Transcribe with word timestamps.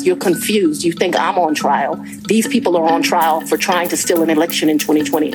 You're 0.00 0.16
confused. 0.16 0.84
You 0.84 0.92
think 0.92 1.16
I'm 1.16 1.38
on 1.38 1.54
trial. 1.54 1.96
These 2.26 2.48
people 2.48 2.76
are 2.76 2.90
on 2.90 3.02
trial 3.02 3.40
for 3.42 3.56
trying 3.56 3.88
to 3.88 3.96
steal 3.96 4.22
an 4.22 4.30
election 4.30 4.68
in 4.68 4.78
2020. 4.78 5.32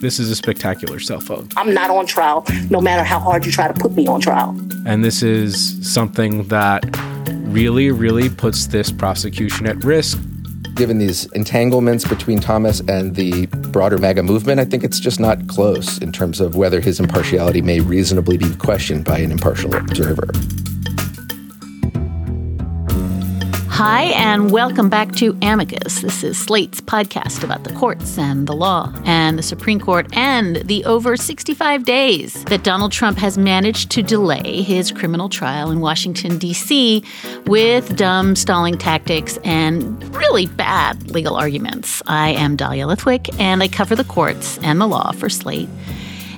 This 0.00 0.18
is 0.18 0.30
a 0.30 0.36
spectacular 0.36 0.98
cell 0.98 1.20
phone. 1.20 1.48
I'm 1.56 1.72
not 1.72 1.90
on 1.90 2.06
trial, 2.06 2.44
no 2.70 2.80
matter 2.80 3.04
how 3.04 3.20
hard 3.20 3.46
you 3.46 3.52
try 3.52 3.68
to 3.68 3.74
put 3.74 3.92
me 3.92 4.08
on 4.08 4.20
trial. 4.20 4.58
And 4.84 5.04
this 5.04 5.22
is 5.22 5.78
something 5.88 6.48
that 6.48 6.84
really, 7.44 7.92
really 7.92 8.28
puts 8.28 8.66
this 8.66 8.90
prosecution 8.90 9.66
at 9.66 9.84
risk. 9.84 10.18
Given 10.74 10.98
these 10.98 11.26
entanglements 11.32 12.04
between 12.04 12.40
Thomas 12.40 12.80
and 12.80 13.14
the 13.14 13.46
broader 13.46 13.98
MAGA 13.98 14.24
movement, 14.24 14.58
I 14.58 14.64
think 14.64 14.82
it's 14.82 14.98
just 14.98 15.20
not 15.20 15.46
close 15.46 15.98
in 15.98 16.10
terms 16.10 16.40
of 16.40 16.56
whether 16.56 16.80
his 16.80 16.98
impartiality 16.98 17.62
may 17.62 17.78
reasonably 17.78 18.38
be 18.38 18.52
questioned 18.56 19.04
by 19.04 19.18
an 19.18 19.30
impartial 19.30 19.74
observer. 19.76 20.30
Hi, 23.84 24.12
and 24.14 24.52
welcome 24.52 24.88
back 24.88 25.10
to 25.16 25.36
Amicus. 25.42 26.02
This 26.02 26.22
is 26.22 26.38
Slate's 26.38 26.80
podcast 26.80 27.42
about 27.42 27.64
the 27.64 27.72
courts 27.72 28.16
and 28.16 28.46
the 28.46 28.52
law 28.52 28.94
and 29.04 29.36
the 29.36 29.42
Supreme 29.42 29.80
Court 29.80 30.06
and 30.12 30.54
the 30.58 30.84
over 30.84 31.16
65 31.16 31.84
days 31.84 32.44
that 32.44 32.62
Donald 32.62 32.92
Trump 32.92 33.18
has 33.18 33.36
managed 33.36 33.90
to 33.90 34.00
delay 34.00 34.62
his 34.62 34.92
criminal 34.92 35.28
trial 35.28 35.72
in 35.72 35.80
Washington, 35.80 36.38
D.C. 36.38 37.02
with 37.46 37.96
dumb 37.96 38.36
stalling 38.36 38.78
tactics 38.78 39.36
and 39.42 40.14
really 40.14 40.46
bad 40.46 41.10
legal 41.10 41.34
arguments. 41.34 42.04
I 42.06 42.28
am 42.34 42.54
Dahlia 42.54 42.86
Lithwick, 42.86 43.36
and 43.40 43.64
I 43.64 43.66
cover 43.66 43.96
the 43.96 44.04
courts 44.04 44.58
and 44.58 44.80
the 44.80 44.86
law 44.86 45.10
for 45.10 45.28
Slate. 45.28 45.68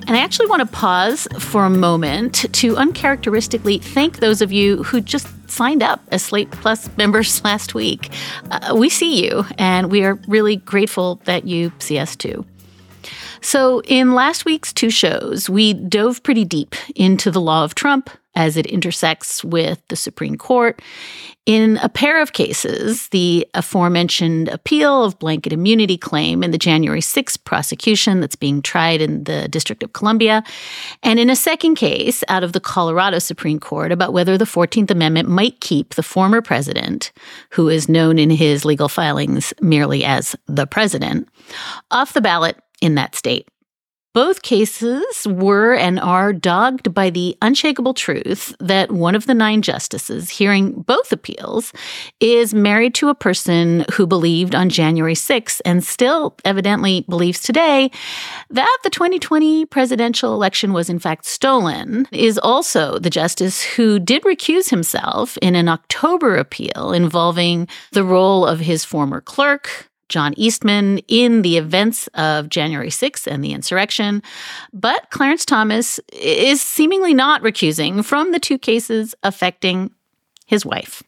And 0.07 0.17
I 0.17 0.21
actually 0.21 0.47
want 0.47 0.61
to 0.61 0.75
pause 0.75 1.27
for 1.37 1.63
a 1.65 1.69
moment 1.69 2.51
to 2.53 2.75
uncharacteristically 2.75 3.77
thank 3.77 4.17
those 4.17 4.41
of 4.41 4.51
you 4.51 4.81
who 4.81 4.99
just 4.99 5.27
signed 5.47 5.83
up 5.83 6.01
as 6.11 6.23
Slate 6.23 6.51
Plus 6.51 6.89
members 6.97 7.43
last 7.43 7.73
week. 7.73 8.11
Uh, 8.51 8.75
we 8.75 8.89
see 8.89 9.25
you, 9.25 9.45
and 9.57 9.91
we 9.91 10.03
are 10.03 10.19
really 10.27 10.57
grateful 10.57 11.21
that 11.25 11.45
you 11.45 11.71
see 11.79 11.97
us 11.99 12.15
too. 12.15 12.45
So, 13.41 13.81
in 13.81 14.13
last 14.13 14.45
week's 14.45 14.73
two 14.73 14.89
shows, 14.89 15.49
we 15.49 15.73
dove 15.73 16.23
pretty 16.23 16.45
deep 16.45 16.75
into 16.95 17.31
the 17.31 17.41
law 17.41 17.63
of 17.63 17.75
Trump 17.75 18.09
as 18.35 18.57
it 18.57 18.65
intersects 18.65 19.43
with 19.43 19.81
the 19.87 19.95
Supreme 19.95 20.35
Court. 20.35 20.81
In 21.45 21.77
a 21.77 21.89
pair 21.89 22.21
of 22.21 22.33
cases, 22.33 23.07
the 23.09 23.47
aforementioned 23.53 24.49
appeal 24.49 25.03
of 25.03 25.19
blanket 25.19 25.53
immunity 25.53 25.97
claim 25.97 26.43
in 26.43 26.51
the 26.51 26.57
January 26.57 27.01
6th 27.01 27.43
prosecution 27.43 28.19
that's 28.19 28.35
being 28.35 28.61
tried 28.61 28.99
in 28.99 29.25
the 29.25 29.47
District 29.47 29.83
of 29.83 29.93
Columbia, 29.93 30.43
and 31.03 31.19
in 31.19 31.29
a 31.29 31.35
second 31.35 31.75
case 31.75 32.23
out 32.27 32.43
of 32.43 32.53
the 32.53 32.59
Colorado 32.59 33.19
Supreme 33.19 33.59
Court 33.59 33.91
about 33.91 34.11
whether 34.11 34.37
the 34.37 34.45
14th 34.45 34.89
Amendment 34.89 35.29
might 35.29 35.61
keep 35.61 35.93
the 35.93 36.03
former 36.03 36.41
president, 36.41 37.11
who 37.51 37.69
is 37.69 37.87
known 37.87 38.17
in 38.17 38.31
his 38.31 38.65
legal 38.65 38.89
filings 38.89 39.53
merely 39.61 40.03
as 40.03 40.35
the 40.47 40.65
president, 40.65 41.29
off 41.91 42.13
the 42.13 42.21
ballot 42.21 42.57
in 42.85 42.95
that 42.95 43.15
state. 43.15 43.47
Both 44.15 44.43
cases 44.43 45.27
were 45.29 45.75
and 45.75 45.99
are 45.99 46.31
dogged 46.31 46.93
by 46.93 47.09
the 47.09 47.37
unshakable 47.41 47.93
truth 47.93 48.55
that 48.61 48.89
one 48.89 49.13
of 49.13 49.25
the 49.25 49.33
nine 49.33 49.61
justices 49.61 50.29
hearing 50.29 50.71
both 50.71 51.11
appeals 51.11 51.73
is 52.21 52.53
married 52.53 52.95
to 52.95 53.09
a 53.09 53.13
person 53.13 53.83
who 53.91 54.07
believed 54.07 54.55
on 54.55 54.69
January 54.69 55.15
6th 55.15 55.59
and 55.65 55.83
still 55.83 56.37
evidently 56.45 57.03
believes 57.09 57.41
today 57.41 57.91
that 58.51 58.77
the 58.83 58.89
2020 58.89 59.65
presidential 59.65 60.33
election 60.33 60.71
was 60.71 60.89
in 60.89 60.97
fact 60.97 61.25
stolen, 61.25 62.07
is 62.13 62.37
also 62.37 62.97
the 62.97 63.09
justice 63.09 63.61
who 63.61 63.99
did 63.99 64.23
recuse 64.23 64.69
himself 64.69 65.37
in 65.41 65.55
an 65.55 65.67
October 65.67 66.37
appeal 66.37 66.93
involving 66.93 67.67
the 67.91 68.05
role 68.05 68.45
of 68.45 68.61
his 68.61 68.85
former 68.85 69.19
clerk, 69.19 69.89
John 70.15 70.33
Eastman 70.37 70.99
in 71.09 71.41
the 71.41 71.57
events 71.57 72.07
of 72.13 72.47
January 72.47 72.87
6th 72.87 73.27
and 73.27 73.43
the 73.43 73.51
insurrection. 73.51 74.23
But 74.71 75.09
Clarence 75.09 75.43
Thomas 75.43 75.99
is 76.13 76.61
seemingly 76.61 77.13
not 77.13 77.41
recusing 77.41 78.01
from 78.01 78.31
the 78.31 78.39
two 78.39 78.57
cases 78.57 79.13
affecting 79.23 79.91
his 80.45 80.65
wife. 80.65 81.03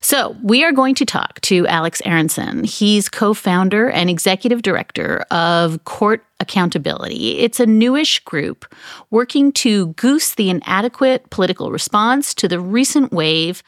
So, 0.00 0.36
we 0.42 0.64
are 0.64 0.72
going 0.72 0.96
to 0.96 1.04
talk 1.04 1.40
to 1.42 1.68
Alex 1.68 2.02
Aronson. 2.04 2.64
He's 2.64 3.08
co 3.08 3.32
founder 3.32 3.88
and 3.90 4.10
executive 4.10 4.62
director 4.62 5.24
of 5.30 5.84
Court 5.84 6.24
Accountability. 6.40 7.38
It's 7.38 7.60
a 7.60 7.66
newish 7.66 8.18
group 8.24 8.66
working 9.10 9.52
to 9.52 9.88
goose 9.94 10.34
the 10.34 10.50
inadequate 10.50 11.30
political 11.30 11.70
response 11.70 12.34
to 12.34 12.48
the 12.48 12.58
recent 12.58 13.12
wave 13.12 13.62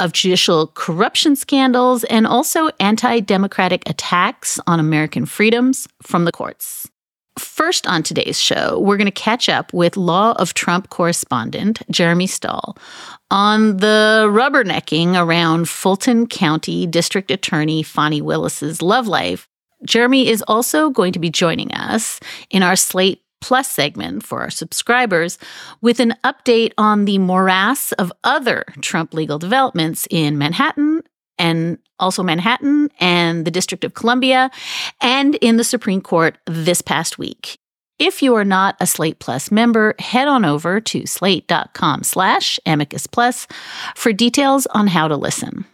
of 0.00 0.12
judicial 0.12 0.68
corruption 0.68 1.36
scandals 1.36 2.04
and 2.04 2.26
also 2.26 2.70
anti 2.80 3.20
democratic 3.20 3.88
attacks 3.88 4.58
on 4.66 4.80
American 4.80 5.26
freedoms 5.26 5.86
from 6.02 6.24
the 6.24 6.32
courts. 6.32 6.88
First, 7.38 7.86
on 7.86 8.02
today's 8.02 8.38
show, 8.38 8.78
we're 8.80 8.96
going 8.96 9.06
to 9.06 9.12
catch 9.12 9.48
up 9.48 9.72
with 9.72 9.96
Law 9.96 10.32
of 10.32 10.52
Trump 10.54 10.90
correspondent 10.90 11.80
Jeremy 11.90 12.26
Stahl 12.26 12.76
on 13.30 13.78
the 13.78 14.26
rubbernecking 14.30 15.14
around 15.16 15.68
Fulton 15.68 16.26
County 16.26 16.86
District 16.86 17.30
Attorney 17.30 17.82
Fani 17.82 18.20
Willis's 18.20 18.82
love 18.82 19.06
life. 19.06 19.48
Jeremy 19.84 20.28
is 20.28 20.42
also 20.48 20.90
going 20.90 21.12
to 21.12 21.18
be 21.18 21.30
joining 21.30 21.72
us 21.72 22.20
in 22.50 22.62
our 22.62 22.76
Slate 22.76 23.22
Plus 23.40 23.68
segment 23.68 24.24
for 24.24 24.40
our 24.40 24.50
subscribers 24.50 25.38
with 25.80 26.00
an 26.00 26.14
update 26.24 26.72
on 26.76 27.04
the 27.04 27.18
morass 27.18 27.92
of 27.92 28.12
other 28.24 28.64
Trump 28.80 29.14
legal 29.14 29.38
developments 29.38 30.06
in 30.10 30.38
Manhattan 30.38 31.02
and 31.38 31.78
also 31.98 32.22
Manhattan 32.22 32.90
and 33.00 33.44
the 33.44 33.50
District 33.50 33.82
of 33.84 33.94
Columbia 33.94 34.50
and 35.00 35.36
in 35.36 35.56
the 35.56 35.64
Supreme 35.64 36.00
Court 36.00 36.38
this 36.46 36.82
past 36.82 37.18
week. 37.18 37.58
If 37.98 38.22
you 38.22 38.34
are 38.34 38.46
not 38.46 38.76
a 38.80 38.86
Slate 38.86 39.18
Plus 39.18 39.50
member, 39.50 39.94
head 39.98 40.26
on 40.26 40.44
over 40.44 40.80
to 40.80 41.06
slate.com 41.06 42.02
slash 42.02 42.58
amicus 42.64 43.06
plus 43.06 43.46
for 43.94 44.12
details 44.12 44.66
on 44.66 44.86
how 44.86 45.06
to 45.06 45.16
listen. 45.16 45.66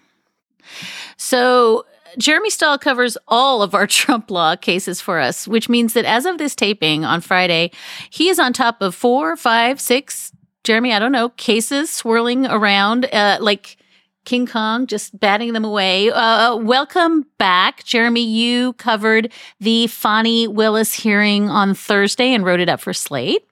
So 1.16 1.86
Jeremy 2.18 2.50
Stahl 2.50 2.78
covers 2.78 3.16
all 3.28 3.62
of 3.62 3.74
our 3.74 3.86
Trump 3.96 4.30
law 4.30 4.56
cases 4.56 5.00
for 5.00 5.18
us, 5.18 5.46
which 5.46 5.68
means 5.68 5.92
that 5.94 6.04
as 6.04 6.26
of 6.26 6.38
this 6.38 6.54
taping 6.54 7.04
on 7.04 7.20
Friday, 7.20 7.70
he 8.10 8.28
is 8.28 8.38
on 8.38 8.52
top 8.52 8.82
of 8.82 8.94
four, 8.94 9.36
five, 9.36 9.80
six, 9.80 10.32
Jeremy, 10.64 10.92
I 10.92 10.98
don't 10.98 11.12
know, 11.12 11.28
cases 11.30 11.90
swirling 11.90 12.46
around 12.46 13.04
uh, 13.12 13.38
like 13.40 13.76
King 14.24 14.46
Kong, 14.46 14.88
just 14.88 15.18
batting 15.18 15.52
them 15.52 15.64
away. 15.64 16.10
Uh, 16.10 16.56
welcome 16.56 17.26
back. 17.38 17.84
Jeremy, 17.84 18.24
you 18.24 18.72
covered 18.74 19.32
the 19.60 19.86
Fani 19.86 20.48
Willis 20.48 20.92
hearing 20.92 21.48
on 21.48 21.74
Thursday 21.74 22.34
and 22.34 22.44
wrote 22.44 22.58
it 22.58 22.68
up 22.68 22.80
for 22.80 22.92
Slate. 22.92 23.46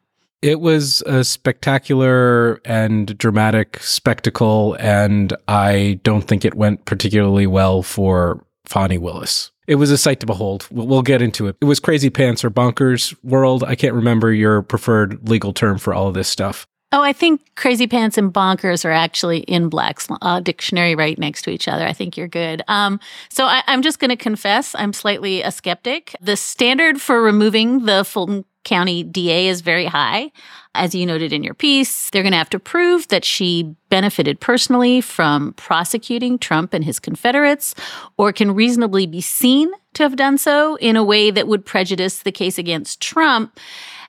It 0.45 0.61
was 0.61 1.03
a 1.07 1.25
spectacular 1.25 2.61
and 2.67 3.17
dramatic 3.17 3.79
spectacle, 3.81 4.77
and 4.79 5.35
I 5.49 6.01
don't 6.03 6.21
think 6.21 6.45
it 6.45 6.55
went 6.55 6.85
particularly 6.85 7.47
well 7.47 7.83
for 7.83 8.45
Fani 8.67 8.99
Willis. 8.99 9.53
It 9.67 9.77
was 9.77 9.91
a 9.91 9.97
sight 9.97 10.21
to 10.21 10.27
behold. 10.27 10.69
We'll, 10.71 11.01
get 11.01 11.23
into 11.23 11.47
it. 11.47 11.57
It 11.63 11.65
was 11.65 11.81
crazy 11.81 12.11
pants 12.11 12.45
or 12.45 12.51
bonkers 12.51 13.17
world. 13.25 13.65
I 13.65 13.75
can't 13.75 13.95
remember 13.95 14.35
your 14.35 14.61
preferred 14.61 15.27
legal 15.31 15.55
term 15.55 15.79
for 15.79 15.95
all 15.95 16.09
of 16.09 16.15
this 16.15 16.29
stuff. 16.29 16.67
Oh, 16.93 17.01
I 17.01 17.15
think 17.15 17.41
crazy 17.57 17.87
pants 17.87 18.19
and 18.19 18.31
bonkers 18.31 18.85
are 18.85 18.93
actually 18.93 19.39
in 19.39 19.71
Black's 19.71 20.09
uh, 20.21 20.41
dictionary 20.41 20.95
right 20.95 21.19
next 21.19 21.41
to 21.45 21.51
each 21.51 21.69
other. 21.69 21.87
I 21.87 21.95
think 21.95 22.19
you're 22.19 22.29
good. 22.29 22.63
Um, 22.69 23.01
so 23.31 23.47
I, 23.47 23.63
I'm 23.67 23.81
just 23.81 23.99
going 23.99 24.11
to 24.11 24.17
confess 24.17 24.75
I'm 24.75 24.93
slightly 24.93 25.41
a 25.41 25.51
skeptic. 25.51 26.15
The 26.21 26.37
standard 26.37 27.01
for 27.01 27.23
removing 27.23 27.87
the 27.87 28.05
Fulton 28.05 28.45
County 28.65 29.03
DA 29.03 29.49
is 29.49 29.61
very 29.61 29.87
high. 29.87 30.33
As 30.75 30.95
you 30.95 31.07
noted 31.07 31.33
in 31.33 31.45
your 31.45 31.55
piece, 31.55 32.11
they're 32.11 32.23
going 32.23 32.33
to 32.33 32.39
have 32.39 32.51
to 32.51 32.59
prove 32.59 33.07
that 33.09 33.25
she 33.25 33.75
benefited 33.91 34.41
personally 34.41 35.01
from 35.01 35.53
prosecuting 35.53 36.39
Trump 36.39 36.75
and 36.75 36.85
his 36.85 36.99
Confederates, 36.99 37.75
or 38.17 38.33
can 38.33 38.55
reasonably 38.55 39.07
be 39.07 39.21
seen 39.21 39.71
to 39.95 40.03
have 40.03 40.17
done 40.17 40.37
so 40.37 40.77
in 40.77 40.97
a 40.97 41.05
way 41.05 41.31
that 41.31 41.47
would 41.47 41.65
prejudice 41.65 42.23
the 42.23 42.33
case 42.33 42.59
against 42.59 43.01
Trump. 43.01 43.59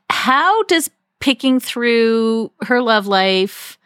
How 0.09 0.63
does 0.63 0.89
picking 1.19 1.59
through 1.59 2.51
her 2.61 2.81
love 2.81 3.07
life 3.07 3.77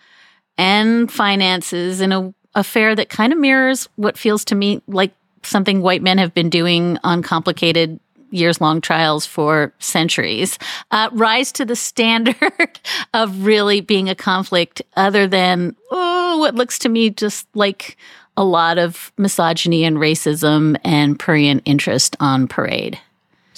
and 0.58 1.12
finances 1.12 2.02
in 2.02 2.12
a 2.12 2.34
affair 2.56 2.96
that 2.96 3.10
kind 3.10 3.32
of 3.32 3.40
mirrors 3.40 3.88
what 3.96 4.18
feels 4.18 4.44
to 4.46 4.56
me 4.56 4.82
like 4.88 5.14
something 5.44 5.82
white 5.82 6.02
men 6.02 6.18
have 6.18 6.34
been 6.34 6.50
doing 6.50 6.98
on 7.04 7.22
complicated 7.22 8.00
years 8.32 8.62
long 8.62 8.82
trials 8.82 9.26
for 9.26 9.74
centuries, 9.80 10.58
uh, 10.92 11.10
rise 11.14 11.52
to 11.54 11.66
the 11.66 11.76
standard 11.76 12.80
of 13.14 13.46
really 13.46 13.82
being 13.82 14.10
a 14.10 14.16
conflict 14.16 14.82
other 14.96 15.28
than 15.28 15.76
oh, 15.92 16.38
what 16.38 16.56
looks 16.56 16.80
to 16.80 16.90
me 16.90 17.10
just 17.10 17.48
like 17.56 17.98
a 18.38 18.44
lot 18.44 18.78
of 18.78 19.12
misogyny 19.18 19.84
and 19.84 19.98
racism 19.98 20.78
and 20.84 21.20
prurient 21.20 21.62
interest 21.66 22.16
on 22.20 22.48
parade. 22.48 23.00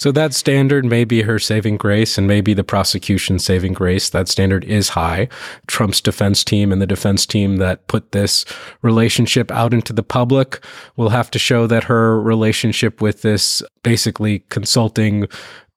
So 0.02 0.10
that 0.10 0.34
standard 0.34 0.84
may 0.84 1.04
be 1.04 1.22
her 1.22 1.38
saving 1.38 1.76
grace 1.76 2.18
and 2.18 2.26
maybe 2.26 2.54
the 2.54 2.64
prosecution's 2.64 3.44
saving 3.44 3.72
grace. 3.72 4.10
That 4.10 4.26
standard 4.26 4.64
is 4.64 4.88
high. 4.88 5.28
Trump's 5.68 6.00
defense 6.00 6.42
team 6.42 6.72
and 6.72 6.82
the 6.82 6.88
defense 6.88 7.24
team 7.24 7.58
that 7.58 7.86
put 7.86 8.10
this 8.10 8.44
relationship 8.82 9.52
out 9.52 9.72
into 9.72 9.92
the 9.92 10.02
public 10.02 10.58
will 10.96 11.10
have 11.10 11.30
to 11.30 11.38
show 11.38 11.68
that 11.68 11.84
her 11.84 12.20
relationship 12.20 13.00
with 13.00 13.22
this 13.22 13.62
basically 13.84 14.40
consulting 14.48 15.28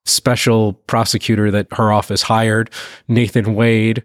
special 0.06 0.72
prosecutor 0.72 1.52
that 1.52 1.68
her 1.74 1.92
office 1.92 2.22
hired, 2.22 2.68
Nathan 3.06 3.54
Wade, 3.54 4.02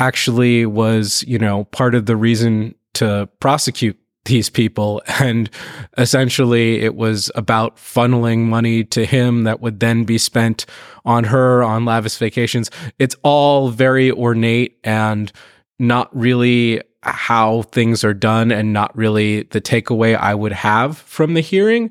actually 0.00 0.66
was, 0.66 1.22
you 1.28 1.38
know, 1.38 1.62
part 1.66 1.94
of 1.94 2.06
the 2.06 2.16
reason 2.16 2.74
to 2.94 3.28
prosecute 3.38 3.96
these 4.24 4.50
people. 4.50 5.02
And 5.20 5.50
essentially, 5.98 6.80
it 6.80 6.94
was 6.94 7.30
about 7.34 7.76
funneling 7.76 8.46
money 8.46 8.84
to 8.84 9.04
him 9.04 9.44
that 9.44 9.60
would 9.60 9.80
then 9.80 10.04
be 10.04 10.16
spent 10.16 10.64
on 11.04 11.24
her 11.24 11.62
on 11.62 11.84
lavish 11.84 12.16
vacations. 12.16 12.70
It's 12.98 13.16
all 13.22 13.68
very 13.68 14.10
ornate 14.10 14.78
and 14.82 15.30
not 15.78 16.14
really 16.16 16.80
how 17.02 17.62
things 17.62 18.04
are 18.04 18.14
done 18.14 18.50
and 18.50 18.72
not 18.72 18.96
really 18.96 19.42
the 19.44 19.60
takeaway 19.60 20.16
I 20.16 20.34
would 20.34 20.52
have 20.52 20.98
from 20.98 21.34
the 21.34 21.40
hearing. 21.40 21.90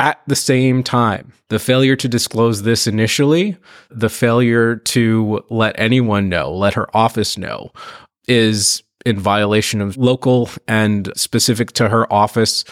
At 0.00 0.20
the 0.28 0.36
same 0.36 0.84
time, 0.84 1.32
the 1.48 1.58
failure 1.58 1.96
to 1.96 2.08
disclose 2.08 2.62
this 2.62 2.86
initially, 2.86 3.56
the 3.90 4.08
failure 4.08 4.76
to 4.76 5.44
let 5.50 5.78
anyone 5.78 6.28
know, 6.28 6.52
let 6.52 6.74
her 6.74 6.94
office 6.96 7.36
know, 7.36 7.72
is 8.28 8.82
in 9.06 9.18
violation 9.18 9.80
of 9.80 9.96
local 9.96 10.50
and 10.66 11.12
specific 11.16 11.72
to 11.72 11.88
her 11.88 12.10
office 12.12 12.64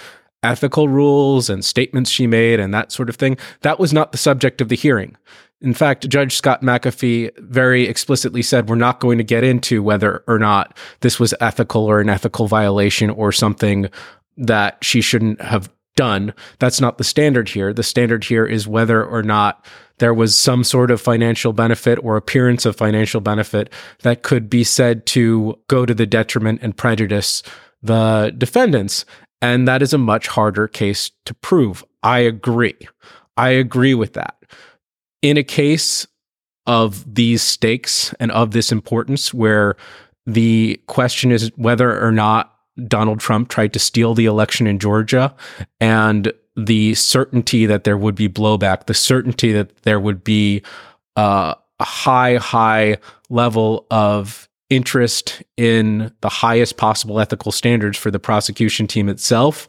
ethical 0.42 0.88
rules 0.88 1.50
and 1.50 1.64
statements 1.64 2.10
she 2.10 2.26
made 2.26 2.60
and 2.60 2.72
that 2.72 2.92
sort 2.92 3.08
of 3.08 3.16
thing. 3.16 3.36
That 3.62 3.80
was 3.80 3.92
not 3.92 4.12
the 4.12 4.18
subject 4.18 4.60
of 4.60 4.68
the 4.68 4.76
hearing. 4.76 5.16
In 5.60 5.74
fact, 5.74 6.08
Judge 6.08 6.36
Scott 6.36 6.62
McAfee 6.62 7.36
very 7.38 7.86
explicitly 7.86 8.42
said 8.42 8.68
we're 8.68 8.76
not 8.76 9.00
going 9.00 9.18
to 9.18 9.24
get 9.24 9.42
into 9.42 9.82
whether 9.82 10.22
or 10.28 10.38
not 10.38 10.76
this 11.00 11.18
was 11.18 11.34
ethical 11.40 11.84
or 11.84 12.00
an 12.00 12.10
ethical 12.10 12.46
violation 12.46 13.10
or 13.10 13.32
something 13.32 13.88
that 14.36 14.76
she 14.82 15.00
shouldn't 15.00 15.40
have 15.40 15.70
done. 15.96 16.32
That's 16.58 16.80
not 16.80 16.98
the 16.98 17.04
standard 17.04 17.48
here. 17.48 17.72
The 17.72 17.82
standard 17.82 18.24
here 18.24 18.46
is 18.46 18.68
whether 18.68 19.04
or 19.04 19.22
not 19.22 19.64
there 19.98 20.14
was 20.14 20.38
some 20.38 20.62
sort 20.62 20.90
of 20.90 21.00
financial 21.00 21.52
benefit 21.52 21.98
or 22.02 22.16
appearance 22.16 22.66
of 22.66 22.76
financial 22.76 23.20
benefit 23.20 23.72
that 24.02 24.22
could 24.22 24.48
be 24.50 24.62
said 24.62 25.06
to 25.06 25.58
go 25.68 25.86
to 25.86 25.94
the 25.94 26.06
detriment 26.06 26.60
and 26.62 26.76
prejudice 26.76 27.42
the 27.82 28.32
defendants. 28.36 29.04
And 29.42 29.66
that 29.66 29.82
is 29.82 29.92
a 29.92 29.98
much 29.98 30.28
harder 30.28 30.68
case 30.68 31.10
to 31.24 31.34
prove. 31.34 31.84
I 32.02 32.20
agree. 32.20 32.76
I 33.36 33.50
agree 33.50 33.94
with 33.94 34.14
that. 34.14 34.36
In 35.22 35.36
a 35.36 35.42
case 35.42 36.06
of 36.66 37.14
these 37.14 37.42
stakes 37.42 38.14
and 38.18 38.30
of 38.32 38.50
this 38.50 38.72
importance, 38.72 39.32
where 39.32 39.76
the 40.26 40.80
question 40.86 41.30
is 41.30 41.50
whether 41.56 42.04
or 42.04 42.12
not 42.12 42.55
Donald 42.86 43.20
Trump 43.20 43.48
tried 43.48 43.72
to 43.72 43.78
steal 43.78 44.14
the 44.14 44.26
election 44.26 44.66
in 44.66 44.78
Georgia 44.78 45.34
and 45.80 46.32
the 46.56 46.94
certainty 46.94 47.66
that 47.66 47.84
there 47.84 47.96
would 47.96 48.14
be 48.14 48.28
blowback, 48.28 48.86
the 48.86 48.94
certainty 48.94 49.52
that 49.52 49.82
there 49.82 50.00
would 50.00 50.24
be 50.24 50.62
uh, 51.16 51.54
a 51.78 51.84
high, 51.84 52.36
high 52.36 52.96
level 53.28 53.86
of 53.90 54.48
interest 54.70 55.42
in 55.56 56.12
the 56.22 56.28
highest 56.28 56.76
possible 56.76 57.20
ethical 57.20 57.52
standards 57.52 57.96
for 57.96 58.10
the 58.10 58.18
prosecution 58.18 58.86
team 58.86 59.08
itself. 59.08 59.68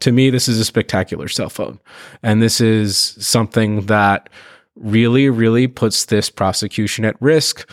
To 0.00 0.12
me, 0.12 0.30
this 0.30 0.48
is 0.48 0.58
a 0.58 0.64
spectacular 0.64 1.28
cell 1.28 1.50
phone. 1.50 1.78
And 2.22 2.42
this 2.42 2.60
is 2.60 2.96
something 2.96 3.86
that 3.86 4.28
really, 4.76 5.28
really 5.28 5.66
puts 5.66 6.06
this 6.06 6.30
prosecution 6.30 7.04
at 7.04 7.20
risk, 7.20 7.68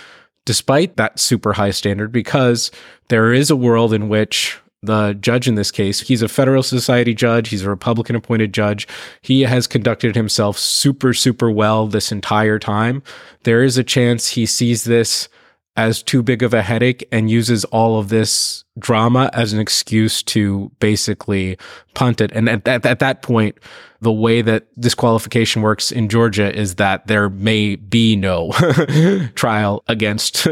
despite 0.45 0.97
that 0.97 1.19
super 1.19 1.53
high 1.53 1.71
standard, 1.71 2.11
because 2.11 2.71
there 3.09 3.33
is 3.33 3.49
a 3.49 3.55
world 3.55 3.93
in 3.93 4.09
which 4.09 4.57
the 4.83 5.13
judge 5.13 5.47
in 5.47 5.55
this 5.55 5.69
case. 5.71 6.01
He's 6.01 6.23
a 6.23 6.27
Federal 6.27 6.63
Society 6.63 7.13
judge. 7.13 7.49
He's 7.49 7.63
a 7.63 7.69
Republican 7.69 8.15
appointed 8.15 8.53
judge. 8.53 8.87
He 9.21 9.41
has 9.41 9.67
conducted 9.67 10.15
himself 10.15 10.57
super, 10.57 11.13
super 11.13 11.51
well 11.51 11.85
this 11.85 12.11
entire 12.11 12.57
time. 12.57 13.03
There 13.43 13.63
is 13.63 13.77
a 13.77 13.83
chance 13.83 14.29
he 14.29 14.45
sees 14.45 14.85
this 14.85 15.29
as 15.77 16.03
too 16.03 16.21
big 16.21 16.43
of 16.43 16.53
a 16.53 16.61
headache 16.61 17.07
and 17.11 17.29
uses 17.29 17.63
all 17.65 17.97
of 17.97 18.09
this 18.09 18.65
drama 18.77 19.29
as 19.33 19.53
an 19.53 19.59
excuse 19.59 20.21
to 20.21 20.71
basically 20.79 21.57
punt 21.93 22.19
it. 22.19 22.31
And 22.33 22.49
at, 22.49 22.67
at, 22.67 22.85
at 22.85 22.99
that 22.99 23.21
point, 23.21 23.57
the 24.01 24.11
way 24.11 24.41
that 24.41 24.67
disqualification 24.79 25.61
works 25.61 25.91
in 25.91 26.09
Georgia 26.09 26.53
is 26.53 26.75
that 26.75 27.07
there 27.07 27.29
may 27.29 27.75
be 27.75 28.15
no 28.15 28.51
trial 29.35 29.83
against 29.87 30.47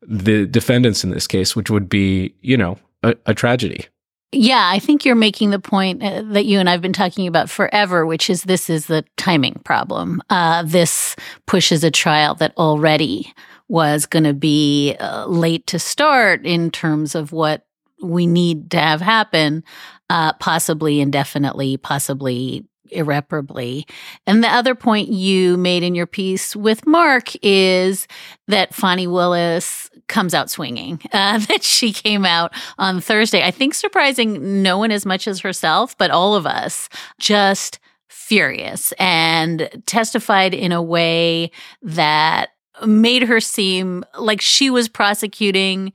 the 0.00 0.46
defendants 0.46 1.04
in 1.04 1.10
this 1.10 1.26
case, 1.26 1.54
which 1.54 1.70
would 1.70 1.88
be, 1.88 2.34
you 2.40 2.56
know, 2.56 2.78
a, 3.02 3.14
a 3.26 3.34
tragedy. 3.34 3.86
Yeah, 4.32 4.68
I 4.72 4.80
think 4.80 5.04
you're 5.04 5.14
making 5.14 5.50
the 5.50 5.60
point 5.60 6.02
uh, 6.02 6.22
that 6.22 6.44
you 6.44 6.58
and 6.58 6.68
I've 6.68 6.82
been 6.82 6.92
talking 6.92 7.28
about 7.28 7.48
forever, 7.48 8.04
which 8.04 8.28
is 8.28 8.44
this 8.44 8.68
is 8.68 8.86
the 8.86 9.04
timing 9.16 9.60
problem. 9.64 10.22
Uh, 10.28 10.64
this 10.64 11.14
pushes 11.46 11.84
a 11.84 11.90
trial 11.90 12.34
that 12.36 12.52
already 12.56 13.32
was 13.74 14.06
going 14.06 14.22
to 14.22 14.32
be 14.32 14.94
uh, 15.00 15.26
late 15.26 15.66
to 15.66 15.80
start 15.80 16.46
in 16.46 16.70
terms 16.70 17.16
of 17.16 17.32
what 17.32 17.66
we 18.00 18.24
need 18.24 18.70
to 18.70 18.78
have 18.78 19.00
happen, 19.00 19.64
uh, 20.08 20.32
possibly 20.34 21.00
indefinitely, 21.00 21.76
possibly 21.76 22.64
irreparably. 22.92 23.84
And 24.28 24.44
the 24.44 24.48
other 24.48 24.76
point 24.76 25.08
you 25.08 25.56
made 25.56 25.82
in 25.82 25.96
your 25.96 26.06
piece 26.06 26.54
with 26.54 26.86
Mark 26.86 27.32
is 27.42 28.06
that 28.46 28.72
Fani 28.72 29.08
Willis 29.08 29.90
comes 30.06 30.34
out 30.34 30.50
swinging, 30.50 31.00
uh, 31.12 31.38
that 31.38 31.64
she 31.64 31.92
came 31.92 32.24
out 32.24 32.54
on 32.78 33.00
Thursday. 33.00 33.42
I 33.42 33.50
think 33.50 33.74
surprising 33.74 34.62
no 34.62 34.78
one 34.78 34.92
as 34.92 35.04
much 35.04 35.26
as 35.26 35.40
herself, 35.40 35.98
but 35.98 36.12
all 36.12 36.36
of 36.36 36.46
us 36.46 36.88
just 37.18 37.80
furious 38.08 38.92
and 39.00 39.68
testified 39.86 40.54
in 40.54 40.70
a 40.70 40.80
way 40.80 41.50
that 41.82 42.50
made 42.84 43.22
her 43.22 43.40
seem 43.40 44.04
like 44.18 44.40
she 44.40 44.70
was 44.70 44.88
prosecuting 44.88 45.92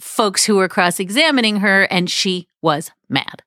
folks 0.00 0.44
who 0.44 0.56
were 0.56 0.68
cross 0.68 0.98
examining 1.00 1.56
her 1.56 1.84
and 1.84 2.10
she 2.10 2.48
was 2.60 2.90
mad. 3.08 3.42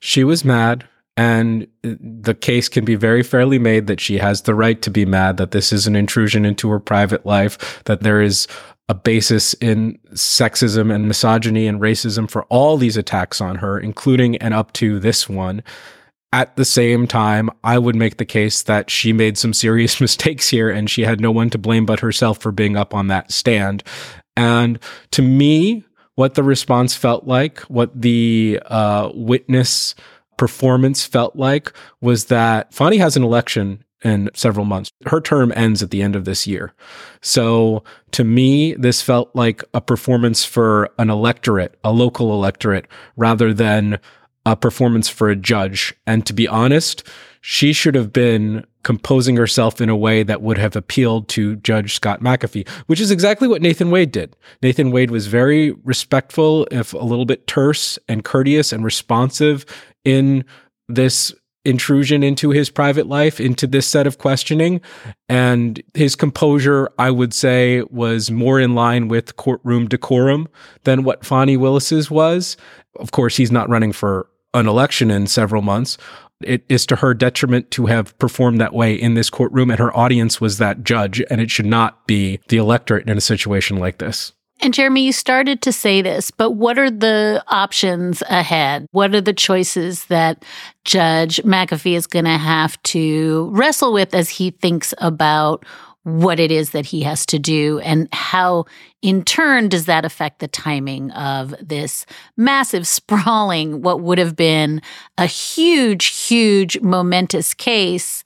She 0.00 0.24
was 0.24 0.44
mad. 0.44 0.86
And 1.16 1.66
the 1.82 2.34
case 2.34 2.68
can 2.68 2.84
be 2.84 2.94
very 2.94 3.24
fairly 3.24 3.58
made 3.58 3.88
that 3.88 3.98
she 4.00 4.18
has 4.18 4.42
the 4.42 4.54
right 4.54 4.80
to 4.82 4.90
be 4.90 5.04
mad, 5.04 5.36
that 5.38 5.50
this 5.50 5.72
is 5.72 5.88
an 5.88 5.96
intrusion 5.96 6.44
into 6.44 6.68
her 6.70 6.78
private 6.78 7.26
life, 7.26 7.82
that 7.86 8.02
there 8.02 8.22
is 8.22 8.46
a 8.88 8.94
basis 8.94 9.52
in 9.54 9.98
sexism 10.12 10.94
and 10.94 11.08
misogyny 11.08 11.66
and 11.66 11.80
racism 11.80 12.30
for 12.30 12.44
all 12.44 12.76
these 12.76 12.96
attacks 12.96 13.40
on 13.40 13.56
her, 13.56 13.80
including 13.80 14.36
and 14.36 14.54
up 14.54 14.72
to 14.74 15.00
this 15.00 15.28
one. 15.28 15.62
At 16.32 16.56
the 16.56 16.64
same 16.64 17.06
time, 17.06 17.48
I 17.64 17.78
would 17.78 17.96
make 17.96 18.18
the 18.18 18.26
case 18.26 18.62
that 18.64 18.90
she 18.90 19.12
made 19.12 19.38
some 19.38 19.54
serious 19.54 20.00
mistakes 20.02 20.48
here 20.48 20.68
and 20.70 20.90
she 20.90 21.02
had 21.02 21.20
no 21.20 21.30
one 21.30 21.50
to 21.50 21.58
blame 21.58 21.86
but 21.86 22.00
herself 22.00 22.38
for 22.38 22.52
being 22.52 22.76
up 22.76 22.94
on 22.94 23.08
that 23.08 23.32
stand. 23.32 23.82
And 24.36 24.78
to 25.12 25.22
me, 25.22 25.84
what 26.14 26.34
the 26.34 26.42
response 26.42 26.94
felt 26.94 27.26
like, 27.26 27.60
what 27.62 27.98
the 28.00 28.60
uh, 28.66 29.10
witness 29.14 29.94
performance 30.36 31.04
felt 31.04 31.36
like 31.36 31.72
was 32.00 32.26
that 32.26 32.72
Fani 32.72 32.96
has 32.98 33.16
an 33.16 33.22
election 33.22 33.84
in 34.04 34.30
several 34.34 34.64
months. 34.64 34.90
Her 35.06 35.20
term 35.20 35.52
ends 35.56 35.82
at 35.82 35.90
the 35.90 36.02
end 36.02 36.14
of 36.14 36.24
this 36.24 36.46
year. 36.46 36.72
So 37.20 37.82
to 38.12 38.24
me, 38.24 38.74
this 38.74 39.02
felt 39.02 39.34
like 39.34 39.64
a 39.74 39.80
performance 39.80 40.44
for 40.44 40.90
an 40.98 41.10
electorate, 41.10 41.78
a 41.82 41.92
local 41.92 42.32
electorate, 42.32 42.86
rather 43.16 43.52
than 43.52 43.98
performance 44.56 45.08
for 45.08 45.28
a 45.28 45.36
judge. 45.36 45.94
And 46.06 46.24
to 46.26 46.32
be 46.32 46.48
honest, 46.48 47.02
she 47.40 47.72
should 47.72 47.94
have 47.94 48.12
been 48.12 48.64
composing 48.82 49.36
herself 49.36 49.80
in 49.80 49.88
a 49.88 49.96
way 49.96 50.22
that 50.22 50.42
would 50.42 50.58
have 50.58 50.74
appealed 50.76 51.28
to 51.28 51.56
Judge 51.56 51.94
Scott 51.94 52.20
McAfee, 52.20 52.68
which 52.86 53.00
is 53.00 53.10
exactly 53.10 53.46
what 53.46 53.62
Nathan 53.62 53.90
Wade 53.90 54.12
did. 54.12 54.36
Nathan 54.62 54.90
Wade 54.90 55.10
was 55.10 55.26
very 55.26 55.72
respectful, 55.84 56.66
if 56.70 56.94
a 56.94 56.98
little 56.98 57.26
bit 57.26 57.46
terse 57.46 57.98
and 58.08 58.24
courteous 58.24 58.72
and 58.72 58.84
responsive 58.84 59.64
in 60.04 60.44
this 60.88 61.34
intrusion 61.64 62.22
into 62.22 62.50
his 62.50 62.70
private 62.70 63.06
life, 63.06 63.40
into 63.40 63.66
this 63.66 63.86
set 63.86 64.06
of 64.06 64.18
questioning. 64.18 64.80
And 65.28 65.82
his 65.92 66.16
composure, 66.16 66.88
I 66.98 67.10
would 67.10 67.34
say, 67.34 67.82
was 67.90 68.30
more 68.30 68.58
in 68.58 68.74
line 68.74 69.08
with 69.08 69.36
courtroom 69.36 69.86
decorum 69.86 70.48
than 70.84 71.04
what 71.04 71.26
Fani 71.26 71.56
Willis's 71.56 72.10
was. 72.10 72.56
Of 72.98 73.10
course, 73.10 73.36
he's 73.36 73.52
not 73.52 73.68
running 73.68 73.92
for 73.92 74.28
an 74.54 74.66
election 74.66 75.10
in 75.10 75.26
several 75.26 75.62
months. 75.62 75.98
It 76.40 76.64
is 76.68 76.86
to 76.86 76.96
her 76.96 77.14
detriment 77.14 77.70
to 77.72 77.86
have 77.86 78.16
performed 78.18 78.60
that 78.60 78.72
way 78.72 78.94
in 78.94 79.14
this 79.14 79.28
courtroom, 79.28 79.70
and 79.70 79.78
her 79.78 79.96
audience 79.96 80.40
was 80.40 80.58
that 80.58 80.84
judge, 80.84 81.20
and 81.30 81.40
it 81.40 81.50
should 81.50 81.66
not 81.66 82.06
be 82.06 82.38
the 82.48 82.58
electorate 82.58 83.08
in 83.08 83.16
a 83.18 83.20
situation 83.20 83.78
like 83.78 83.98
this. 83.98 84.32
And 84.60 84.74
Jeremy, 84.74 85.02
you 85.02 85.12
started 85.12 85.62
to 85.62 85.72
say 85.72 86.02
this, 86.02 86.30
but 86.32 86.52
what 86.52 86.78
are 86.78 86.90
the 86.90 87.44
options 87.46 88.22
ahead? 88.28 88.86
What 88.90 89.14
are 89.14 89.20
the 89.20 89.32
choices 89.32 90.06
that 90.06 90.44
Judge 90.84 91.36
McAfee 91.44 91.94
is 91.94 92.08
going 92.08 92.24
to 92.24 92.38
have 92.38 92.82
to 92.84 93.50
wrestle 93.52 93.92
with 93.92 94.14
as 94.14 94.28
he 94.28 94.50
thinks 94.50 94.92
about 94.98 95.64
what 96.04 96.40
it 96.40 96.50
is 96.50 96.70
that 96.70 96.86
he 96.86 97.02
has 97.02 97.26
to 97.26 97.38
do 97.38 97.80
and 97.80 98.08
how 98.12 98.64
in 99.02 99.22
turn 99.22 99.68
does 99.68 99.84
that 99.86 100.04
affect 100.04 100.38
the 100.38 100.48
timing 100.48 101.10
of 101.12 101.54
this 101.60 102.06
massive 102.36 102.86
sprawling 102.98 103.82
what 103.82 104.00
would 104.00 104.18
have 104.18 104.36
been 104.36 104.80
a 105.18 105.26
huge 105.26 106.06
huge 106.06 106.80
momentous 106.80 107.52
case 107.54 108.24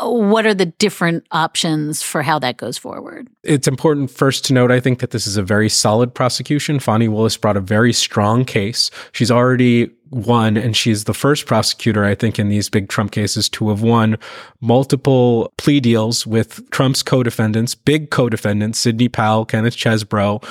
what 0.00 0.46
are 0.46 0.54
the 0.54 0.66
different 0.66 1.26
options 1.32 2.02
for 2.02 2.22
how 2.22 2.38
that 2.38 2.56
goes 2.56 2.78
forward? 2.78 3.28
It's 3.42 3.68
important 3.68 4.10
first 4.10 4.44
to 4.46 4.54
note, 4.54 4.70
I 4.70 4.80
think, 4.80 5.00
that 5.00 5.10
this 5.10 5.26
is 5.26 5.36
a 5.36 5.42
very 5.42 5.68
solid 5.68 6.14
prosecution. 6.14 6.80
Fani 6.80 7.08
Willis 7.08 7.36
brought 7.36 7.56
a 7.56 7.60
very 7.60 7.92
strong 7.92 8.44
case. 8.44 8.90
She's 9.12 9.30
already 9.30 9.90
won, 10.10 10.56
and 10.56 10.76
she's 10.76 11.04
the 11.04 11.14
first 11.14 11.46
prosecutor, 11.46 12.04
I 12.04 12.14
think, 12.14 12.38
in 12.38 12.48
these 12.48 12.68
big 12.68 12.88
Trump 12.88 13.12
cases 13.12 13.48
to 13.50 13.68
have 13.68 13.82
won 13.82 14.18
multiple 14.60 15.52
plea 15.58 15.80
deals 15.80 16.26
with 16.26 16.68
Trump's 16.70 17.02
co 17.02 17.22
defendants, 17.22 17.74
big 17.74 18.10
co 18.10 18.28
defendants, 18.28 18.78
Sidney 18.78 19.08
Powell, 19.08 19.44
Kenneth 19.44 19.76
Chesebro, 19.76 20.42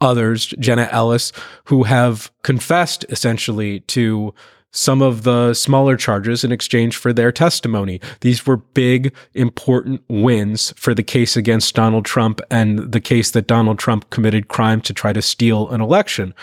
others, 0.00 0.54
Jenna 0.58 0.88
Ellis, 0.90 1.32
who 1.64 1.84
have 1.84 2.30
confessed 2.42 3.04
essentially 3.08 3.80
to 3.80 4.34
some 4.72 5.00
of 5.00 5.22
the 5.22 5.54
smaller 5.54 5.96
charges 5.96 6.44
in 6.44 6.52
exchange 6.52 6.96
for 6.96 7.12
their 7.12 7.32
testimony. 7.32 8.00
These 8.20 8.46
were 8.46 8.58
big, 8.58 9.14
important 9.34 10.02
wins 10.08 10.72
for 10.76 10.94
the 10.94 11.02
case 11.02 11.36
against 11.36 11.74
Donald 11.74 12.04
Trump 12.04 12.40
and 12.50 12.92
the 12.92 13.00
case 13.00 13.30
that 13.30 13.46
Donald 13.46 13.78
Trump 13.78 14.10
committed 14.10 14.48
crime 14.48 14.80
to 14.82 14.92
try 14.92 15.12
to 15.12 15.22
steal 15.22 15.68
an 15.70 15.80
election. 15.80 16.34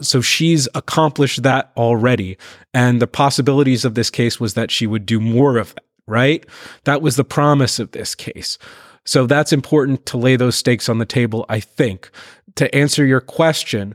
So 0.00 0.20
she's 0.20 0.68
accomplished 0.74 1.42
that 1.42 1.72
already. 1.76 2.38
And 2.74 3.00
the 3.00 3.06
possibilities 3.06 3.84
of 3.84 3.94
this 3.94 4.10
case 4.10 4.40
was 4.40 4.54
that 4.54 4.70
she 4.70 4.86
would 4.86 5.06
do 5.06 5.20
more 5.20 5.56
of 5.56 5.74
that, 5.74 5.84
right? 6.06 6.44
That 6.84 7.02
was 7.02 7.16
the 7.16 7.24
promise 7.24 7.78
of 7.78 7.92
this 7.92 8.14
case. 8.14 8.58
So 9.04 9.26
that's 9.26 9.52
important 9.52 10.06
to 10.06 10.16
lay 10.16 10.36
those 10.36 10.56
stakes 10.56 10.88
on 10.88 10.98
the 10.98 11.06
table, 11.06 11.46
I 11.48 11.60
think. 11.60 12.10
To 12.56 12.74
answer 12.74 13.04
your 13.04 13.20
question, 13.20 13.94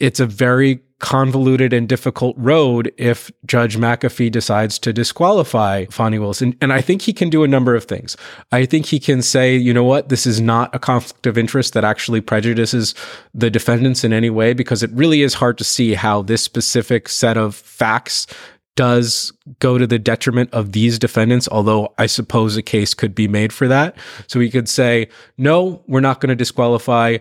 it's 0.00 0.20
a 0.20 0.26
very 0.26 0.80
convoluted 1.04 1.74
and 1.74 1.86
difficult 1.86 2.34
road 2.38 2.90
if 2.96 3.30
Judge 3.44 3.76
McAfee 3.76 4.32
decides 4.32 4.78
to 4.78 4.90
disqualify 4.90 5.84
Fani 5.90 6.18
Willis. 6.18 6.40
And, 6.40 6.56
I 6.72 6.80
think 6.80 7.02
he 7.02 7.12
can 7.12 7.28
do 7.28 7.44
a 7.44 7.48
number 7.48 7.74
of 7.74 7.84
things. 7.84 8.16
I 8.50 8.64
think 8.64 8.86
he 8.86 8.98
can 8.98 9.20
say, 9.20 9.54
you 9.54 9.74
know 9.74 9.84
what, 9.84 10.08
this 10.08 10.26
is 10.26 10.40
not 10.40 10.74
a 10.74 10.78
conflict 10.78 11.26
of 11.26 11.36
interest 11.36 11.74
that 11.74 11.84
actually 11.84 12.22
prejudices 12.22 12.94
the 13.34 13.50
defendants 13.50 14.02
in 14.02 14.14
any 14.14 14.30
way, 14.30 14.54
because 14.54 14.82
it 14.82 14.90
really 14.92 15.20
is 15.20 15.34
hard 15.34 15.58
to 15.58 15.64
see 15.64 15.92
how 15.92 16.22
this 16.22 16.40
specific 16.40 17.10
set 17.10 17.36
of 17.36 17.54
facts 17.54 18.26
does 18.74 19.30
go 19.58 19.76
to 19.76 19.86
the 19.86 19.98
detriment 19.98 20.48
of 20.54 20.72
these 20.72 20.98
defendants, 20.98 21.46
although 21.52 21.92
I 21.98 22.06
suppose 22.06 22.56
a 22.56 22.62
case 22.62 22.94
could 22.94 23.14
be 23.14 23.28
made 23.28 23.52
for 23.52 23.68
that. 23.68 23.94
So 24.26 24.40
he 24.40 24.50
could 24.50 24.70
say, 24.70 25.08
no, 25.36 25.84
we're 25.86 26.00
not 26.00 26.20
going 26.20 26.30
to 26.30 26.34
disqualify. 26.34 27.18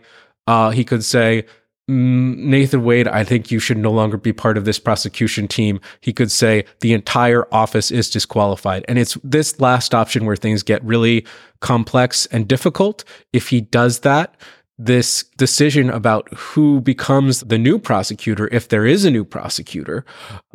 Uh, 0.47 0.69
he 0.69 0.85
could 0.85 1.03
say, 1.03 1.45
Nathan 1.87 2.83
Wade, 2.85 3.09
I 3.09 3.25
think 3.25 3.51
you 3.51 3.59
should 3.59 3.77
no 3.77 3.91
longer 3.91 4.15
be 4.15 4.31
part 4.31 4.57
of 4.57 4.63
this 4.63 4.79
prosecution 4.79 5.49
team. 5.49 5.81
He 5.99 6.13
could 6.13 6.31
say 6.31 6.63
the 6.79 6.93
entire 6.93 7.45
office 7.53 7.91
is 7.91 8.09
disqualified. 8.09 8.85
And 8.87 8.97
it's 8.97 9.17
this 9.23 9.59
last 9.59 9.93
option 9.93 10.25
where 10.25 10.37
things 10.37 10.63
get 10.63 10.83
really 10.83 11.25
complex 11.59 12.25
and 12.27 12.47
difficult. 12.47 13.03
If 13.33 13.49
he 13.49 13.59
does 13.59 13.99
that, 13.99 14.35
this 14.79 15.23
decision 15.37 15.89
about 15.89 16.27
who 16.33 16.81
becomes 16.81 17.41
the 17.41 17.59
new 17.59 17.77
prosecutor, 17.77 18.49
if 18.51 18.69
there 18.69 18.85
is 18.85 19.05
a 19.05 19.11
new 19.11 19.23
prosecutor, 19.23 20.03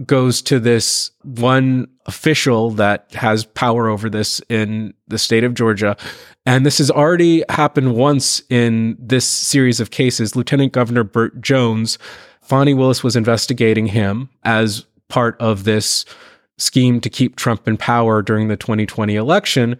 goes 0.07 0.43
to 0.43 0.59
this 0.59 1.13
one 1.23 1.87
official 2.07 2.71
that 2.71 3.13
has 3.15 3.45
power 3.45 3.89
over 3.89 4.11
this 4.11 4.41
in 4.49 4.93
the 5.07 5.19
state 5.19 5.45
of 5.45 5.55
Georgia. 5.55 5.97
And 6.47 6.67
this 6.67 6.79
has 6.79 6.91
already 6.91 7.45
happened 7.49 7.95
once 7.95 8.43
in 8.51 8.97
this 8.99 9.27
series 9.27 9.79
of 9.79 9.91
cases. 9.91 10.35
Lieutenant 10.35 10.73
Governor 10.73 11.05
Burt 11.05 11.41
Jones, 11.41 11.99
Fani 12.43 12.75
Willis 12.75 13.05
was 13.05 13.15
investigating 13.15 13.87
him 13.87 14.31
as 14.43 14.85
part 15.09 15.41
of 15.41 15.65
this 15.65 16.05
scheme 16.57 17.01
to 17.01 17.09
keep 17.09 17.37
Trump 17.37 17.69
in 17.69 17.77
power 17.77 18.21
during 18.21 18.49
the 18.49 18.57
2020 18.57 19.15
election 19.15 19.79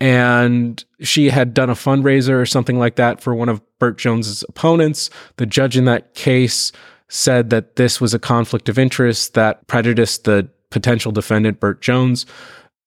and 0.00 0.84
she 1.00 1.30
had 1.30 1.54
done 1.54 1.70
a 1.70 1.74
fundraiser 1.74 2.40
or 2.40 2.46
something 2.46 2.78
like 2.78 2.96
that 2.96 3.20
for 3.20 3.34
one 3.34 3.48
of 3.48 3.62
Burt 3.78 3.98
Jones's 3.98 4.44
opponents. 4.48 5.10
The 5.36 5.46
judge 5.46 5.76
in 5.76 5.86
that 5.86 6.14
case 6.14 6.72
said 7.08 7.50
that 7.50 7.76
this 7.76 8.00
was 8.00 8.14
a 8.14 8.18
conflict 8.18 8.68
of 8.68 8.78
interest 8.78 9.34
that 9.34 9.66
prejudiced 9.66 10.24
the 10.24 10.48
potential 10.70 11.10
defendant 11.10 11.58
Burt 11.58 11.80
Jones 11.80 12.26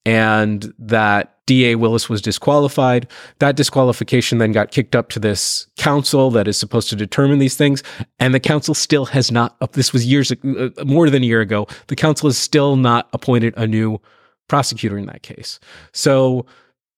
and 0.06 0.74
that 0.80 1.38
DA 1.48 1.76
Willis 1.76 2.08
was 2.08 2.22
disqualified. 2.22 3.08
That 3.40 3.56
disqualification 3.56 4.38
then 4.38 4.52
got 4.52 4.72
kicked 4.72 4.96
up 4.96 5.10
to 5.10 5.20
this 5.20 5.68
council 5.78 6.32
that 6.32 6.48
is 6.48 6.58
supposed 6.58 6.90
to 6.90 6.96
determine 6.96 7.40
these 7.40 7.58
things. 7.58 7.84
And 8.20 8.34
the 8.34 8.40
council 8.40 8.74
still 8.74 9.06
has 9.08 9.32
not, 9.32 9.58
this 9.74 9.92
was 9.92 10.06
years, 10.06 10.32
uh, 10.32 10.70
more 10.86 11.10
than 11.10 11.24
a 11.24 11.26
year 11.26 11.42
ago, 11.42 11.68
the 11.88 11.96
council 11.96 12.30
has 12.30 12.38
still 12.38 12.78
not 12.78 13.10
appointed 13.12 13.54
a 13.58 13.68
new 13.68 14.00
prosecutor 14.48 14.98
in 14.98 15.08
that 15.08 15.24
case. 15.24 15.60
So 15.92 16.46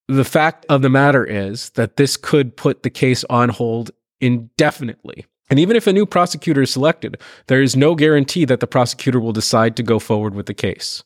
the 0.07 0.25
fact 0.25 0.65
of 0.69 0.81
the 0.81 0.89
matter 0.89 1.25
is 1.25 1.69
that 1.71 1.97
this 1.97 2.17
could 2.17 2.55
put 2.55 2.83
the 2.83 2.89
case 2.89 3.23
on 3.29 3.49
hold 3.49 3.91
indefinitely. 4.19 5.25
And 5.49 5.59
even 5.59 5.75
if 5.75 5.87
a 5.87 5.93
new 5.93 6.05
prosecutor 6.05 6.61
is 6.61 6.71
selected, 6.71 7.19
there 7.47 7.61
is 7.61 7.75
no 7.75 7.95
guarantee 7.95 8.45
that 8.45 8.59
the 8.59 8.67
prosecutor 8.67 9.19
will 9.19 9.33
decide 9.33 9.75
to 9.77 9.83
go 9.83 9.99
forward 9.99 10.33
with 10.35 10.45
the 10.45 10.53
case. 10.53 11.03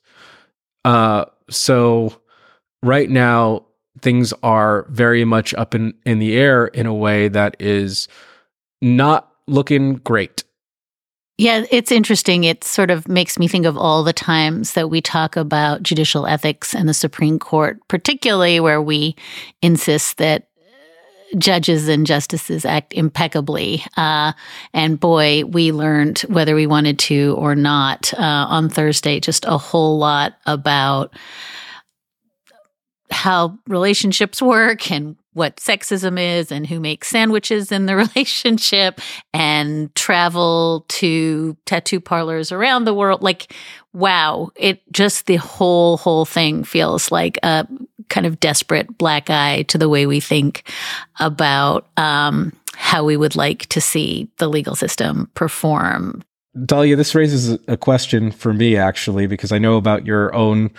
Uh, 0.86 1.25
so, 1.50 2.22
right 2.82 3.10
now, 3.10 3.66
things 4.01 4.34
are 4.44 4.86
very 4.89 5.25
much 5.25 5.54
up 5.56 5.74
in, 5.75 5.94
in 6.06 6.20
the 6.20 6.38
air 6.38 6.68
in 6.68 6.86
a 6.86 6.94
way 6.94 7.27
that 7.27 7.58
is 7.60 8.08
not 8.82 9.32
looking 9.48 9.96
great. 9.96 10.44
Yeah, 11.38 11.65
it's 11.70 11.91
interesting. 11.91 12.46
It 12.46 12.63
sort 12.63 12.89
of 12.89 13.08
makes 13.08 13.38
me 13.38 13.48
think 13.48 13.67
of 13.67 13.77
all 13.77 14.03
the 14.03 14.13
times 14.13 14.74
that 14.74 14.89
we 14.89 15.01
talk 15.01 15.36
about 15.36 15.84
judicial 15.84 16.25
ethics 16.25 16.74
and 16.74 16.89
the 16.89 16.96
Supreme 16.96 17.38
Court, 17.38 17.79
particularly 17.88 18.60
where 18.60 18.82
we 18.82 19.15
insist 19.62 20.17
that 20.17 20.48
judges 21.38 21.88
and 21.89 22.08
justices 22.08 22.65
act 22.65 22.94
impeccably. 22.94 23.84
Uh, 23.98 24.32
and 24.74 25.00
boy, 25.00 25.44
we 25.46 25.72
learned, 25.72 26.20
whether 26.22 26.56
we 26.56 26.65
wanted 26.65 26.98
to 27.00 27.36
or 27.38 27.53
not, 27.53 28.13
uh, 28.15 28.48
on 28.50 28.70
Thursday, 28.70 29.20
just 29.20 29.46
a 29.46 29.58
whole 29.58 30.00
lot 30.00 30.38
about 30.48 31.13
how 33.12 33.58
relationships 33.67 34.41
work 34.41 34.91
and 34.91 35.15
what 35.38 35.58
sexism 35.58 36.20
is 36.20 36.51
and 36.51 36.65
who 36.65 36.79
makes 36.79 37.08
sandwiches 37.08 37.72
in 37.72 37.86
the 37.86 37.96
relationship 38.15 39.00
and 39.36 39.94
travel 39.94 40.84
to 40.88 41.56
tattoo 41.65 42.00
parlors 42.00 42.51
around 42.51 42.86
the 42.86 42.94
world. 42.94 43.22
Like, 43.22 43.53
wow, 43.94 44.50
it 44.56 44.82
just 44.91 45.27
the 45.27 45.36
whole, 45.36 45.98
whole 45.98 46.25
thing 46.25 46.63
feels 46.63 47.12
like 47.12 47.38
a 47.44 47.67
kind 48.10 48.25
of 48.25 48.39
desperate 48.39 48.98
black 48.98 49.29
eye 49.29 49.62
to 49.67 49.77
the 49.77 49.88
way 49.88 50.08
we 50.08 50.20
think 50.20 50.72
about 51.20 51.88
um, 51.98 52.51
how 52.74 53.03
we 53.03 53.15
would 53.15 53.36
like 53.36 53.67
to 53.67 53.79
see 53.79 54.27
the 54.38 54.48
legal 54.48 54.74
system 54.74 55.29
perform. 55.36 56.24
Dahlia, 56.65 56.96
this 56.96 57.13
raises 57.13 57.60
a 57.67 57.77
question 57.77 58.32
for 58.32 58.53
me 58.53 58.75
actually, 58.75 59.27
because 59.27 59.51
I 59.51 59.60
know 59.60 59.77
about 59.77 60.08
your 60.08 60.34
own 60.34 60.72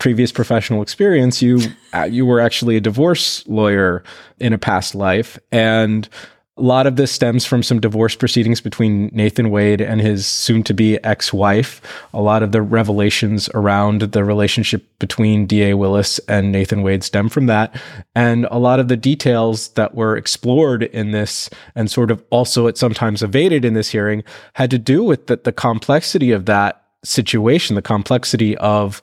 previous 0.00 0.32
professional 0.32 0.82
experience, 0.82 1.40
you 1.40 1.60
uh, 1.94 2.02
you 2.02 2.26
were 2.26 2.40
actually 2.40 2.76
a 2.76 2.80
divorce 2.80 3.46
lawyer 3.46 4.02
in 4.40 4.52
a 4.52 4.58
past 4.58 4.96
life, 4.96 5.38
and 5.52 6.08
a 6.56 6.62
lot 6.62 6.86
of 6.86 6.96
this 6.96 7.12
stems 7.12 7.46
from 7.46 7.62
some 7.62 7.80
divorce 7.80 8.14
proceedings 8.14 8.60
between 8.60 9.08
Nathan 9.14 9.50
Wade 9.50 9.80
and 9.80 9.98
his 9.98 10.26
soon-to-be 10.26 11.02
ex-wife. 11.04 11.80
A 12.12 12.20
lot 12.20 12.42
of 12.42 12.52
the 12.52 12.60
revelations 12.60 13.48
around 13.54 14.02
the 14.02 14.24
relationship 14.24 14.84
between 14.98 15.46
D.A. 15.46 15.74
Willis 15.74 16.18
and 16.28 16.52
Nathan 16.52 16.82
Wade 16.82 17.02
stem 17.02 17.30
from 17.30 17.46
that, 17.46 17.80
and 18.14 18.46
a 18.50 18.58
lot 18.58 18.80
of 18.80 18.88
the 18.88 18.96
details 18.96 19.68
that 19.70 19.94
were 19.94 20.16
explored 20.16 20.82
in 20.82 21.12
this 21.12 21.48
and 21.74 21.90
sort 21.90 22.10
of 22.10 22.22
also 22.30 22.66
it 22.66 22.76
sometimes 22.76 23.22
evaded 23.22 23.64
in 23.64 23.74
this 23.74 23.90
hearing 23.90 24.24
had 24.54 24.70
to 24.70 24.78
do 24.78 25.02
with 25.04 25.28
the, 25.28 25.36
the 25.36 25.52
complexity 25.52 26.32
of 26.32 26.46
that 26.46 26.84
situation, 27.04 27.76
the 27.76 27.82
complexity 27.82 28.56
of 28.58 29.00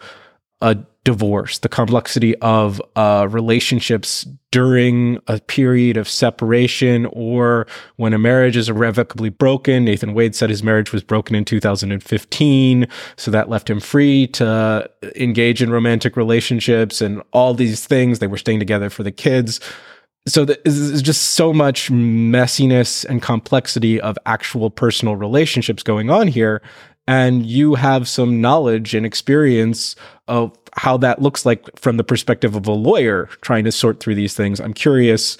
a 0.62 0.78
divorce, 1.08 1.60
the 1.60 1.70
complexity 1.70 2.36
of 2.40 2.82
uh, 2.98 3.28
relationships 3.32 4.28
during 4.52 5.18
a 5.28 5.40
period 5.40 5.96
of 5.96 6.10
separation 6.10 7.06
or 7.14 7.66
when 7.96 8.12
a 8.12 8.18
marriage 8.18 8.58
is 8.58 8.68
irrevocably 8.68 9.30
broken. 9.30 9.86
Nathan 9.86 10.14
Wade 10.14 10.36
said 10.36 10.50
his 10.50 10.64
marriage 10.64 10.92
was 10.92 11.04
broken 11.04 11.34
in 11.34 11.46
2015, 11.46 12.88
so 13.16 13.32
that 13.32 13.50
left 13.50 13.70
him 13.70 13.80
free 13.80 14.28
to 14.28 14.90
engage 15.16 15.62
in 15.62 15.70
romantic 15.70 16.18
relationships 16.18 17.00
and 17.00 17.22
all 17.32 17.54
these 17.54 17.86
things. 17.86 18.20
They 18.20 18.28
were 18.28 18.38
staying 18.38 18.60
together 18.60 18.90
for 18.90 19.04
the 19.04 19.12
kids. 19.14 19.62
so 20.28 20.44
there's 20.44 21.02
just 21.02 21.22
so 21.22 21.54
much 21.54 21.90
messiness 21.90 23.06
and 23.06 23.22
complexity 23.22 24.02
of 24.02 24.18
actual 24.26 24.70
personal 24.70 25.16
relationships 25.16 25.84
going 25.84 26.10
on 26.10 26.28
here 26.28 26.62
and 27.08 27.46
you 27.46 27.76
have 27.76 28.08
some 28.08 28.42
knowledge 28.42 28.94
and 28.94 29.06
experience 29.06 29.96
of 30.28 30.58
how 30.74 30.98
that 30.98 31.22
looks 31.22 31.46
like 31.46 31.80
from 31.80 31.98
the 31.98 32.04
perspective 32.04 32.56
of 32.56 32.68
a 32.68 32.74
lawyer 32.74 33.30
trying 33.42 33.64
to 33.64 33.72
sort 33.72 34.00
through 34.00 34.16
these 34.16 34.36
things 34.36 34.60
i'm 34.60 34.74
curious 34.74 35.38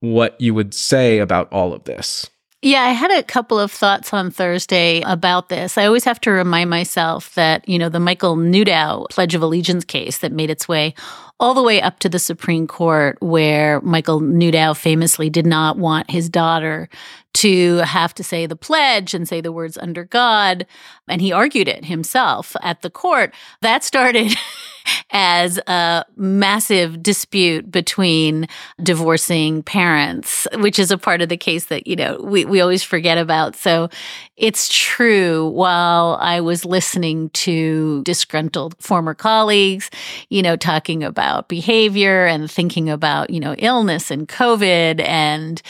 what 0.00 0.40
you 0.40 0.54
would 0.54 0.74
say 0.74 1.18
about 1.18 1.52
all 1.52 1.72
of 1.72 1.84
this 1.84 2.28
yeah, 2.60 2.82
I 2.82 2.90
had 2.90 3.12
a 3.12 3.22
couple 3.22 3.60
of 3.60 3.70
thoughts 3.70 4.12
on 4.12 4.32
Thursday 4.32 5.00
about 5.02 5.48
this. 5.48 5.78
I 5.78 5.86
always 5.86 6.02
have 6.02 6.20
to 6.22 6.32
remind 6.32 6.70
myself 6.70 7.32
that, 7.36 7.68
you 7.68 7.78
know, 7.78 7.88
the 7.88 8.00
Michael 8.00 8.36
Newdow 8.36 9.08
Pledge 9.10 9.36
of 9.36 9.42
Allegiance 9.42 9.84
case 9.84 10.18
that 10.18 10.32
made 10.32 10.50
its 10.50 10.66
way 10.66 10.94
all 11.40 11.54
the 11.54 11.62
way 11.62 11.80
up 11.80 12.00
to 12.00 12.08
the 12.08 12.18
Supreme 12.18 12.66
Court, 12.66 13.16
where 13.20 13.80
Michael 13.82 14.20
Newdow 14.20 14.76
famously 14.76 15.30
did 15.30 15.46
not 15.46 15.78
want 15.78 16.10
his 16.10 16.28
daughter 16.28 16.88
to 17.34 17.76
have 17.78 18.14
to 18.14 18.24
say 18.24 18.46
the 18.46 18.56
pledge 18.56 19.14
and 19.14 19.28
say 19.28 19.40
the 19.40 19.52
words 19.52 19.78
under 19.78 20.04
God. 20.04 20.66
And 21.06 21.20
he 21.20 21.32
argued 21.32 21.68
it 21.68 21.84
himself 21.84 22.56
at 22.62 22.82
the 22.82 22.90
court. 22.90 23.32
That 23.60 23.84
started 23.84 24.34
as 25.10 25.58
a 25.66 26.04
massive 26.16 27.02
dispute 27.02 27.70
between 27.70 28.48
divorcing 28.82 29.62
parents, 29.62 30.48
which 30.54 30.78
is 30.78 30.90
a 30.90 30.98
part 30.98 31.22
of 31.22 31.28
the 31.28 31.36
case 31.36 31.66
that, 31.66 31.86
you 31.86 31.96
know, 31.96 32.18
we, 32.22 32.44
we 32.44 32.60
always 32.60 32.82
forget 32.82 33.18
about. 33.18 33.54
So 33.54 33.88
it's 34.36 34.68
true. 34.68 35.48
While 35.48 36.18
I 36.20 36.40
was 36.40 36.64
listening 36.64 37.30
to 37.30 38.02
disgruntled 38.02 38.74
former 38.80 39.14
colleagues, 39.14 39.90
you 40.28 40.42
know, 40.42 40.56
talking 40.56 41.04
about 41.04 41.27
behavior 41.48 42.26
and 42.26 42.50
thinking 42.50 42.88
about, 42.88 43.30
you 43.30 43.40
know, 43.40 43.54
illness 43.58 44.10
and 44.10 44.28
COVID 44.28 45.00
and, 45.00 45.62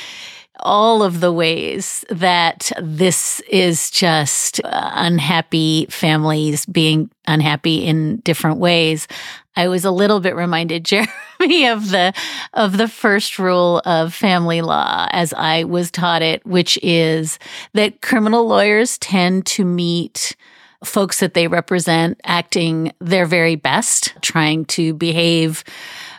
all 0.61 1.03
of 1.03 1.21
the 1.21 1.33
ways 1.33 2.05
that 2.11 2.73
this 2.81 3.41
is 3.49 3.91
just 3.91 4.61
uh, 4.65 4.91
unhappy 4.95 5.87
families 5.87 6.67
being 6.67 7.11
unhappy 7.27 7.85
in 7.85 8.19
different 8.19 8.59
ways. 8.59 9.07
I 9.57 9.69
was 9.69 9.85
a 9.85 9.91
little 9.91 10.21
bit 10.21 10.37
reminded, 10.37 10.85
Jeremy, 10.85 11.67
of 11.69 11.91
the 11.91 12.13
of 12.55 12.77
the 12.77 12.89
first 12.89 13.39
rule 13.39 13.83
of 13.85 14.15
family 14.15 14.63
law 14.63 15.09
as 15.11 15.33
I 15.35 15.65
was 15.65 15.91
taught 15.91 16.23
it, 16.23 16.45
which 16.47 16.79
is 16.83 17.39
that 17.75 18.03
criminal 18.03 18.47
lawyers 18.47 18.99
tend 18.99 19.47
to 19.47 19.65
meet 19.65 20.37
folks 20.85 21.21
that 21.21 21.35
they 21.35 21.49
represent 21.49 22.21
acting 22.25 22.93
their 23.01 23.27
very 23.27 23.57
best, 23.57 24.15
trying 24.23 24.65
to 24.67 24.95
behave 24.95 25.65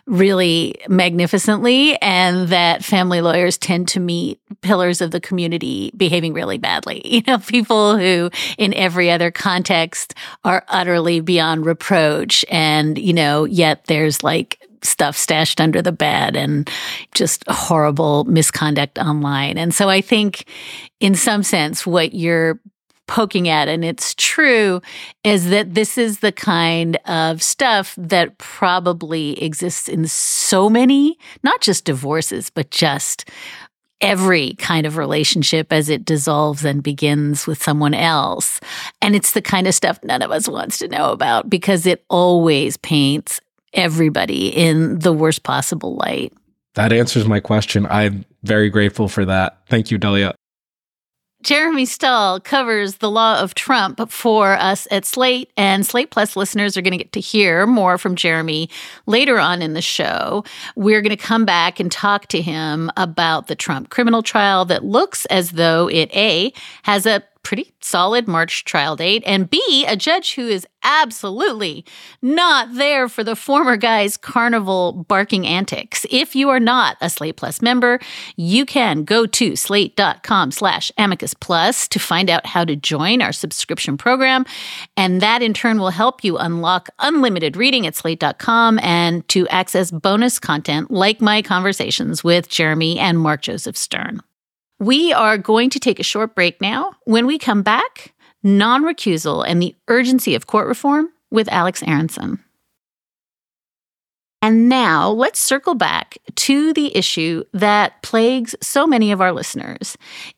really 0.06 0.76
magnificently, 0.90 1.96
and 2.02 2.48
that 2.50 2.84
family 2.84 3.22
lawyers 3.22 3.58
tend 3.58 3.88
to 3.88 4.00
meet 4.00 4.40
pillars 4.62 5.02
of 5.02 5.12
the 5.12 5.22
community 5.22 5.92
behaving 5.96 6.34
really 6.34 6.58
badly. 6.58 7.02
You 7.20 7.24
know, 7.28 7.40
people 7.40 7.98
who 7.98 8.30
in 8.58 8.74
every 8.76 9.12
other 9.12 9.30
context 9.30 10.14
are 10.46 10.64
utterly 10.70 11.20
beyond 11.20 11.66
reproach. 11.66 12.46
And, 12.50 12.98
you 12.98 13.12
know, 13.12 13.44
yet 13.44 13.84
there's 13.86 14.24
like 14.24 14.66
stuff 14.82 15.18
stashed 15.18 15.60
under 15.60 15.82
the 15.82 15.92
bed 15.92 16.38
and 16.38 16.70
just 17.14 17.44
horrible 17.50 18.24
misconduct 18.24 18.98
online. 18.98 19.58
And 19.58 19.74
so 19.74 19.90
I 19.90 20.00
think 20.00 20.46
in 21.02 21.14
some 21.14 21.44
sense, 21.44 21.86
what 21.86 22.14
you're 22.14 22.62
poking 23.10 23.50
at, 23.50 23.68
and 23.68 23.84
it's 23.84 24.14
true, 24.16 24.82
is 25.24 25.50
that 25.50 25.74
this 25.74 25.98
is 25.98 26.20
the 26.20 26.32
kind 26.32 26.96
of 27.06 27.42
stuff 27.42 27.96
that 27.98 28.38
probably 28.38 29.42
exists 29.44 29.90
in 29.90 30.08
so 30.08 30.70
many, 30.70 31.18
not 31.44 31.60
just 31.60 31.86
divorces, 31.86 32.52
but 32.52 32.70
just 32.70 33.28
every 34.00 34.54
kind 34.54 34.86
of 34.86 34.96
relationship 34.96 35.74
as 35.74 35.90
it 35.90 36.06
dissolves 36.06 36.64
and 36.64 36.84
begins 36.84 37.48
with 37.48 37.62
someone 37.62 37.96
else. 37.96 38.62
And 39.02 39.16
it's 39.16 39.32
the 39.32 39.42
kind 39.42 39.68
of 39.68 39.74
stuff 39.74 40.00
none 40.04 40.22
of 40.22 40.32
us 40.32 40.48
wants 40.48 40.78
to 40.78 40.88
know 40.88 41.12
about 41.12 41.50
because 41.50 41.88
it 41.88 42.06
always 42.10 42.78
paints 42.78 43.42
everybody 43.74 44.50
in 44.50 45.00
the 45.00 45.12
worst 45.12 45.42
possible 45.44 45.96
light. 45.96 46.32
That 46.76 46.94
answers 46.94 47.28
my 47.28 47.40
question. 47.40 47.88
I'm 47.88 48.24
very 48.44 48.70
grateful 48.70 49.10
for 49.10 49.26
that. 49.26 49.58
Thank 49.68 49.90
you, 49.90 49.98
Dahlia. 49.98 50.36
Jeremy 51.42 51.86
Stahl 51.86 52.42
covers 52.42 52.98
the 52.98 53.10
law 53.10 53.40
of 53.40 53.56
Trump 53.56 54.12
for 54.12 54.54
us 54.54 54.88
at 54.92 55.06
Slate, 55.06 55.50
and 55.56 55.86
Slate 55.86 56.12
Plus 56.12 56.36
listeners 56.36 56.76
are 56.76 56.82
going 56.82 56.92
to 56.92 56.98
get 56.98 57.14
to 57.14 57.22
hear 57.22 57.66
more 57.66 57.98
from 57.98 58.16
Jeremy 58.16 58.70
later 59.06 59.40
on 59.40 59.62
in 59.62 59.74
the 59.74 59.82
show. 59.82 60.44
We're 60.76 61.02
going 61.02 61.16
to 61.16 61.18
come 61.18 61.46
back 61.46 61.80
and 61.80 61.90
talk 61.90 62.28
to 62.28 62.42
him 62.42 62.92
about 62.98 63.48
the 63.48 63.56
Trump 63.56 63.90
criminal 63.90 64.22
trial 64.22 64.66
that 64.66 64.84
looks 64.84 65.26
as 65.28 65.52
though 65.52 65.90
it 65.90 66.14
A 66.14 66.52
has 66.84 67.06
a 67.06 67.24
pretty 67.44 67.74
solid 67.82 68.28
March 68.28 68.66
trial 68.66 68.96
date, 68.96 69.24
and 69.26 69.50
B, 69.50 69.86
a 69.88 69.96
judge 69.96 70.36
who 70.36 70.48
is 70.48 70.68
absolutely 70.84 71.86
not 72.22 72.74
there 72.76 73.10
for 73.10 73.24
the 73.24 73.36
former 73.36 73.78
guy's 73.78 74.18
carnival 74.18 75.06
barking 75.08 75.46
antics. 75.46 76.06
If 76.10 76.36
you 76.36 76.50
are 76.50 76.60
not 76.60 76.98
a 77.02 77.10
Slate 77.10 77.38
Plus 77.38 77.62
member, 77.62 78.00
you 78.36 78.66
can 78.66 79.04
go 79.04 79.26
to 79.26 79.56
slate.com 79.56 80.52
slash 80.52 80.92
amicus 80.98 81.34
plus 81.34 81.88
to 81.90 82.00
find 82.00 82.30
out 82.30 82.46
how 82.46 82.66
to 82.66 82.76
join 82.76 83.22
our 83.22 83.34
subscription 83.34 83.98
program. 83.98 84.46
And 84.96 85.22
that 85.22 85.42
in 85.42 85.54
turn 85.54 85.80
will 85.80 85.90
help 85.90 86.24
you 86.24 86.38
unlock 86.38 86.90
unlimited 87.00 87.58
reading 87.58 87.88
at 87.88 87.96
slate.com 87.96 88.80
and 88.80 89.28
to 89.30 89.48
access 89.50 89.92
bonus 89.92 90.40
content 90.40 90.92
like 90.92 91.22
my 91.22 91.42
conversations 91.42 92.24
with 92.24 92.48
Jeremy 92.48 93.00
and 93.00 93.20
Mark 93.20 93.42
Joseph 93.42 93.78
Stern. 93.78 94.22
We 94.80 95.12
are 95.12 95.38
going 95.38 95.70
to 95.72 95.80
take 95.80 96.00
a 96.00 96.04
short 96.04 96.36
break 96.36 96.62
now. 96.62 96.94
When 97.04 97.28
we 97.28 97.38
come 97.38 97.64
back, 97.64 98.14
non 98.44 98.84
recusal 98.84 99.46
and 99.46 99.62
the 99.62 99.76
urgency 99.88 100.36
of 100.36 100.48
court 100.48 100.68
reform 100.68 101.10
with 101.30 101.50
Alex 101.50 101.84
Aronson. 101.84 102.44
And 104.42 104.70
now 104.70 105.10
let's 105.10 105.40
circle 105.40 105.76
back 105.76 106.18
to 106.36 106.72
the 106.74 106.96
issue 106.96 107.44
that 107.54 108.02
plagues 108.04 108.56
so 108.62 108.88
many 108.88 109.12
of 109.12 109.20
our 109.20 109.34
listeners. 109.34 109.98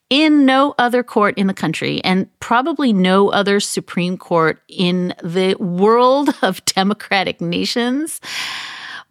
In 0.10 0.46
no 0.46 0.74
other 0.80 1.04
court 1.04 1.38
in 1.38 1.46
the 1.46 1.54
country, 1.54 2.04
and 2.04 2.28
probably 2.40 2.92
no 2.92 3.30
other 3.30 3.60
Supreme 3.60 4.18
Court 4.18 4.60
in 4.68 5.14
the 5.24 5.56
world 5.60 6.34
of 6.42 6.66
democratic 6.66 7.40
nations, 7.42 8.20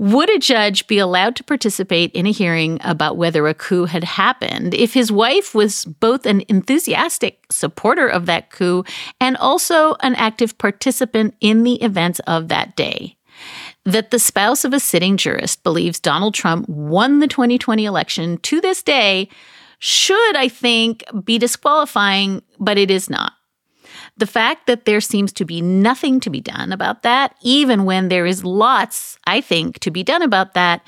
would 0.00 0.30
a 0.30 0.38
judge 0.38 0.86
be 0.86 0.98
allowed 0.98 1.36
to 1.36 1.44
participate 1.44 2.10
in 2.12 2.26
a 2.26 2.32
hearing 2.32 2.78
about 2.82 3.18
whether 3.18 3.46
a 3.46 3.52
coup 3.52 3.84
had 3.84 4.02
happened 4.02 4.72
if 4.72 4.94
his 4.94 5.12
wife 5.12 5.54
was 5.54 5.84
both 5.84 6.24
an 6.24 6.42
enthusiastic 6.48 7.44
supporter 7.50 8.08
of 8.08 8.24
that 8.24 8.50
coup 8.50 8.82
and 9.20 9.36
also 9.36 9.96
an 9.96 10.14
active 10.14 10.56
participant 10.56 11.34
in 11.42 11.64
the 11.64 11.74
events 11.82 12.18
of 12.20 12.48
that 12.48 12.74
day? 12.76 13.14
That 13.84 14.10
the 14.10 14.18
spouse 14.18 14.64
of 14.64 14.72
a 14.72 14.80
sitting 14.80 15.18
jurist 15.18 15.62
believes 15.62 16.00
Donald 16.00 16.32
Trump 16.32 16.66
won 16.66 17.18
the 17.18 17.28
2020 17.28 17.84
election 17.84 18.38
to 18.38 18.58
this 18.62 18.82
day 18.82 19.28
should, 19.80 20.34
I 20.34 20.48
think, 20.48 21.04
be 21.24 21.36
disqualifying, 21.36 22.42
but 22.58 22.78
it 22.78 22.90
is 22.90 23.10
not. 23.10 23.34
The 24.20 24.26
fact 24.26 24.66
that 24.66 24.84
there 24.84 25.00
seems 25.00 25.32
to 25.32 25.46
be 25.46 25.62
nothing 25.62 26.20
to 26.20 26.28
be 26.28 26.42
done 26.42 26.72
about 26.72 27.04
that, 27.04 27.34
even 27.40 27.86
when 27.86 28.10
there 28.10 28.26
is 28.26 28.44
lots, 28.44 29.18
I 29.26 29.40
think, 29.40 29.78
to 29.80 29.90
be 29.90 30.02
done 30.02 30.20
about 30.20 30.52
that, 30.52 30.86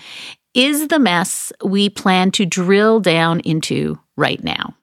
is 0.52 0.88
the 0.88 0.98
mess 0.98 1.50
we 1.64 1.88
plan 1.88 2.30
to 2.32 2.44
drill 2.44 3.00
down 3.00 3.40
into 3.40 3.98
right 4.18 4.44
now. 4.44 4.76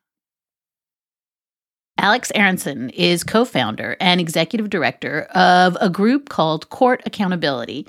Alex 2.00 2.32
Aronson 2.34 2.90
is 2.92 3.26
co 3.26 3.44
founder 3.44 3.98
and 4.00 4.22
executive 4.22 4.70
director 4.70 5.24
of 5.36 5.78
a 5.82 5.90
group 5.90 6.30
called 6.30 6.70
Court 6.70 7.02
Accountability. 7.06 7.86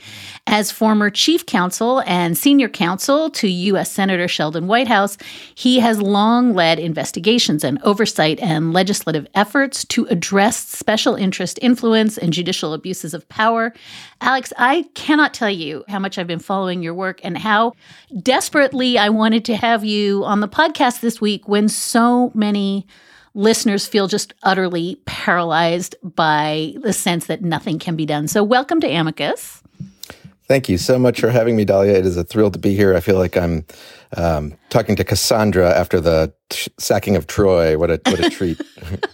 As 0.49 0.73
former 0.73 1.11
chief 1.11 1.47
counsel 1.47 2.03
and 2.07 2.37
senior 2.37 2.69
counsel 2.69 3.31
to 3.31 3.47
U.S. 3.47 3.93
Senator 3.93 4.27
Sheldon 4.27 4.67
Whitehouse, 4.67 5.17
he 5.55 5.79
has 5.79 6.03
long 6.03 6.55
led 6.55 6.81
investigations 6.81 7.63
and 7.63 7.81
oversight 7.83 8.41
and 8.41 8.73
legislative 8.73 9.29
efforts 9.35 9.85
to 9.85 10.07
address 10.07 10.57
special 10.67 11.15
interest 11.15 11.61
influence 11.63 12.19
and 12.19 12.33
judicial 12.33 12.75
abuses 12.75 13.15
of 13.15 13.29
power. 13.29 13.73
Alex, 14.21 14.53
I 14.59 14.87
cannot 14.95 15.35
tell 15.35 15.51
you 15.51 15.85
how 15.87 16.01
much 16.01 16.19
I've 16.19 16.27
been 16.27 16.41
following 16.41 16.83
your 16.83 16.95
work 16.95 17.21
and 17.23 17.39
how 17.39 17.75
desperately 18.21 18.99
I 18.99 19.09
wanted 19.09 19.45
to 19.45 19.57
have 19.57 19.85
you 19.85 20.25
on 20.25 20.41
the 20.41 20.49
podcast 20.49 20.99
this 20.99 21.21
week 21.21 21.47
when 21.47 21.69
so 21.69 22.33
many 22.35 22.89
listeners 23.41 23.87
feel 23.87 24.07
just 24.07 24.35
utterly 24.43 25.01
paralyzed 25.07 25.97
by 26.03 26.75
the 26.83 26.93
sense 26.93 27.27
that 27.27 27.43
nothing 27.43 27.79
can 27.79 27.97
be 27.97 28.07
done. 28.07 28.29
So, 28.29 28.45
welcome 28.45 28.81
to 28.81 28.89
Amicus. 28.89 29.63
Thank 30.47 30.69
you 30.69 30.79
so 30.79 30.99
much 30.99 31.21
for 31.21 31.31
having 31.31 31.57
me, 31.57 31.65
Dahlia. 31.65 31.95
It 31.95 32.05
is 32.05 32.17
a 32.17 32.25
thrill 32.25 32.51
to 32.51 32.59
be 32.59 32.75
here. 32.75 32.95
I 32.97 33.01
feel 33.01 33.17
like 33.17 33.37
I'm 33.37 33.65
um, 34.17 34.55
talking 34.69 34.97
to 34.97 35.05
Cassandra 35.05 35.71
after 35.71 36.01
the 36.01 36.35
t- 36.51 36.71
sacking 36.79 37.17
of 37.17 37.27
Troy. 37.27 37.79
What 37.79 37.91
a 37.91 38.01
what 38.07 38.19
a 38.19 38.31
treat! 38.31 38.61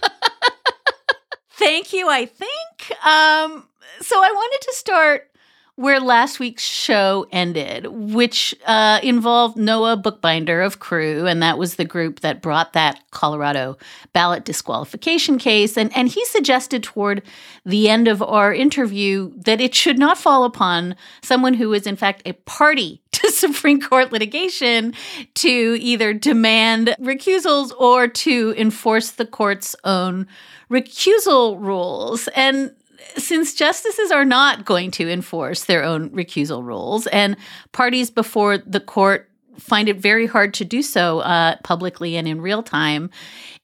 Thank 1.51 1.93
you. 1.93 2.09
I 2.09 2.25
think 2.25 3.05
um, 3.05 3.67
so. 4.01 4.17
I 4.17 4.31
wanted 4.31 4.65
to 4.65 4.73
start 4.73 5.31
where 5.77 5.99
last 5.99 6.39
week's 6.39 6.63
show 6.63 7.27
ended, 7.31 7.85
which 7.91 8.53
uh, 8.65 8.99
involved 9.03 9.57
Noah 9.57 9.95
Bookbinder 9.95 10.59
of 10.59 10.79
CREW, 10.79 11.29
and 11.29 11.43
that 11.43 11.59
was 11.59 11.75
the 11.75 11.85
group 11.85 12.21
that 12.21 12.41
brought 12.41 12.73
that 12.73 12.99
Colorado 13.11 13.77
ballot 14.11 14.43
disqualification 14.43 15.37
case. 15.37 15.77
And, 15.77 15.95
and 15.95 16.07
he 16.07 16.25
suggested 16.25 16.81
toward 16.81 17.21
the 17.63 17.89
end 17.89 18.07
of 18.07 18.23
our 18.23 18.51
interview 18.51 19.31
that 19.35 19.61
it 19.61 19.75
should 19.75 19.99
not 19.99 20.17
fall 20.17 20.45
upon 20.45 20.95
someone 21.21 21.53
who 21.53 21.71
is, 21.73 21.85
in 21.85 21.95
fact, 21.95 22.23
a 22.25 22.33
party 22.33 22.99
to 23.11 23.29
Supreme 23.29 23.79
Court 23.79 24.11
litigation 24.11 24.95
to 25.35 25.77
either 25.79 26.11
demand 26.11 26.95
recusals 26.99 27.71
or 27.77 28.07
to 28.07 28.55
enforce 28.57 29.11
the 29.11 29.27
court's 29.27 29.75
own 29.83 30.25
recusal 30.71 31.61
rules. 31.61 32.27
And 32.29 32.73
since 33.15 33.53
justices 33.53 34.11
are 34.11 34.25
not 34.25 34.65
going 34.65 34.91
to 34.91 35.09
enforce 35.09 35.65
their 35.65 35.83
own 35.83 36.09
recusal 36.09 36.63
rules, 36.63 37.07
and 37.07 37.37
parties 37.71 38.09
before 38.09 38.57
the 38.57 38.79
court 38.79 39.29
find 39.59 39.89
it 39.89 39.97
very 39.97 40.25
hard 40.27 40.53
to 40.55 40.65
do 40.65 40.81
so 40.81 41.19
uh, 41.19 41.55
publicly 41.63 42.15
and 42.15 42.27
in 42.27 42.41
real 42.41 42.63
time, 42.63 43.09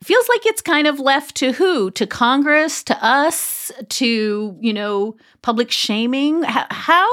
it 0.01 0.05
feels 0.05 0.27
like 0.27 0.45
it's 0.45 0.61
kind 0.61 0.87
of 0.87 0.99
left 0.99 1.35
to 1.35 1.51
who? 1.51 1.91
To 1.91 2.07
Congress, 2.07 2.83
to 2.85 3.05
us, 3.05 3.71
to, 3.89 4.57
you 4.59 4.73
know, 4.73 5.15
public 5.41 5.71
shaming? 5.71 6.43
H- 6.43 6.65
how 6.71 7.07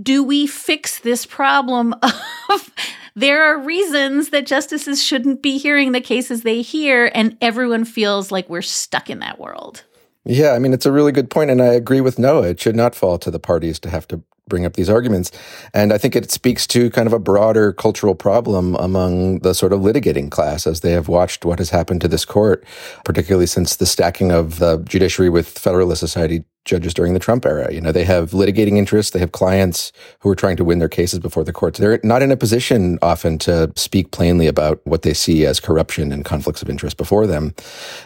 do 0.00 0.22
we 0.22 0.46
fix 0.46 1.00
this 1.00 1.26
problem 1.26 1.94
of 2.50 2.70
there 3.16 3.42
are 3.42 3.58
reasons 3.58 4.30
that 4.30 4.46
justices 4.46 5.02
shouldn't 5.02 5.42
be 5.42 5.58
hearing 5.58 5.92
the 5.92 6.00
cases 6.00 6.42
they 6.42 6.62
hear, 6.62 7.10
and 7.14 7.36
everyone 7.40 7.84
feels 7.84 8.30
like 8.30 8.48
we're 8.48 8.62
stuck 8.62 9.10
in 9.10 9.18
that 9.20 9.40
world? 9.40 9.82
Yeah, 10.24 10.52
I 10.52 10.58
mean, 10.58 10.72
it's 10.72 10.86
a 10.86 10.92
really 10.92 11.12
good 11.12 11.30
point, 11.30 11.50
and 11.50 11.62
I 11.62 11.72
agree 11.72 12.00
with 12.00 12.18
Noah. 12.18 12.48
It 12.48 12.60
should 12.60 12.76
not 12.76 12.94
fall 12.94 13.18
to 13.18 13.30
the 13.30 13.38
parties 13.38 13.78
to 13.80 13.90
have 13.90 14.06
to 14.08 14.22
bring 14.48 14.64
up 14.64 14.74
these 14.74 14.90
arguments. 14.90 15.30
And 15.74 15.92
I 15.92 15.98
think 15.98 16.16
it 16.16 16.30
speaks 16.30 16.66
to 16.68 16.90
kind 16.90 17.06
of 17.06 17.12
a 17.12 17.18
broader 17.18 17.72
cultural 17.72 18.14
problem 18.14 18.74
among 18.76 19.40
the 19.40 19.54
sort 19.54 19.72
of 19.72 19.80
litigating 19.80 20.30
class 20.30 20.66
as 20.66 20.80
they 20.80 20.92
have 20.92 21.08
watched 21.08 21.44
what 21.44 21.58
has 21.58 21.70
happened 21.70 22.00
to 22.00 22.08
this 22.08 22.24
court, 22.24 22.64
particularly 23.04 23.46
since 23.46 23.76
the 23.76 23.86
stacking 23.86 24.32
of 24.32 24.58
the 24.58 24.78
judiciary 24.78 25.28
with 25.28 25.58
Federalist 25.58 26.00
Society 26.00 26.44
judges 26.68 26.94
during 26.94 27.14
the 27.14 27.18
Trump 27.18 27.44
era. 27.44 27.72
You 27.72 27.80
know, 27.80 27.92
they 27.92 28.04
have 28.04 28.30
litigating 28.30 28.76
interests, 28.76 29.12
they 29.12 29.18
have 29.18 29.32
clients 29.32 29.92
who 30.20 30.28
are 30.30 30.36
trying 30.36 30.56
to 30.56 30.64
win 30.64 30.78
their 30.78 30.88
cases 30.88 31.18
before 31.18 31.44
the 31.44 31.52
courts. 31.52 31.78
They're 31.78 32.00
not 32.04 32.22
in 32.22 32.30
a 32.30 32.36
position 32.36 32.98
often 33.02 33.38
to 33.38 33.72
speak 33.76 34.10
plainly 34.10 34.46
about 34.46 34.80
what 34.86 35.02
they 35.02 35.14
see 35.14 35.46
as 35.46 35.58
corruption 35.58 36.12
and 36.12 36.24
conflicts 36.24 36.62
of 36.62 36.70
interest 36.70 36.96
before 36.96 37.26
them. 37.26 37.54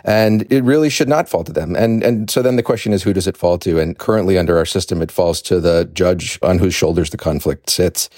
And 0.05 0.51
it 0.51 0.63
really 0.63 0.89
should 0.89 1.09
not 1.09 1.29
fall 1.29 1.45
to 1.45 1.53
them. 1.53 1.77
And 1.77 2.03
and 2.03 2.31
so 2.31 2.43
then 2.43 2.57
the 2.57 2.63
question 2.63 2.93
is 2.93 3.03
who 3.03 3.13
does 3.13 3.27
it 3.27 3.37
fall 3.37 3.59
to? 3.59 3.79
And 3.79 3.99
currently 3.99 4.39
under 4.39 4.57
our 4.57 4.67
system 4.67 5.03
it 5.03 5.11
falls 5.11 5.43
to 5.43 5.61
the 5.61 5.91
judge 5.93 6.39
on 6.43 6.59
whose 6.59 6.75
shoulders 6.75 7.11
the 7.11 7.17
conflict 7.17 7.69
sits. 7.69 8.09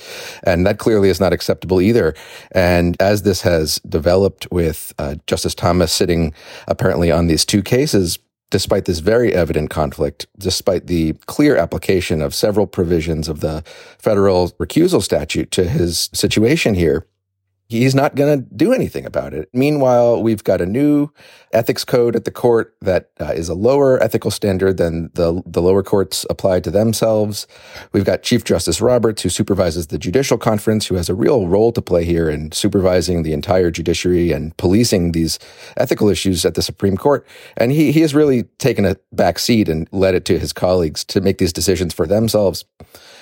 And 0.44 0.66
that 0.66 0.78
clearly 0.78 1.08
is 1.08 1.20
not 1.20 1.32
acceptable 1.32 1.80
either. 1.80 2.14
And 2.52 2.96
as 3.00 3.22
this 3.22 3.42
has 3.42 3.80
developed 3.88 4.46
with 4.50 4.92
uh, 4.98 5.16
Justice 5.26 5.54
Thomas 5.54 5.92
sitting 5.92 6.34
apparently 6.68 7.10
on 7.10 7.26
these 7.26 7.44
two 7.44 7.62
cases, 7.62 8.18
despite 8.54 8.84
this 8.84 9.00
very 9.00 9.34
evident 9.34 9.68
conflict, 9.68 10.28
despite 10.38 10.86
the 10.86 11.12
clear 11.26 11.56
application 11.56 12.22
of 12.22 12.32
several 12.32 12.68
provisions 12.68 13.26
of 13.26 13.40
the 13.40 13.64
federal 13.98 14.50
recusal 14.60 15.02
statute 15.02 15.50
to 15.50 15.64
his 15.64 16.08
situation 16.12 16.72
here, 16.74 17.04
he's 17.68 17.96
not 17.96 18.14
going 18.14 18.38
to 18.38 18.54
do 18.54 18.72
anything 18.72 19.04
about 19.04 19.34
it. 19.34 19.48
Meanwhile, 19.52 20.22
we've 20.22 20.44
got 20.44 20.60
a 20.60 20.66
new 20.66 21.10
ethics 21.54 21.84
code 21.84 22.16
at 22.16 22.24
the 22.24 22.30
court 22.30 22.74
that 22.80 23.10
uh, 23.20 23.32
is 23.32 23.48
a 23.48 23.54
lower 23.54 24.02
ethical 24.02 24.30
standard 24.30 24.76
than 24.76 25.10
the, 25.14 25.42
the 25.46 25.62
lower 25.62 25.82
courts 25.82 26.26
apply 26.28 26.60
to 26.60 26.70
themselves. 26.70 27.46
We've 27.92 28.04
got 28.04 28.22
Chief 28.22 28.44
Justice 28.44 28.80
Roberts, 28.80 29.22
who 29.22 29.28
supervises 29.28 29.86
the 29.86 29.98
judicial 29.98 30.38
conference, 30.38 30.86
who 30.86 30.96
has 30.96 31.08
a 31.08 31.14
real 31.14 31.46
role 31.48 31.72
to 31.72 31.82
play 31.82 32.04
here 32.04 32.28
in 32.28 32.52
supervising 32.52 33.22
the 33.22 33.32
entire 33.32 33.70
judiciary 33.70 34.32
and 34.32 34.56
policing 34.56 35.12
these 35.12 35.38
ethical 35.76 36.08
issues 36.08 36.44
at 36.44 36.54
the 36.54 36.62
Supreme 36.62 36.96
Court. 36.96 37.26
And 37.56 37.72
he, 37.72 37.92
he 37.92 38.00
has 38.00 38.14
really 38.14 38.44
taken 38.58 38.84
a 38.84 38.96
back 39.12 39.38
seat 39.38 39.68
and 39.68 39.88
led 39.92 40.14
it 40.14 40.24
to 40.26 40.38
his 40.38 40.52
colleagues 40.52 41.04
to 41.04 41.20
make 41.20 41.38
these 41.38 41.52
decisions 41.52 41.94
for 41.94 42.06
themselves. 42.06 42.64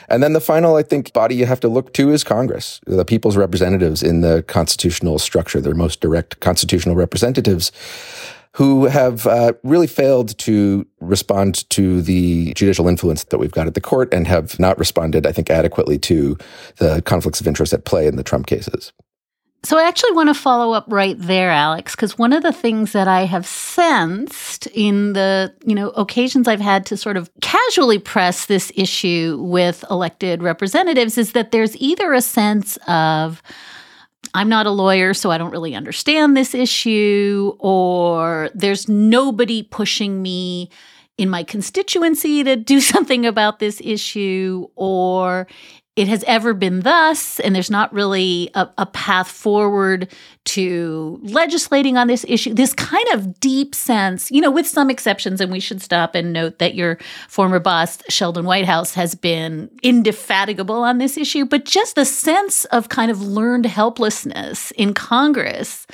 And 0.09 0.23
then 0.23 0.33
the 0.33 0.40
final, 0.40 0.77
I 0.77 0.83
think, 0.83 1.12
body 1.12 1.35
you 1.37 1.47
have 1.47 1.61
to 1.61 1.68
look 1.68 1.92
to 1.95 2.11
is 2.11 2.25
Congress, 2.25 2.81
the 2.87 3.05
people's 3.05 3.37
representatives 3.37 4.03
in 4.03 4.21
the 4.21 4.42
constitutional 4.42 5.18
structure, 5.18 5.61
their 5.61 5.75
most 5.75 6.01
direct 6.01 6.40
constitutional 6.40 6.97
representatives 6.97 7.73
who 8.54 8.84
have 8.86 9.26
uh, 9.26 9.52
really 9.62 9.86
failed 9.86 10.36
to 10.38 10.86
respond 11.00 11.68
to 11.70 12.02
the 12.02 12.52
judicial 12.54 12.86
influence 12.86 13.24
that 13.24 13.38
we've 13.38 13.52
got 13.52 13.66
at 13.66 13.74
the 13.74 13.80
court 13.80 14.12
and 14.12 14.26
have 14.26 14.58
not 14.58 14.78
responded, 14.78 15.26
I 15.26 15.32
think, 15.32 15.48
adequately 15.48 15.98
to 16.00 16.36
the 16.76 17.00
conflicts 17.02 17.40
of 17.40 17.46
interest 17.46 17.72
at 17.72 17.84
play 17.84 18.06
in 18.06 18.16
the 18.16 18.22
Trump 18.22 18.46
cases. 18.46 18.92
So 19.64 19.78
I 19.78 19.86
actually 19.86 20.12
want 20.12 20.28
to 20.28 20.34
follow 20.34 20.72
up 20.72 20.84
right 20.88 21.16
there, 21.16 21.50
Alex, 21.50 21.94
because 21.94 22.18
one 22.18 22.32
of 22.32 22.42
the 22.42 22.52
things 22.52 22.92
that 22.92 23.06
I 23.06 23.26
have 23.26 23.46
sensed 23.46 24.66
in 24.68 25.12
the, 25.12 25.54
you 25.64 25.76
know, 25.76 25.90
occasions 25.90 26.48
I've 26.48 26.60
had 26.60 26.84
to 26.86 26.96
sort 26.96 27.16
of 27.16 27.30
casually 27.40 28.00
press 28.00 28.46
this 28.46 28.72
issue 28.74 29.38
with 29.40 29.84
elected 29.88 30.42
representatives 30.42 31.16
is 31.16 31.32
that 31.32 31.52
there's 31.52 31.76
either 31.76 32.12
a 32.12 32.20
sense 32.20 32.76
of 32.88 33.40
I'm 34.35 34.49
not 34.49 34.66
a 34.66 34.71
lawyer, 34.71 35.12
so 35.14 35.31
I 35.31 35.38
don't 35.38 35.51
really 35.51 35.75
understand 35.75 36.37
this 36.37 36.55
issue, 36.55 37.55
or 37.59 38.51
there's 38.55 38.88
nobody 38.88 39.62
pushing 39.62 40.23
me 40.23 40.71
in 41.18 41.29
my 41.29 41.42
constituency 41.42 42.42
to 42.42 42.57
do 42.57 42.81
something 42.92 43.27
about 43.27 43.59
this 43.59 43.81
issue, 43.85 44.66
or 44.75 45.47
it 45.94 46.09
has 46.09 46.24
ever 46.26 46.55
been 46.55 46.81
thus, 46.81 47.38
and 47.40 47.55
there's 47.55 47.70
not 47.70 47.92
really 47.92 48.50
a, 48.55 48.66
a, 48.78 48.87
path 48.87 49.28
forward 49.28 50.11
to 50.44 51.20
legislating 51.22 51.98
on 51.98 52.07
this 52.07 52.24
issue. 52.26 52.55
This 52.55 52.72
kind 52.72 53.07
of 53.12 53.38
deep 53.40 53.74
sense, 53.74 54.31
you 54.31 54.40
know, 54.40 54.50
with 54.50 54.66
some 54.66 54.88
exceptions, 54.88 55.38
and 55.38 55.52
we 55.52 55.61
should 55.61 55.83
stop 55.83 56.14
and 56.14 56.33
note 56.33 56.61
that 56.61 56.74
your 56.74 56.98
former 57.28 57.59
boss, 57.59 57.98
Sheldon 58.09 58.46
Whitehouse, 58.46 58.94
has 58.94 59.14
been 59.14 59.70
indefatigable 59.83 60.83
on 60.83 60.96
this 60.96 61.18
issue, 61.18 61.44
but 61.44 61.66
just 61.66 61.94
the 61.94 62.07
sense 62.07 62.64
of 62.66 62.88
kind 62.88 63.11
of 63.11 63.20
learned 63.20 63.66
helplessness 63.66 64.70
in 64.72 64.94
Congress 64.94 65.87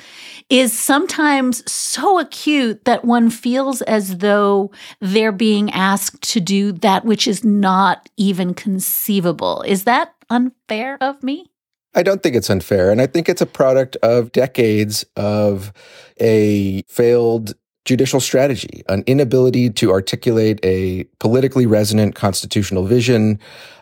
is 0.49 0.77
sometimes 0.77 1.69
so 1.71 2.19
acute 2.19 2.85
that 2.85 3.05
one 3.05 3.29
feels 3.29 3.81
as 3.83 4.17
though 4.17 4.71
they're 4.99 5.31
being 5.31 5.71
asked 5.71 6.21
to 6.23 6.39
do 6.39 6.71
that 6.71 7.05
which 7.05 7.27
is 7.27 7.43
not 7.43 8.09
even 8.17 8.53
conceivable. 8.53 9.61
Is 9.61 9.83
that 9.83 10.15
unfair 10.29 10.97
of 11.01 11.21
me? 11.21 11.51
I 11.95 12.03
don't 12.03 12.21
think 12.21 12.35
it's 12.35 12.49
unfair. 12.49 12.91
And 12.91 13.01
I 13.01 13.07
think 13.07 13.29
it's 13.29 13.41
a 13.41 13.47
product 13.47 13.95
of 13.97 14.31
decades 14.31 15.05
of 15.15 15.71
a 16.19 16.83
failed 16.83 17.53
judicial 17.85 18.19
strategy, 18.19 18.83
an 18.89 19.03
inability 19.07 19.69
to 19.71 19.91
articulate 19.91 20.59
a 20.63 21.05
politically 21.19 21.65
resonant 21.65 22.13
constitutional 22.13 22.85
vision 22.85 23.39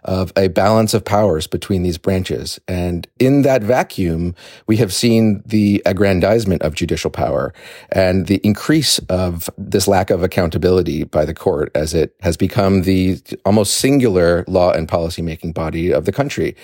of 0.08 0.32
a 0.38 0.48
balance 0.48 0.94
of 0.94 1.04
powers 1.04 1.48
between 1.48 1.84
these 1.84 1.98
branches. 1.98 2.60
And 2.68 3.08
in 3.20 3.42
that 3.42 3.62
vacuum, 3.62 4.34
we 4.66 4.78
have 4.78 4.94
seen 4.94 5.44
the 5.46 5.82
aggrandizement 5.86 6.62
of 6.62 6.74
judicial 6.74 7.12
power 7.12 7.54
and 7.92 8.28
the 8.28 8.38
increase 8.38 9.00
of 9.10 9.50
this 9.58 9.88
lack 9.88 10.10
of 10.10 10.24
accountability 10.24 11.04
by 11.04 11.26
the 11.26 11.34
court 11.34 11.72
as 11.76 11.94
it 11.94 12.16
has 12.22 12.38
become 12.38 12.84
the 12.84 13.20
almost 13.46 13.76
singular 13.76 14.46
law 14.48 14.72
and 14.72 14.88
policy 14.88 15.22
making 15.22 15.52
body 15.52 15.92
of 15.92 16.06
the 16.06 16.12
country. 16.14 16.56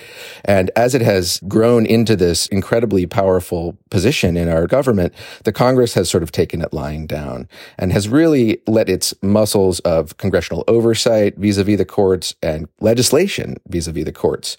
And 0.46 0.72
as 0.78 0.96
it 0.96 1.02
has 1.02 1.42
grown 1.48 1.86
into 1.86 2.16
this 2.16 2.48
incredibly 2.48 3.06
powerful 3.06 3.78
position 3.90 4.38
in 4.38 4.48
our 4.48 4.68
government, 4.68 5.14
the 5.44 5.52
Congress 5.52 5.94
has 5.96 6.10
sort 6.10 6.24
of 6.24 6.32
taken 6.32 6.62
it 6.62 6.72
lying 6.72 7.08
down 7.08 7.50
and 7.78 7.92
has 7.92 8.08
really 8.08 8.62
let 8.68 8.88
its 8.88 9.14
muscles 9.22 9.82
of 9.82 10.16
congressional 10.18 10.64
oversight 10.70 11.36
vis-a-vis 11.38 11.78
the 11.78 11.86
courts 11.86 12.36
and 12.42 12.70
legislation 12.80 13.33
vis-a-vis 13.68 14.06
the 14.06 14.12
courts 14.12 14.58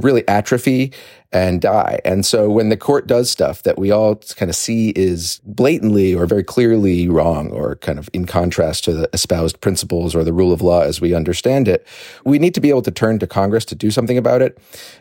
really 0.00 0.26
atrophy 0.28 0.92
and 1.32 1.62
die. 1.62 1.98
And 2.04 2.26
so 2.26 2.50
when 2.50 2.68
the 2.68 2.76
court 2.76 3.06
does 3.06 3.30
stuff 3.30 3.62
that 3.62 3.78
we 3.78 3.90
all 3.90 4.16
kind 4.36 4.50
of 4.50 4.54
see 4.54 4.90
is 4.90 5.40
blatantly 5.44 6.14
or 6.14 6.26
very 6.26 6.44
clearly 6.44 7.08
wrong 7.08 7.50
or 7.50 7.76
kind 7.76 7.98
of 7.98 8.10
in 8.12 8.26
contrast 8.26 8.84
to 8.84 8.92
the 8.92 9.08
espoused 9.14 9.60
principles 9.62 10.14
or 10.14 10.24
the 10.24 10.32
rule 10.32 10.52
of 10.52 10.60
law 10.60 10.82
as 10.82 11.00
we 11.00 11.14
understand 11.14 11.68
it, 11.68 11.86
we 12.24 12.38
need 12.38 12.54
to 12.54 12.60
be 12.60 12.68
able 12.68 12.82
to 12.82 12.90
turn 12.90 13.18
to 13.18 13.26
Congress 13.26 13.64
to 13.64 13.74
do 13.74 13.90
something 13.90 14.18
about 14.18 14.42
it. 14.42 14.58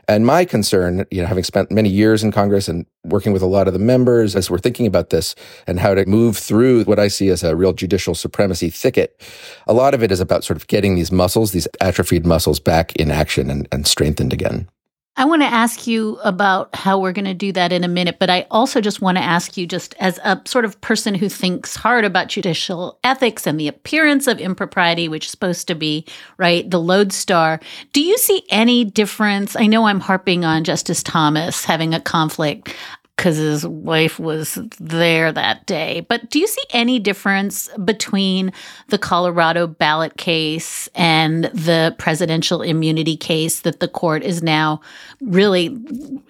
And 0.07 0.25
my 0.25 0.45
concern, 0.45 1.05
you 1.11 1.21
know, 1.21 1.27
having 1.27 1.43
spent 1.43 1.69
many 1.69 1.89
years 1.89 2.23
in 2.23 2.31
Congress 2.31 2.69
and 2.69 2.85
working 3.03 3.33
with 3.33 3.41
a 3.41 3.47
lot 3.47 3.67
of 3.67 3.73
the 3.73 3.79
members 3.79 4.33
as 4.35 4.49
we're 4.49 4.57
thinking 4.57 4.87
about 4.87 5.09
this 5.09 5.35
and 5.67 5.81
how 5.81 5.93
to 5.93 6.05
move 6.05 6.37
through 6.37 6.85
what 6.85 6.99
I 6.99 7.09
see 7.09 7.27
as 7.27 7.43
a 7.43 7.57
real 7.57 7.73
judicial 7.73 8.15
supremacy 8.15 8.69
thicket, 8.69 9.21
a 9.67 9.73
lot 9.73 9.93
of 9.93 10.01
it 10.01 10.13
is 10.13 10.21
about 10.21 10.45
sort 10.45 10.57
of 10.57 10.67
getting 10.67 10.95
these 10.95 11.11
muscles, 11.11 11.51
these 11.51 11.67
atrophied 11.81 12.25
muscles 12.25 12.61
back 12.61 12.95
in 12.95 13.11
action 13.11 13.49
and, 13.49 13.67
and 13.71 13.85
strengthened 13.85 14.31
again. 14.31 14.69
I 15.17 15.25
want 15.25 15.41
to 15.41 15.47
ask 15.47 15.87
you 15.87 16.17
about 16.23 16.73
how 16.73 16.97
we're 16.97 17.11
going 17.11 17.25
to 17.25 17.33
do 17.33 17.51
that 17.51 17.73
in 17.73 17.83
a 17.83 17.89
minute, 17.89 18.17
but 18.17 18.29
I 18.29 18.47
also 18.49 18.79
just 18.79 19.01
want 19.01 19.17
to 19.17 19.23
ask 19.23 19.57
you, 19.57 19.67
just 19.67 19.93
as 19.99 20.19
a 20.23 20.41
sort 20.45 20.63
of 20.63 20.79
person 20.79 21.15
who 21.15 21.27
thinks 21.27 21.75
hard 21.75 22.05
about 22.05 22.29
judicial 22.29 22.97
ethics 23.03 23.45
and 23.45 23.59
the 23.59 23.67
appearance 23.67 24.25
of 24.25 24.39
impropriety, 24.39 25.09
which 25.09 25.25
is 25.25 25.31
supposed 25.31 25.67
to 25.67 25.75
be, 25.75 26.05
right, 26.37 26.69
the 26.69 26.79
lodestar, 26.79 27.59
do 27.91 28.01
you 28.01 28.17
see 28.17 28.43
any 28.49 28.85
difference? 28.85 29.55
I 29.57 29.67
know 29.67 29.85
I'm 29.85 29.99
harping 29.99 30.45
on 30.45 30.63
Justice 30.63 31.03
Thomas 31.03 31.65
having 31.65 31.93
a 31.93 31.99
conflict 31.99 32.73
because 33.21 33.37
his 33.37 33.67
wife 33.67 34.17
was 34.19 34.57
there 34.79 35.31
that 35.31 35.67
day. 35.67 36.03
But 36.09 36.31
do 36.31 36.39
you 36.39 36.47
see 36.47 36.63
any 36.71 36.97
difference 36.97 37.69
between 37.85 38.51
the 38.87 38.97
Colorado 38.97 39.67
ballot 39.67 40.17
case 40.17 40.89
and 40.95 41.43
the 41.53 41.95
presidential 41.99 42.63
immunity 42.63 43.15
case 43.15 43.59
that 43.59 43.79
the 43.79 43.87
court 43.87 44.23
is 44.23 44.41
now 44.41 44.81
really 45.21 45.77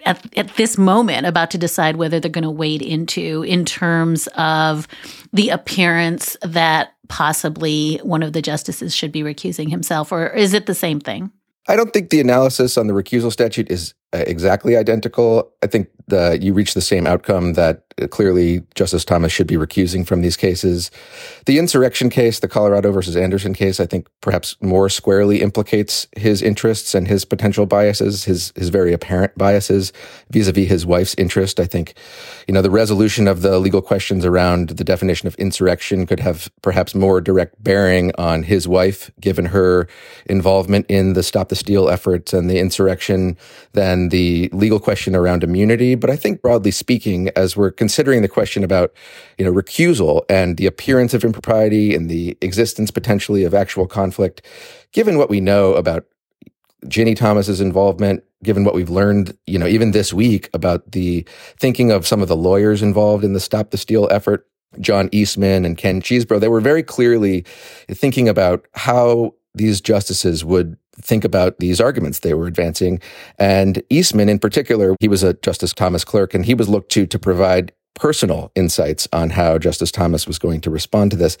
at, 0.04 0.38
at 0.38 0.54
this 0.56 0.76
moment 0.76 1.24
about 1.24 1.50
to 1.52 1.58
decide 1.58 1.96
whether 1.96 2.20
they're 2.20 2.30
going 2.30 2.42
to 2.42 2.50
wade 2.50 2.82
into 2.82 3.42
in 3.44 3.64
terms 3.64 4.26
of 4.36 4.86
the 5.32 5.48
appearance 5.48 6.36
that 6.42 6.92
possibly 7.08 8.00
one 8.02 8.22
of 8.22 8.34
the 8.34 8.42
justices 8.42 8.94
should 8.94 9.12
be 9.12 9.22
recusing 9.22 9.70
himself? 9.70 10.12
Or 10.12 10.26
is 10.28 10.52
it 10.52 10.66
the 10.66 10.74
same 10.74 11.00
thing? 11.00 11.32
I 11.68 11.76
don't 11.76 11.92
think 11.92 12.10
the 12.10 12.20
analysis 12.20 12.76
on 12.76 12.86
the 12.86 12.92
recusal 12.92 13.30
statute 13.32 13.70
is 13.70 13.94
uh, 14.12 14.24
exactly 14.26 14.76
identical. 14.76 15.52
I 15.62 15.68
think 15.68 15.88
the, 16.12 16.38
you 16.40 16.52
reach 16.54 16.74
the 16.74 16.80
same 16.80 17.06
outcome 17.06 17.54
that 17.54 17.76
uh, 17.76 17.81
Uh, 18.00 18.06
clearly 18.06 18.62
Justice 18.74 19.04
Thomas 19.04 19.32
should 19.32 19.46
be 19.46 19.56
recusing 19.56 20.06
from 20.06 20.22
these 20.22 20.36
cases. 20.36 20.90
The 21.46 21.58
insurrection 21.58 22.10
case, 22.10 22.40
the 22.40 22.48
Colorado 22.48 22.92
versus 22.92 23.16
Anderson 23.16 23.54
case, 23.54 23.80
I 23.80 23.86
think 23.86 24.06
perhaps 24.20 24.56
more 24.60 24.88
squarely 24.88 25.42
implicates 25.42 26.06
his 26.16 26.42
interests 26.42 26.94
and 26.94 27.08
his 27.08 27.24
potential 27.24 27.66
biases, 27.66 28.24
his 28.24 28.52
his 28.56 28.68
very 28.68 28.92
apparent 28.92 29.36
biases 29.36 29.92
vis-a-vis 30.30 30.68
his 30.68 30.86
wife's 30.86 31.14
interest. 31.18 31.60
I 31.60 31.66
think, 31.66 31.94
you 32.46 32.54
know, 32.54 32.62
the 32.62 32.70
resolution 32.70 33.28
of 33.28 33.42
the 33.42 33.58
legal 33.58 33.82
questions 33.82 34.24
around 34.24 34.70
the 34.70 34.84
definition 34.84 35.26
of 35.26 35.34
insurrection 35.34 36.06
could 36.06 36.20
have 36.20 36.50
perhaps 36.62 36.94
more 36.94 37.20
direct 37.20 37.62
bearing 37.62 38.12
on 38.16 38.44
his 38.44 38.68
wife, 38.68 39.10
given 39.20 39.46
her 39.46 39.88
involvement 40.26 40.86
in 40.88 41.12
the 41.12 41.22
Stop 41.22 41.48
the 41.48 41.56
Steal 41.56 41.88
efforts 41.88 42.32
and 42.32 42.48
the 42.48 42.58
insurrection 42.58 43.36
than 43.72 44.08
the 44.08 44.48
legal 44.52 44.80
question 44.80 45.14
around 45.16 45.44
immunity. 45.44 45.94
But 45.94 46.10
I 46.10 46.16
think 46.16 46.40
broadly 46.40 46.70
speaking, 46.70 47.28
as 47.36 47.56
we're 47.56 47.70
considering 47.82 48.22
the 48.22 48.28
question 48.28 48.62
about, 48.62 48.92
you 49.38 49.44
know, 49.44 49.52
recusal 49.52 50.22
and 50.28 50.56
the 50.56 50.66
appearance 50.66 51.14
of 51.14 51.24
impropriety 51.24 51.96
and 51.96 52.08
the 52.08 52.38
existence 52.40 52.92
potentially 52.92 53.42
of 53.42 53.54
actual 53.54 53.88
conflict, 53.88 54.40
given 54.92 55.18
what 55.18 55.28
we 55.28 55.40
know 55.40 55.74
about 55.74 56.04
Ginny 56.86 57.16
Thomas's 57.16 57.60
involvement, 57.60 58.22
given 58.44 58.62
what 58.62 58.76
we've 58.76 58.88
learned, 58.88 59.36
you 59.48 59.58
know, 59.58 59.66
even 59.66 59.90
this 59.90 60.12
week 60.12 60.48
about 60.54 60.92
the 60.92 61.26
thinking 61.58 61.90
of 61.90 62.06
some 62.06 62.22
of 62.22 62.28
the 62.28 62.36
lawyers 62.36 62.82
involved 62.82 63.24
in 63.24 63.32
the 63.32 63.40
Stop 63.40 63.72
the 63.72 63.76
Steal 63.76 64.06
effort, 64.12 64.46
John 64.78 65.08
Eastman 65.10 65.64
and 65.64 65.76
Ken 65.76 66.00
Chesebro, 66.00 66.38
they 66.38 66.46
were 66.46 66.60
very 66.60 66.84
clearly 66.84 67.44
thinking 67.90 68.28
about 68.28 68.64
how 68.74 69.34
these 69.56 69.80
justices 69.80 70.44
would 70.44 70.76
think 71.00 71.24
about 71.24 71.58
these 71.58 71.80
arguments 71.80 72.18
they 72.18 72.34
were 72.34 72.46
advancing. 72.46 73.00
And 73.38 73.82
Eastman, 73.90 74.28
in 74.28 74.38
particular, 74.38 74.96
he 75.00 75.08
was 75.08 75.22
a 75.22 75.34
Justice 75.34 75.72
Thomas 75.72 76.04
clerk, 76.04 76.34
and 76.34 76.44
he 76.44 76.54
was 76.54 76.68
looked 76.68 76.92
to 76.92 77.06
to 77.06 77.18
provide 77.18 77.72
personal 77.94 78.50
insights 78.54 79.06
on 79.12 79.30
how 79.30 79.58
Justice 79.58 79.90
Thomas 79.90 80.26
was 80.26 80.38
going 80.38 80.60
to 80.62 80.70
respond 80.70 81.10
to 81.10 81.16
this. 81.16 81.36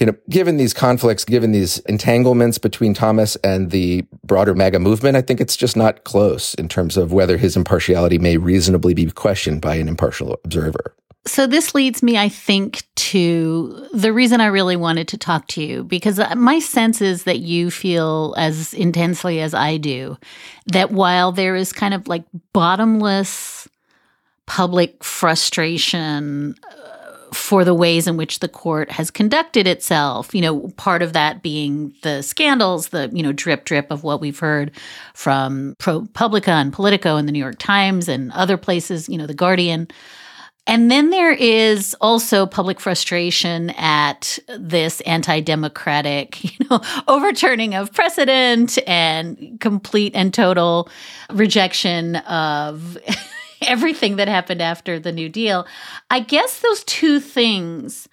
You 0.00 0.06
know, 0.06 0.16
given 0.30 0.56
these 0.56 0.72
conflicts, 0.72 1.24
given 1.24 1.52
these 1.52 1.78
entanglements 1.80 2.58
between 2.58 2.94
Thomas 2.94 3.36
and 3.36 3.70
the 3.70 4.04
broader 4.24 4.54
MAGA 4.54 4.78
movement, 4.78 5.16
I 5.16 5.22
think 5.22 5.40
it's 5.40 5.56
just 5.56 5.76
not 5.76 6.04
close 6.04 6.54
in 6.54 6.68
terms 6.68 6.96
of 6.96 7.12
whether 7.12 7.36
his 7.36 7.56
impartiality 7.56 8.18
may 8.18 8.38
reasonably 8.38 8.94
be 8.94 9.10
questioned 9.10 9.60
by 9.60 9.76
an 9.76 9.88
impartial 9.88 10.38
observer. 10.44 10.94
So, 11.26 11.46
this 11.46 11.74
leads 11.74 12.02
me, 12.02 12.18
I 12.18 12.28
think, 12.28 12.82
to 12.96 13.86
the 13.92 14.12
reason 14.12 14.40
I 14.40 14.46
really 14.46 14.76
wanted 14.76 15.08
to 15.08 15.18
talk 15.18 15.46
to 15.48 15.62
you 15.62 15.84
because 15.84 16.20
my 16.36 16.58
sense 16.58 17.00
is 17.00 17.24
that 17.24 17.38
you 17.38 17.70
feel 17.70 18.34
as 18.36 18.74
intensely 18.74 19.40
as 19.40 19.54
I 19.54 19.76
do 19.76 20.18
that 20.66 20.90
while 20.90 21.32
there 21.32 21.56
is 21.56 21.72
kind 21.72 21.94
of 21.94 22.08
like 22.08 22.24
bottomless 22.52 23.68
public 24.46 25.02
frustration 25.02 26.54
uh, 26.70 27.32
for 27.32 27.64
the 27.64 27.74
ways 27.74 28.06
in 28.06 28.16
which 28.16 28.40
the 28.40 28.48
court 28.48 28.90
has 28.90 29.10
conducted 29.10 29.66
itself. 29.66 30.34
You 30.34 30.42
know, 30.42 30.68
part 30.76 31.02
of 31.02 31.12
that 31.14 31.42
being 31.42 31.94
the 32.02 32.22
scandals, 32.22 32.88
the, 32.88 33.10
you 33.12 33.22
know, 33.22 33.32
drip 33.32 33.64
drip 33.64 33.90
of 33.90 34.04
what 34.04 34.20
we've 34.20 34.38
heard 34.38 34.70
from 35.14 35.74
ProPublica 35.78 36.48
and 36.48 36.72
Politico 36.72 37.16
and 37.16 37.26
the 37.26 37.32
New 37.32 37.38
York 37.38 37.58
Times 37.58 38.08
and 38.08 38.30
other 38.32 38.56
places, 38.56 39.08
you 39.08 39.18
know, 39.18 39.26
The 39.26 39.34
Guardian. 39.34 39.88
And 40.66 40.90
then 40.90 41.10
there 41.10 41.32
is 41.32 41.94
also 42.00 42.46
public 42.46 42.80
frustration 42.80 43.70
at 43.70 44.38
this 44.58 45.00
anti-democratic, 45.02 46.42
you 46.58 46.66
know, 46.70 46.80
overturning 47.06 47.74
of 47.74 47.92
precedent 47.92 48.78
and 48.86 49.58
complete 49.60 50.14
and 50.14 50.32
total 50.32 50.88
rejection 51.30 52.16
of 52.16 52.96
everything 53.62 54.16
that 54.16 54.28
happened 54.28 54.62
after 54.62 54.98
the 54.98 55.12
New 55.12 55.28
Deal. 55.28 55.66
I 56.10 56.20
guess 56.20 56.60
those 56.60 56.82
two 56.84 57.20
things 57.20 58.08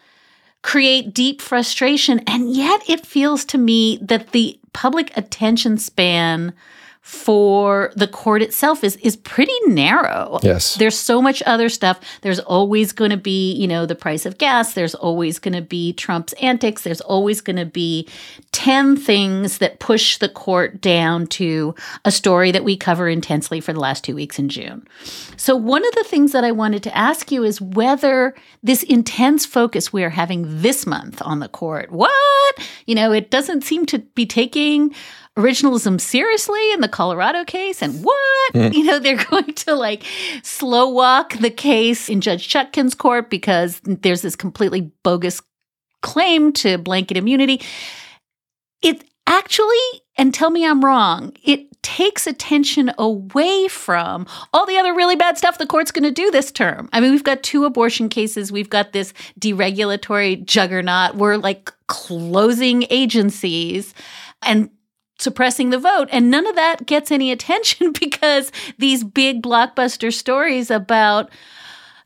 create 0.62 1.14
deep 1.14 1.42
frustration 1.42 2.20
and 2.28 2.54
yet 2.54 2.88
it 2.88 3.06
feels 3.06 3.44
to 3.46 3.58
me 3.58 3.98
that 4.02 4.32
the 4.32 4.60
public 4.74 5.16
attention 5.18 5.78
span 5.78 6.54
for 7.02 7.92
the 7.96 8.08
court 8.08 8.44
itself 8.44 8.84
is 8.84 8.96
is 8.98 9.16
pretty 9.16 9.58
narrow. 9.66 10.40
Yes. 10.44 10.76
There's 10.76 10.98
so 10.98 11.20
much 11.22 11.42
other 11.48 11.68
stuff. 11.68 12.00
There's 12.22 12.40
always 12.40 12.92
going 12.92 13.10
to 13.10 13.18
be, 13.18 13.54
you 13.54 13.68
know, 13.68 13.88
the 13.88 13.96
price 13.96 14.26
of 14.26 14.38
gas, 14.38 14.74
there's 14.74 14.94
always 14.94 15.40
going 15.40 15.56
to 15.56 15.64
be 15.64 15.94
Trump's 15.94 16.34
antics, 16.34 16.84
there's 16.84 17.02
always 17.02 17.42
going 17.42 17.56
to 17.56 17.66
be 17.66 18.08
10 18.52 18.96
things 18.98 19.58
that 19.58 19.80
push 19.80 20.18
the 20.20 20.30
court 20.30 20.80
down 20.80 21.26
to 21.28 21.74
a 22.06 22.12
story 22.12 22.52
that 22.52 22.64
we 22.64 22.78
cover 22.78 23.10
intensely 23.10 23.60
for 23.60 23.74
the 23.74 23.80
last 23.80 24.04
2 24.04 24.14
weeks 24.14 24.38
in 24.38 24.48
June. 24.48 24.88
So 25.38 25.56
one 25.56 25.86
of 25.86 25.94
the 25.96 26.04
things 26.04 26.32
that 26.34 26.44
I 26.44 26.52
wanted 26.52 26.84
to 26.84 26.96
ask 26.96 27.32
you 27.32 27.44
is 27.44 27.60
whether 27.60 28.36
this 28.62 28.84
intense 28.84 29.46
focus 29.46 29.92
we 29.92 30.04
are 30.04 30.10
having 30.10 30.62
this 30.62 30.86
month 30.86 31.20
on 31.24 31.40
the 31.40 31.50
court. 31.50 31.92
What? 31.92 32.60
You 32.86 32.94
know, 32.94 33.12
it 33.12 33.32
doesn't 33.32 33.64
seem 33.64 33.88
to 33.88 34.00
be 34.00 34.28
taking 34.28 34.94
originalism 35.38 36.00
seriously 36.00 36.72
in 36.74 36.82
the 36.82 36.88
Colorado 36.88 37.46
case 37.46 37.82
and 37.82 38.04
what? 38.04 38.54
Mm. 38.54 38.74
You 38.82 38.84
know, 38.84 39.00
they're 39.00 39.24
going 39.24 39.54
to 39.54 39.76
like 39.76 40.04
slow 40.44 40.90
walk 40.90 41.34
the 41.34 41.52
case 41.52 42.10
in 42.10 42.20
Judge 42.20 42.52
Chutkan's 42.52 42.96
court 42.96 43.30
because 43.30 43.80
there's 43.84 44.22
this 44.22 44.36
completely 44.36 44.92
bogus 45.04 45.42
claim 46.02 46.52
to 46.54 46.78
blanket 46.78 47.18
immunity. 47.18 47.62
It 48.82 49.04
actually, 49.28 49.78
and 50.18 50.34
tell 50.34 50.50
me 50.50 50.66
I'm 50.66 50.84
wrong, 50.84 51.34
it 51.44 51.68
takes 51.84 52.28
attention 52.28 52.92
away 52.98 53.68
from 53.68 54.28
all 54.54 54.66
the 54.66 54.78
other 54.78 54.94
really 54.94 55.16
bad 55.16 55.38
stuff 55.38 55.58
the 55.58 55.66
court's 55.66 55.92
going 55.92 56.04
to 56.04 56.12
do 56.12 56.32
this 56.32 56.52
term. 56.52 56.90
I 56.94 57.00
mean, 57.00 57.12
we've 57.12 57.24
got 57.24 57.44
two 57.44 57.66
abortion 57.66 58.10
cases, 58.10 58.52
we've 58.52 58.70
got 58.70 58.94
this 58.94 59.14
deregulatory 59.40 60.44
juggernaut, 60.46 61.16
we're 61.16 61.38
like 61.38 61.72
closing 61.88 62.86
agencies. 62.90 63.94
And 64.42 64.70
suppressing 65.22 65.70
the 65.70 65.80
vote. 65.80 66.10
And 66.12 66.30
none 66.30 66.48
of 66.48 66.56
that 66.56 66.86
gets 66.86 67.12
any 67.12 67.32
attention 67.32 67.92
because 68.00 68.52
these 68.78 69.04
big 69.04 69.42
blockbuster 69.42 70.14
stories 70.14 70.72
about 70.72 71.30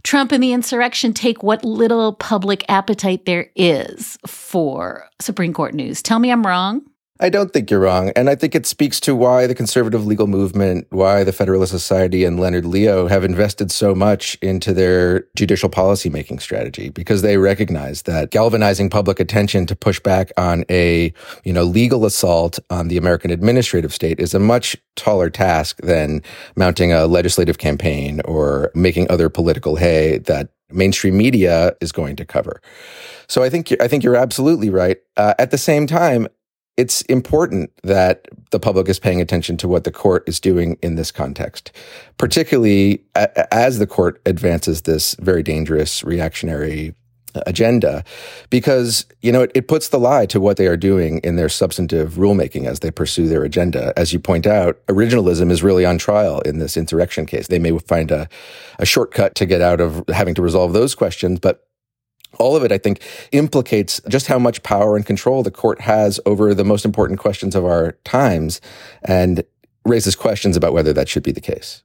Trump 0.04 0.32
and 0.32 0.44
the 0.44 0.54
insurrection 0.54 1.14
take 1.14 1.42
what 1.42 1.66
little 1.66 2.14
public 2.14 2.64
appetite 2.70 3.26
there 3.26 3.50
is 3.56 4.20
for 4.28 5.10
Supreme 5.20 5.52
Court 5.54 5.74
news. 5.74 6.04
Tell 6.04 6.20
me 6.20 6.32
I'm 6.32 6.46
wrong. 6.46 6.84
I 7.18 7.30
don't 7.30 7.54
think 7.54 7.72
you're 7.72 7.80
wrong. 7.80 8.10
And 8.10 8.30
I 8.30 8.36
think 8.36 8.56
it 8.56 8.66
speaks 8.66 9.00
to 9.02 9.16
why 9.16 9.48
the 9.48 9.56
conservative 9.56 10.06
legal 10.06 10.28
movement, 10.28 10.86
why 10.90 11.24
the 11.24 11.32
Federalist 11.32 11.72
Society 11.72 12.26
and 12.26 12.38
Leonard 12.38 12.66
Leo 12.66 13.08
have 13.08 13.24
invested 13.24 13.72
so 13.72 13.96
much 13.96 14.36
into 14.42 14.74
their 14.74 15.26
judicial 15.34 15.70
policymaking 15.70 16.42
strategy 16.42 16.90
because 16.90 17.22
they 17.22 17.38
recognize 17.38 18.02
that 18.02 18.32
galvanizing 18.32 18.90
public 18.90 19.22
attention 19.22 19.66
to 19.68 19.78
push 19.78 19.98
back 20.02 20.34
on 20.36 20.66
a, 20.70 21.14
you 21.46 21.54
know, 21.54 21.64
legal 21.64 22.06
assault 22.06 22.60
on 22.70 22.90
the 22.90 22.98
American 22.98 23.32
administrative 23.32 23.94
state 23.94 24.20
is 24.20 24.34
a 24.34 24.40
much 24.40 24.76
taller 24.98 25.30
task 25.30 25.78
than 25.84 26.22
mounting 26.58 26.92
a 26.92 27.08
legislative 27.08 27.60
campaign 27.60 28.20
or 28.26 28.72
making 28.76 29.10
other 29.10 29.30
political 29.30 29.78
hay 29.78 30.18
that 30.18 30.50
mainstream 30.70 31.16
media 31.16 31.74
is 31.80 31.94
going 31.94 32.18
to 32.18 32.26
cover. 32.26 32.62
So 33.30 33.42
I 33.42 33.50
think 33.50 33.74
I 33.80 33.88
think 33.88 34.04
you're 34.04 34.18
absolutely 34.18 34.70
right. 34.70 34.98
Uh, 35.16 35.34
at 35.40 35.52
the 35.52 35.58
same 35.58 35.88
time, 35.88 36.28
it's 36.78 37.02
important 37.04 37.72
that 37.84 38.28
the 38.52 38.60
public 38.60 38.90
is 38.90 39.00
paying 39.00 39.22
attention 39.22 39.58
to 39.58 39.68
what 39.68 39.86
the 39.86 39.92
court 39.92 40.28
is 40.28 40.40
doing 40.40 40.78
in 40.82 40.96
this 40.96 41.12
context, 41.12 41.72
particularly 42.18 43.04
as 43.52 43.80
the 43.80 43.88
court 43.88 44.22
advances 44.26 44.82
this 44.82 45.16
very 45.20 45.44
dangerous 45.44 46.04
reactionary 46.04 46.94
agenda 47.46 48.02
because 48.50 49.06
you 49.22 49.30
know 49.30 49.42
it, 49.42 49.52
it, 49.54 49.68
puts 49.68 49.90
the 49.90 50.00
lie 50.00 50.26
to 50.26 50.40
what 50.40 50.56
they 50.56 50.68
are 50.68 50.78
doing 50.78 51.18
in 51.20 51.36
their 51.36 51.50
substantive 51.50 52.14
rulemaking 52.14 52.66
as 52.66 52.80
they 52.80 52.92
pursue 52.92 53.28
their 53.28 53.44
agenda. 53.44 53.92
As 53.98 54.14
you 54.14 54.20
point 54.20 54.48
out 54.48 54.86
originalism 54.88 55.52
is 55.52 55.62
really 55.62 55.86
on 55.86 55.98
trial 55.98 56.40
in 56.42 56.60
this 56.60 56.78
insurrection 56.78 57.26
case. 57.26 57.48
They 57.48 57.60
may 57.60 57.78
find 57.80 58.10
a, 58.10 58.30
a 58.80 58.86
shortcut 58.86 59.36
to 59.36 59.46
get 59.46 59.62
out 59.62 59.82
of 59.82 60.04
having 60.10 60.34
to 60.36 60.42
resolve 60.42 60.72
those 60.72 60.96
questions 60.96 61.40
but 61.40 61.68
all 62.38 62.56
of 62.56 62.64
it, 62.64 62.72
I 62.72 62.78
think, 62.78 63.02
implicates 63.32 64.02
just 64.08 64.28
how 64.28 64.40
much 64.40 64.64
power 64.64 64.96
and 64.96 65.06
control 65.06 65.44
the 65.44 65.52
court 65.52 65.82
has 65.82 66.20
over 66.26 66.54
the 66.54 66.64
most 66.64 66.86
important 66.86 67.20
questions 67.20 67.56
of 67.56 67.66
our 67.66 67.94
times 68.04 68.62
and 69.04 69.44
raises 69.86 70.16
questions 70.16 70.58
about 70.58 70.74
whether 70.74 70.94
that 70.94 71.10
should 71.10 71.24
be 71.24 71.32
the 71.32 71.42
case. 71.42 71.84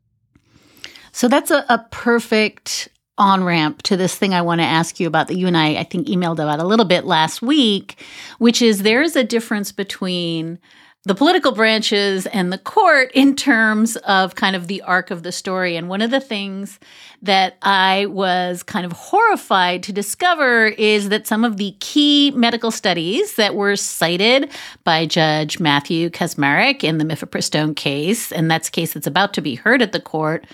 So 1.12 1.28
that's 1.28 1.50
a, 1.50 1.64
a 1.68 1.86
perfect 1.90 2.88
on 3.18 3.44
ramp 3.44 3.82
to 3.82 3.96
this 3.96 4.14
thing 4.14 4.32
I 4.32 4.40
want 4.40 4.60
to 4.60 4.66
ask 4.66 4.98
you 4.98 5.06
about 5.06 5.28
that 5.28 5.36
you 5.36 5.46
and 5.46 5.56
I, 5.56 5.76
I 5.76 5.84
think, 5.84 6.08
emailed 6.08 6.42
about 6.42 6.58
a 6.58 6.64
little 6.64 6.86
bit 6.86 7.04
last 7.04 7.42
week, 7.42 8.02
which 8.38 8.62
is 8.62 8.82
there's 8.82 9.14
a 9.14 9.22
difference 9.22 9.72
between 9.72 10.58
the 11.04 11.14
political 11.14 11.52
branches 11.52 12.26
and 12.26 12.52
the 12.52 12.58
court 12.58 13.10
in 13.14 13.34
terms 13.34 13.96
of 13.96 14.34
kind 14.34 14.54
of 14.54 14.66
the 14.66 14.82
arc 14.82 15.10
of 15.10 15.22
the 15.22 15.32
story. 15.32 15.76
And 15.76 15.88
one 15.88 16.02
of 16.02 16.10
the 16.10 16.20
things 16.20 16.78
that 17.22 17.56
I 17.62 18.04
was 18.06 18.62
kind 18.62 18.84
of 18.84 18.92
horrified 18.92 19.82
to 19.84 19.94
discover 19.94 20.66
is 20.66 21.08
that 21.08 21.26
some 21.26 21.42
of 21.42 21.56
the 21.56 21.74
key 21.80 22.32
medical 22.32 22.70
studies 22.70 23.36
that 23.36 23.54
were 23.54 23.76
cited 23.76 24.50
by 24.84 25.06
Judge 25.06 25.58
Matthew 25.58 26.10
Kacsmaryk 26.10 26.84
in 26.84 26.98
the 26.98 27.04
mifepristone 27.04 27.74
case, 27.74 28.30
and 28.30 28.50
that's 28.50 28.68
a 28.68 28.72
case 28.72 28.92
that's 28.92 29.06
about 29.06 29.32
to 29.34 29.40
be 29.40 29.54
heard 29.54 29.80
at 29.80 29.92
the 29.92 30.00
court, 30.00 30.46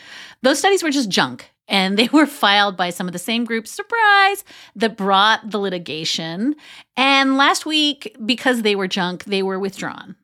those 0.43 0.61
studies 0.61 0.83
were 0.83 0.91
just 0.91 1.09
junk 1.09 1.51
and 1.67 1.99
they 1.99 2.09
were 2.13 2.27
filed 2.27 2.77
by 2.77 2.91
some 2.91 3.09
of 3.09 3.13
the 3.13 3.19
same 3.19 3.45
groups, 3.45 3.73
surprise, 3.73 4.45
that 4.77 4.97
brought 4.97 5.51
the 5.51 5.59
litigation. 5.59 6.55
And 6.97 7.37
last 7.37 7.67
week, 7.67 8.17
because 8.25 8.63
they 8.63 8.77
were 8.77 8.87
junk, 8.87 9.25
they 9.25 9.43
were 9.43 9.59
withdrawn 9.59 10.15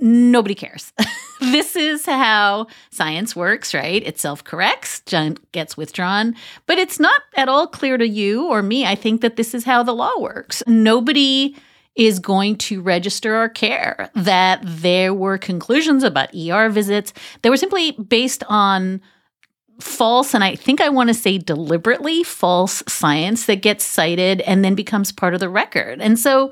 nobody 0.00 0.54
cares. 0.54 0.92
this 1.40 1.76
is 1.76 2.06
how 2.06 2.66
science 2.90 3.34
works, 3.34 3.74
right? 3.74 4.02
It 4.04 4.18
self 4.18 4.44
corrects, 4.44 5.02
gets 5.52 5.76
withdrawn, 5.76 6.34
but 6.66 6.78
it's 6.78 7.00
not 7.00 7.22
at 7.36 7.48
all 7.48 7.66
clear 7.66 7.96
to 7.98 8.06
you 8.06 8.46
or 8.46 8.62
me. 8.62 8.84
I 8.84 8.94
think 8.94 9.20
that 9.20 9.36
this 9.36 9.54
is 9.54 9.64
how 9.64 9.82
the 9.82 9.94
law 9.94 10.18
works. 10.18 10.62
Nobody 10.66 11.56
is 11.94 12.18
going 12.18 12.56
to 12.56 12.82
register 12.82 13.42
or 13.42 13.48
care 13.48 14.10
that 14.14 14.60
there 14.62 15.14
were 15.14 15.38
conclusions 15.38 16.04
about 16.04 16.34
ER 16.34 16.68
visits 16.68 17.12
that 17.40 17.48
were 17.48 17.56
simply 17.56 17.92
based 17.92 18.44
on 18.48 19.00
false 19.80 20.34
and 20.34 20.42
I 20.42 20.56
think 20.56 20.80
I 20.80 20.88
want 20.88 21.08
to 21.08 21.14
say 21.14 21.38
deliberately 21.38 22.22
false 22.22 22.82
science 22.88 23.46
that 23.46 23.56
gets 23.56 23.84
cited 23.84 24.40
and 24.42 24.64
then 24.64 24.74
becomes 24.74 25.12
part 25.12 25.34
of 25.34 25.40
the 25.40 25.48
record. 25.48 26.00
And 26.00 26.18
so 26.18 26.50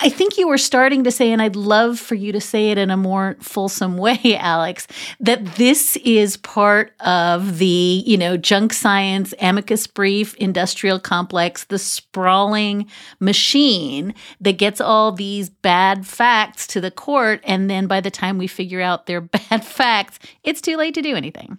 I 0.00 0.08
think 0.08 0.38
you 0.38 0.46
were 0.46 0.58
starting 0.58 1.04
to 1.04 1.10
say, 1.10 1.32
and 1.32 1.42
I'd 1.42 1.56
love 1.56 1.98
for 1.98 2.14
you 2.14 2.30
to 2.32 2.40
say 2.40 2.70
it 2.70 2.78
in 2.78 2.90
a 2.90 2.96
more 2.96 3.36
fulsome 3.40 3.96
way, 3.98 4.36
Alex, 4.38 4.86
that 5.20 5.44
this 5.56 5.96
is 5.96 6.36
part 6.36 6.92
of 7.00 7.58
the, 7.58 8.02
you 8.06 8.16
know, 8.16 8.36
junk 8.36 8.72
science, 8.72 9.34
amicus 9.40 9.86
brief, 9.86 10.34
industrial 10.36 11.00
complex, 11.00 11.64
the 11.64 11.78
sprawling 11.78 12.88
machine 13.20 14.14
that 14.40 14.58
gets 14.58 14.80
all 14.80 15.12
these 15.12 15.50
bad 15.50 16.06
facts 16.06 16.66
to 16.68 16.80
the 16.80 16.90
court. 16.90 17.40
And 17.44 17.68
then 17.68 17.86
by 17.86 18.00
the 18.00 18.10
time 18.10 18.38
we 18.38 18.46
figure 18.46 18.80
out 18.80 19.06
they're 19.06 19.20
bad 19.50 19.64
facts, 19.64 20.18
it's 20.44 20.60
too 20.60 20.76
late 20.76 20.94
to 20.94 21.02
do 21.02 21.16
anything. 21.16 21.58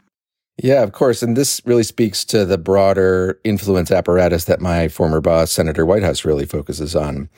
Yeah, 0.61 0.83
of 0.83 0.91
course. 0.91 1.23
And 1.23 1.37
this 1.37 1.61
really 1.65 1.83
speaks 1.83 2.25
to 2.25 2.45
the 2.45 2.57
broader 2.57 3.39
influence 3.43 3.91
apparatus 3.91 4.43
that 4.45 4.59
my 4.59 4.89
former 4.89 5.21
boss, 5.21 5.51
Senator 5.51 5.85
Whitehouse, 5.85 6.25
really 6.25 6.45
focuses 6.45 6.95
on 6.97 7.29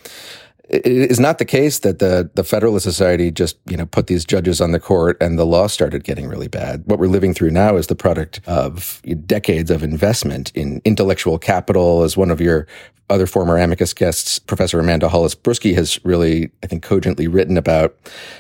it 0.72 0.88
is 0.88 1.20
not 1.20 1.38
the 1.38 1.46
case 1.46 1.80
that 1.80 2.00
the 2.00 2.30
the 2.34 2.44
Federalist 2.44 2.84
Society 2.84 3.30
just 3.30 3.58
you 3.70 3.76
know 3.76 3.86
put 3.86 4.08
these 4.08 4.24
judges 4.24 4.62
on 4.62 4.72
the 4.72 4.80
court 4.80 5.18
and 5.22 5.38
the 5.38 5.46
law 5.46 5.68
started 5.68 6.04
getting 6.04 6.28
really 6.28 6.48
bad. 6.48 6.84
What 6.86 6.98
we're 6.98 7.08
living 7.08 7.34
through 7.34 7.52
now 7.52 7.76
is 7.76 7.88
the 7.88 7.96
product 7.96 8.40
of 8.48 9.02
decades 9.26 9.70
of 9.70 9.84
investment 9.84 10.52
in 10.56 10.82
intellectual 10.86 11.38
capital. 11.38 12.04
As 12.04 12.16
one 12.16 12.32
of 12.32 12.40
your 12.40 12.68
other 13.10 13.28
former 13.28 13.58
amicus 13.58 13.94
guests, 13.94 14.40
Professor 14.40 14.80
Amanda 14.80 15.10
Hollis 15.10 15.36
Brusky, 15.36 15.76
has 15.76 16.00
really, 16.06 16.50
I 16.64 16.68
think, 16.68 16.82
cogently 16.82 17.28
written 17.28 17.58
about 17.58 17.98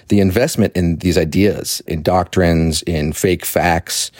the 0.07 0.21
investment 0.21 0.75
in 0.77 0.95
these 0.97 1.17
ideas, 1.17 1.81
in 1.87 2.01
doctrines, 2.01 2.81
in 2.83 3.11
fake 3.11 3.43
facts, 3.43 4.11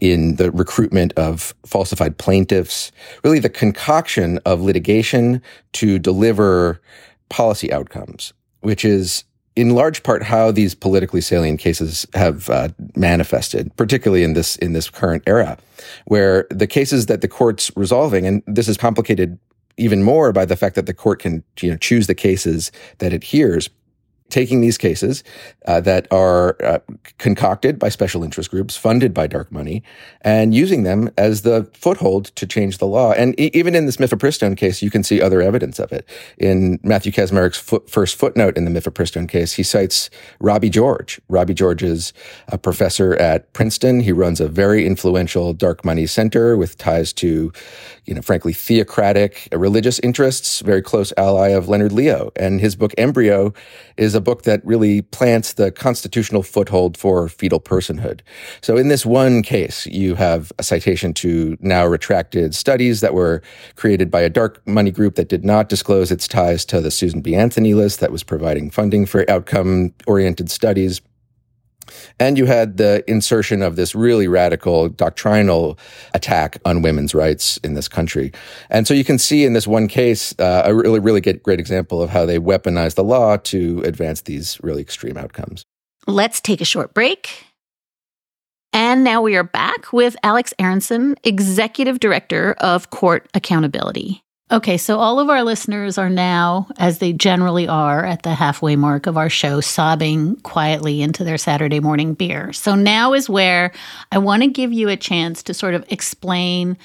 in 0.00 0.36
the 0.36 0.50
recruitment 0.52 1.12
of 1.18 1.54
falsified 1.66 2.16
plaintiffs, 2.16 2.90
really 3.22 3.40
the 3.40 3.50
concoction 3.50 4.38
of 4.46 4.62
litigation 4.62 5.42
to 5.74 5.98
deliver 5.98 6.80
policy 7.30 7.72
outcomes, 7.72 8.34
which 8.60 8.84
is 8.84 9.24
in 9.56 9.70
large 9.70 10.02
part 10.02 10.22
how 10.22 10.50
these 10.50 10.74
politically 10.74 11.20
salient 11.20 11.60
cases 11.60 12.06
have 12.14 12.48
uh, 12.50 12.68
manifested, 12.94 13.74
particularly 13.76 14.22
in 14.22 14.34
this 14.34 14.56
in 14.56 14.72
this 14.72 14.90
current 14.90 15.22
era, 15.26 15.56
where 16.04 16.46
the 16.50 16.66
cases 16.66 17.06
that 17.06 17.20
the 17.20 17.28
court's 17.28 17.74
resolving, 17.76 18.26
and 18.26 18.42
this 18.46 18.68
is 18.68 18.76
complicated 18.76 19.38
even 19.76 20.02
more 20.02 20.32
by 20.32 20.44
the 20.44 20.56
fact 20.56 20.74
that 20.74 20.86
the 20.86 20.94
court 20.94 21.20
can 21.20 21.42
you 21.60 21.70
know 21.70 21.76
choose 21.76 22.06
the 22.06 22.14
cases 22.14 22.70
that 22.98 23.12
it 23.12 23.24
hears 23.24 23.68
taking 24.30 24.60
these 24.60 24.78
cases 24.78 25.22
uh, 25.66 25.80
that 25.80 26.06
are 26.10 26.56
uh, 26.62 26.78
concocted 27.18 27.78
by 27.78 27.88
special 27.88 28.24
interest 28.24 28.50
groups, 28.50 28.76
funded 28.76 29.12
by 29.12 29.26
dark 29.26 29.50
money, 29.52 29.82
and 30.22 30.54
using 30.54 30.82
them 30.84 31.10
as 31.18 31.42
the 31.42 31.68
foothold 31.74 32.26
to 32.36 32.46
change 32.46 32.78
the 32.78 32.86
law. 32.86 33.12
And 33.12 33.38
e- 33.38 33.50
even 33.54 33.74
in 33.74 33.86
this 33.86 33.96
mifepristone 33.98 34.56
case, 34.56 34.82
you 34.82 34.90
can 34.90 35.02
see 35.02 35.20
other 35.20 35.40
evidence 35.42 35.78
of 35.78 35.92
it. 35.92 36.08
In 36.38 36.78
Matthew 36.82 37.12
Kacsmaryk's 37.12 37.58
fo- 37.58 37.80
first 37.86 38.16
footnote 38.16 38.56
in 38.56 38.64
the 38.64 38.70
mifepristone 38.70 39.28
case, 39.28 39.54
he 39.54 39.62
cites 39.62 40.10
Robbie 40.38 40.70
George. 40.70 41.20
Robbie 41.28 41.54
George 41.54 41.82
is 41.82 42.12
a 42.48 42.58
professor 42.58 43.14
at 43.16 43.52
Princeton. 43.52 44.00
He 44.00 44.12
runs 44.12 44.40
a 44.40 44.48
very 44.48 44.86
influential 44.86 45.52
dark 45.52 45.84
money 45.84 46.06
center 46.06 46.56
with 46.56 46.78
ties 46.78 47.12
to, 47.14 47.52
you 48.04 48.14
know, 48.14 48.22
frankly, 48.22 48.52
theocratic 48.52 49.48
religious 49.52 49.98
interests, 50.00 50.60
very 50.60 50.82
close 50.82 51.12
ally 51.16 51.48
of 51.48 51.68
Leonard 51.68 51.92
Leo. 51.92 52.30
And 52.36 52.60
his 52.60 52.76
book 52.76 52.94
Embryo 52.98 53.52
is 53.96 54.14
a 54.14 54.19
book 54.20 54.42
that 54.42 54.64
really 54.64 55.02
plants 55.02 55.54
the 55.54 55.70
constitutional 55.70 56.42
foothold 56.42 56.96
for 56.96 57.28
fetal 57.28 57.60
personhood. 57.60 58.20
So 58.60 58.76
in 58.76 58.88
this 58.88 59.04
one 59.06 59.42
case, 59.42 59.86
you 59.86 60.14
have 60.14 60.52
a 60.58 60.62
citation 60.62 61.14
to 61.14 61.56
now 61.60 61.86
retracted 61.86 62.54
studies 62.54 63.00
that 63.00 63.14
were 63.14 63.42
created 63.76 64.10
by 64.10 64.20
a 64.20 64.28
dark 64.28 64.66
money 64.66 64.90
group 64.90 65.14
that 65.16 65.28
did 65.28 65.44
not 65.44 65.68
disclose 65.68 66.10
its 66.10 66.28
ties 66.28 66.64
to 66.66 66.80
the 66.80 66.90
Susan 66.90 67.20
B. 67.20 67.34
Anthony 67.34 67.74
list 67.74 68.00
that 68.00 68.12
was 68.12 68.22
providing 68.22 68.70
funding 68.70 69.06
for 69.06 69.28
outcome 69.30 69.92
oriented 70.06 70.50
studies. 70.50 71.00
And 72.18 72.38
you 72.38 72.46
had 72.46 72.76
the 72.76 73.04
insertion 73.08 73.62
of 73.62 73.76
this 73.76 73.94
really 73.94 74.28
radical 74.28 74.88
doctrinal 74.88 75.78
attack 76.14 76.58
on 76.64 76.82
women's 76.82 77.14
rights 77.14 77.56
in 77.58 77.74
this 77.74 77.88
country. 77.88 78.32
And 78.70 78.86
so 78.86 78.94
you 78.94 79.04
can 79.04 79.18
see 79.18 79.44
in 79.44 79.52
this 79.52 79.66
one 79.66 79.88
case 79.88 80.34
uh, 80.38 80.62
a 80.64 80.74
really, 80.74 81.00
really 81.00 81.20
great 81.20 81.60
example 81.60 82.02
of 82.02 82.10
how 82.10 82.26
they 82.26 82.38
weaponize 82.38 82.94
the 82.94 83.04
law 83.04 83.36
to 83.36 83.82
advance 83.84 84.22
these 84.22 84.58
really 84.62 84.82
extreme 84.82 85.16
outcomes. 85.16 85.64
Let's 86.06 86.40
take 86.40 86.60
a 86.60 86.64
short 86.64 86.94
break. 86.94 87.46
And 88.72 89.02
now 89.02 89.20
we 89.20 89.36
are 89.36 89.42
back 89.42 89.92
with 89.92 90.16
Alex 90.22 90.54
Aronson, 90.58 91.16
Executive 91.24 91.98
Director 91.98 92.54
of 92.60 92.90
Court 92.90 93.28
Accountability. 93.34 94.22
Okay, 94.52 94.78
so 94.78 94.98
all 94.98 95.20
of 95.20 95.30
our 95.30 95.44
listeners 95.44 95.96
are 95.96 96.10
now, 96.10 96.66
as 96.76 96.98
they 96.98 97.12
generally 97.12 97.68
are 97.68 98.04
at 98.04 98.24
the 98.24 98.34
halfway 98.34 98.74
mark 98.74 99.06
of 99.06 99.16
our 99.16 99.28
show, 99.28 99.60
sobbing 99.60 100.34
quietly 100.40 101.02
into 101.02 101.22
their 101.22 101.38
Saturday 101.38 101.78
morning 101.78 102.14
beer. 102.14 102.52
So 102.52 102.74
now 102.74 103.12
is 103.12 103.30
where 103.30 103.70
I 104.10 104.18
want 104.18 104.42
to 104.42 104.48
give 104.48 104.72
you 104.72 104.88
a 104.88 104.96
chance 104.96 105.44
to 105.44 105.54
sort 105.54 105.74
of 105.74 105.84
explain 105.88 106.76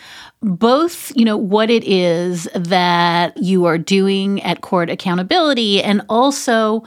both, 0.44 1.12
you 1.16 1.26
know, 1.26 1.38
what 1.38 1.72
it 1.72 1.84
is 1.86 2.48
that 2.54 3.36
you 3.36 3.66
are 3.66 3.80
doing 3.80 4.44
at 4.44 4.62
court 4.62 4.92
accountability 4.92 5.82
and 5.82 6.04
also, 6.08 6.84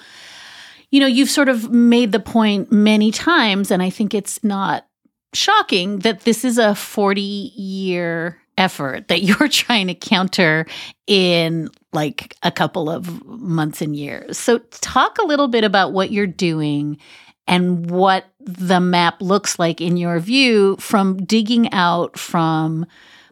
you 0.92 1.00
know, 1.00 1.08
you've 1.08 1.28
sort 1.28 1.48
of 1.48 1.72
made 1.72 2.12
the 2.12 2.20
point 2.20 2.70
many 2.70 3.10
times, 3.10 3.72
and 3.72 3.82
I 3.82 3.90
think 3.90 4.14
it's 4.14 4.44
not 4.44 4.86
shocking 5.34 5.98
that 6.00 6.20
this 6.20 6.44
is 6.44 6.56
a 6.56 6.76
40 6.76 7.20
year 7.20 8.40
effort 8.58 9.08
that 9.08 9.22
you're 9.22 9.48
trying 9.48 9.86
to 9.86 9.94
counter 9.94 10.66
in 11.06 11.70
like 11.92 12.36
a 12.42 12.50
couple 12.50 12.90
of 12.90 13.24
months 13.24 13.80
and 13.80 13.96
years. 13.96 14.36
So, 14.36 14.58
talk 14.58 15.16
a 15.18 15.26
little 15.26 15.48
bit 15.48 15.64
about 15.64 15.92
what 15.92 16.10
you're 16.10 16.26
doing 16.26 16.98
and 17.46 17.90
what 17.90 18.26
the 18.40 18.78
map 18.78 19.22
looks 19.22 19.58
like 19.58 19.80
in 19.80 19.96
your 19.96 20.20
view 20.20 20.76
from 20.78 21.24
digging 21.24 21.72
out 21.72 22.18
from 22.18 22.84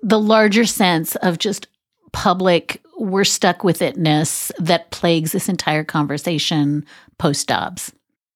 the 0.03 0.19
larger 0.19 0.65
sense 0.65 1.17
of 1.17 1.39
just 1.39 1.67
public 2.13 2.83
we're 2.99 3.25
stuck 3.25 3.63
with 3.63 3.81
itness 3.81 4.51
that 4.59 4.91
plagues 4.91 5.33
this 5.33 5.49
entire 5.49 5.85
conversation 5.85 6.85
post 7.19 7.47
Dobbs. 7.47 7.93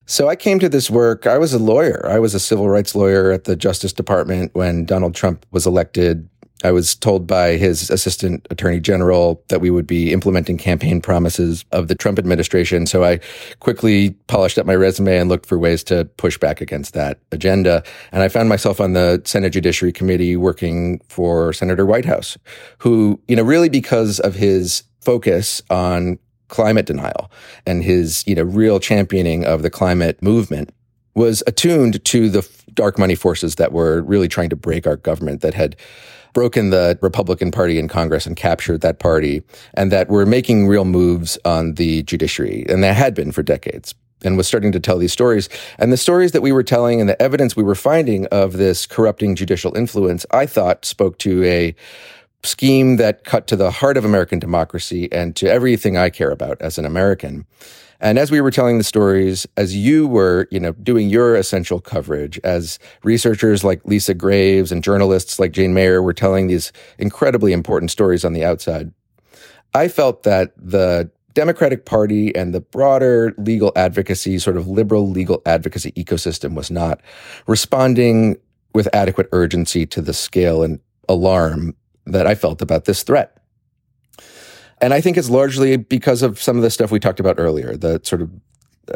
So 0.07 0.29
I 0.29 0.37
came 0.37 0.59
to 0.59 0.68
this 0.68 0.90
work. 0.90 1.26
I 1.26 1.38
was 1.38 1.55
a 1.55 1.59
lawyer. 1.59 2.05
I 2.07 2.18
was 2.18 2.35
a 2.35 2.40
civil 2.40 2.68
rights 2.68 2.96
lawyer 2.96 3.31
at 3.31 3.44
the 3.44 3.55
Justice 3.55 3.92
Department 3.92 4.55
when 4.55 4.85
Donald 4.85 5.14
Trump 5.14 5.46
was 5.53 5.66
elected 5.66 6.28
I 6.63 6.73
was 6.73 6.95
told 6.95 7.27
by 7.27 7.57
his 7.57 7.91
assistant 7.91 8.47
attorney 8.51 8.81
general 8.81 9.43
that 9.49 9.61
we 9.61 9.71
would 9.71 9.87
be 9.87 10.13
implementing 10.13 10.59
campaign 10.59 11.01
promises 11.01 11.65
of 11.73 11.89
the 11.89 11.95
Trump 11.95 12.19
administration. 12.19 12.87
So 12.87 13.05
I 13.05 13.21
quickly 13.61 14.11
polished 14.27 14.59
up 14.59 14.67
my 14.67 14.75
resume 14.75 15.17
and 15.17 15.29
looked 15.29 15.47
for 15.47 15.59
ways 15.59 15.83
to 15.85 16.05
push 16.17 16.39
back 16.39 16.61
against 16.61 16.95
that 16.95 17.19
agenda. 17.33 17.83
And 18.13 18.23
I 18.23 18.29
found 18.29 18.49
myself 18.49 18.81
on 18.81 18.93
the 18.93 19.23
Senate 19.25 19.51
Judiciary 19.51 19.93
Committee 19.93 20.37
working 20.37 21.01
for 21.09 21.53
Senator 21.53 21.87
Whitehouse, 21.87 22.37
who, 22.79 23.21
you 23.29 23.37
know, 23.37 23.43
really 23.43 23.69
because 23.69 24.21
of 24.21 24.35
his 24.35 24.83
focus 25.01 25.63
on 25.71 26.19
climate 26.49 26.87
denial 26.87 27.31
and 27.65 27.83
his, 27.83 28.27
you 28.27 28.35
know, 28.35 28.43
real 28.43 28.81
championing 28.81 29.45
of 29.45 29.63
the 29.63 29.71
climate 29.71 30.21
movement 30.23 30.71
was 31.15 31.43
attuned 31.47 32.05
to 32.05 32.29
the 32.29 32.49
dark 32.75 32.99
money 32.99 33.15
forces 33.15 33.57
that 33.57 33.73
were 33.73 34.03
really 34.03 34.29
trying 34.29 34.49
to 34.51 34.57
break 34.57 34.87
our 34.87 34.97
government 34.97 35.41
that 35.41 35.55
had 35.55 35.77
broken 36.33 36.70
the 36.70 36.99
Republican 37.03 37.51
Party 37.51 37.78
in 37.78 37.89
Congress 37.89 38.26
and 38.26 38.37
captured 38.37 38.81
that 38.81 38.99
party, 38.99 39.43
and 39.74 39.91
that 39.93 40.09
were 40.09 40.26
making 40.26 40.68
real 40.68 40.85
moves 40.85 41.39
on 41.45 41.74
the 41.74 42.03
judiciary. 42.05 42.64
And 42.68 42.83
they 42.83 42.95
had 42.95 43.14
been 43.14 43.33
for 43.33 43.43
decades 43.43 43.95
and 44.22 44.37
was 44.37 44.47
starting 44.47 44.72
to 44.72 44.81
tell 44.81 44.99
these 44.99 45.12
stories. 45.12 45.49
And 45.78 45.93
the 45.93 45.97
stories 45.97 46.33
that 46.33 46.43
we 46.43 46.53
were 46.53 46.62
telling 46.62 47.01
and 47.01 47.09
the 47.09 47.20
evidence 47.20 47.57
we 47.57 47.62
were 47.62 47.74
finding 47.74 48.26
of 48.26 48.55
this 48.55 48.87
corrupting 48.87 49.35
judicial 49.35 49.74
influence, 49.76 50.26
I 50.31 50.47
thought 50.47 50.85
spoke 50.85 51.18
to 51.18 51.43
a 51.45 51.74
scheme 52.43 52.97
that 52.97 53.24
cut 53.24 53.47
to 53.49 53.57
the 53.57 53.70
heart 53.70 53.97
of 53.97 54.05
American 54.05 54.39
democracy 54.39 55.11
and 55.12 55.37
to 55.37 55.51
everything 55.51 55.97
I 55.97 56.11
care 56.11 56.31
about 56.31 56.61
as 56.61 56.78
an 56.78 56.85
American. 56.85 57.47
And 58.01 58.18
as 58.18 58.30
we 58.30 58.40
were 58.40 58.51
telling 58.51 58.78
the 58.78 58.84
stories, 58.84 59.46
as 59.57 59.76
you 59.76 60.07
were, 60.07 60.48
you 60.51 60.59
know, 60.59 60.72
doing 60.72 61.09
your 61.09 61.36
essential 61.36 61.80
coverage, 61.80 62.40
as 62.44 62.78
researchers 63.03 63.62
like 63.62 63.84
Lisa 63.84 64.14
Graves 64.14 64.72
and 64.72 64.82
journalists 64.82 65.38
like 65.38 65.53
Jane 65.53 65.74
Mayer 65.74 66.03
were 66.03 66.14
telling 66.14 66.46
these 66.46 66.72
incredibly 66.98 67.53
important 67.53 67.90
stories 67.90 68.24
on 68.24 68.32
the 68.32 68.44
outside, 68.44 68.92
I 69.74 69.88
felt 69.88 70.22
that 70.22 70.53
the 70.57 71.11
Democratic 71.34 71.84
Party 71.84 72.34
and 72.34 72.55
the 72.55 72.61
broader 72.61 73.34
legal 73.38 73.72
advocacy, 73.76 74.38
sort 74.38 74.57
of 74.57 74.66
liberal 74.66 75.09
legal 75.09 75.42
advocacy 75.46 75.92
ecosystem 75.92 76.55
was 76.55 76.70
not 76.70 77.01
responding 77.46 78.36
with 78.74 78.88
adequate 78.92 79.28
urgency 79.32 79.86
to 79.86 80.01
the 80.01 80.12
scale 80.12 80.62
and 80.62 80.80
alarm 81.09 81.74
that 82.07 82.26
I 82.26 82.34
felt 82.34 82.62
about 82.62 82.86
this 82.86 83.03
threat. 83.03 83.39
And 84.81 84.95
I 84.95 85.01
think 85.01 85.16
it's 85.16 85.31
largely 85.31 85.76
because 85.76 86.22
of 86.22 86.41
some 86.41 86.57
of 86.57 86.62
the 86.62 86.70
stuff 86.70 86.91
we 86.91 87.01
talked 87.01 87.20
about 87.20 87.37
earlier, 87.39 87.76
the 87.76 88.01
sort 88.03 88.22
of 88.22 88.31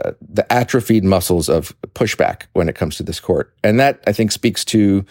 uh, 0.05 0.13
the 0.21 0.51
atrophied 0.53 1.05
muscles 1.05 1.49
of 1.49 1.73
pushback 1.95 2.45
when 2.55 2.69
it 2.69 2.75
comes 2.75 2.97
to 2.97 3.03
this 3.03 3.21
court. 3.21 3.55
And 3.63 3.79
that 3.79 4.03
I 4.07 4.13
think 4.13 4.33
speaks 4.33 4.65
to 4.67 5.05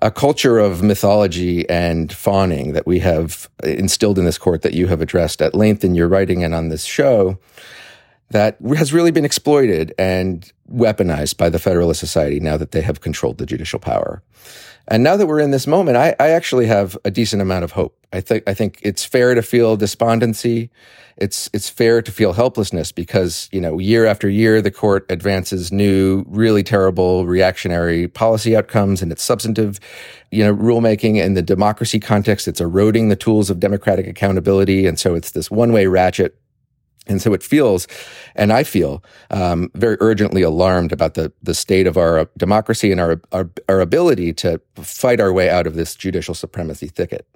a 0.00 0.10
culture 0.10 0.58
of 0.58 0.82
mythology 0.82 1.68
and 1.68 2.10
fawning 2.10 2.72
that 2.72 2.86
we 2.86 2.98
have 3.00 3.50
instilled 3.62 4.18
in 4.18 4.24
this 4.24 4.38
court 4.38 4.62
that 4.62 4.72
you 4.72 4.86
have 4.86 5.02
addressed 5.02 5.42
at 5.42 5.54
length 5.54 5.84
in 5.84 5.94
your 5.94 6.08
writing 6.08 6.42
and 6.42 6.54
on 6.54 6.68
this 6.68 6.84
show 6.84 7.38
that 8.30 8.56
has 8.76 8.92
really 8.94 9.10
been 9.10 9.26
exploited 9.26 9.92
and 9.98 10.52
weaponized 10.72 11.36
by 11.36 11.50
the 11.50 11.58
Federalist 11.58 12.00
Society 12.00 12.40
now 12.40 12.56
that 12.56 12.70
they 12.70 12.80
have 12.80 13.02
controlled 13.02 13.36
the 13.36 13.46
judicial 13.46 13.78
power. 13.78 14.22
And 14.88 15.02
now 15.02 15.16
that 15.16 15.26
we're 15.26 15.40
in 15.40 15.52
this 15.52 15.66
moment, 15.66 15.96
I, 15.96 16.14
I 16.18 16.30
actually 16.30 16.66
have 16.66 16.98
a 17.04 17.10
decent 17.10 17.40
amount 17.40 17.64
of 17.64 17.72
hope. 17.72 17.96
I 18.12 18.20
think 18.20 18.42
I 18.46 18.54
think 18.54 18.78
it's 18.82 19.04
fair 19.04 19.34
to 19.34 19.42
feel 19.42 19.76
despondency. 19.76 20.70
It's 21.16 21.48
it's 21.52 21.68
fair 21.68 22.02
to 22.02 22.12
feel 22.12 22.32
helplessness 22.32 22.92
because 22.92 23.48
you 23.52 23.60
know 23.60 23.78
year 23.78 24.04
after 24.06 24.28
year 24.28 24.60
the 24.60 24.70
court 24.70 25.06
advances 25.08 25.72
new, 25.72 26.24
really 26.28 26.62
terrible 26.62 27.26
reactionary 27.26 28.08
policy 28.08 28.56
outcomes 28.56 29.02
and 29.02 29.12
its 29.12 29.22
substantive, 29.22 29.78
you 30.30 30.44
know, 30.44 30.54
rulemaking 30.54 31.16
in 31.16 31.34
the 31.34 31.42
democracy 31.42 32.00
context. 32.00 32.48
It's 32.48 32.60
eroding 32.60 33.08
the 33.08 33.16
tools 33.16 33.50
of 33.50 33.60
democratic 33.60 34.06
accountability, 34.06 34.86
and 34.86 34.98
so 34.98 35.14
it's 35.14 35.30
this 35.30 35.50
one 35.50 35.72
way 35.72 35.86
ratchet 35.86 36.36
and 37.08 37.20
so 37.20 37.32
it 37.34 37.42
feels, 37.42 37.88
and 38.36 38.52
I 38.52 38.62
feel 38.62 39.02
um, 39.30 39.70
very 39.74 39.96
urgently 40.00 40.42
alarmed 40.42 40.92
about 40.92 41.14
the 41.14 41.32
the 41.42 41.54
state 41.54 41.86
of 41.86 41.96
our 41.96 42.28
democracy 42.36 42.92
and 42.92 43.00
our, 43.00 43.20
our 43.32 43.50
our 43.68 43.80
ability 43.80 44.32
to 44.34 44.60
fight 44.76 45.20
our 45.20 45.32
way 45.32 45.50
out 45.50 45.66
of 45.66 45.74
this 45.74 45.96
judicial 45.96 46.34
supremacy 46.34 46.86
thicket. 46.86 47.26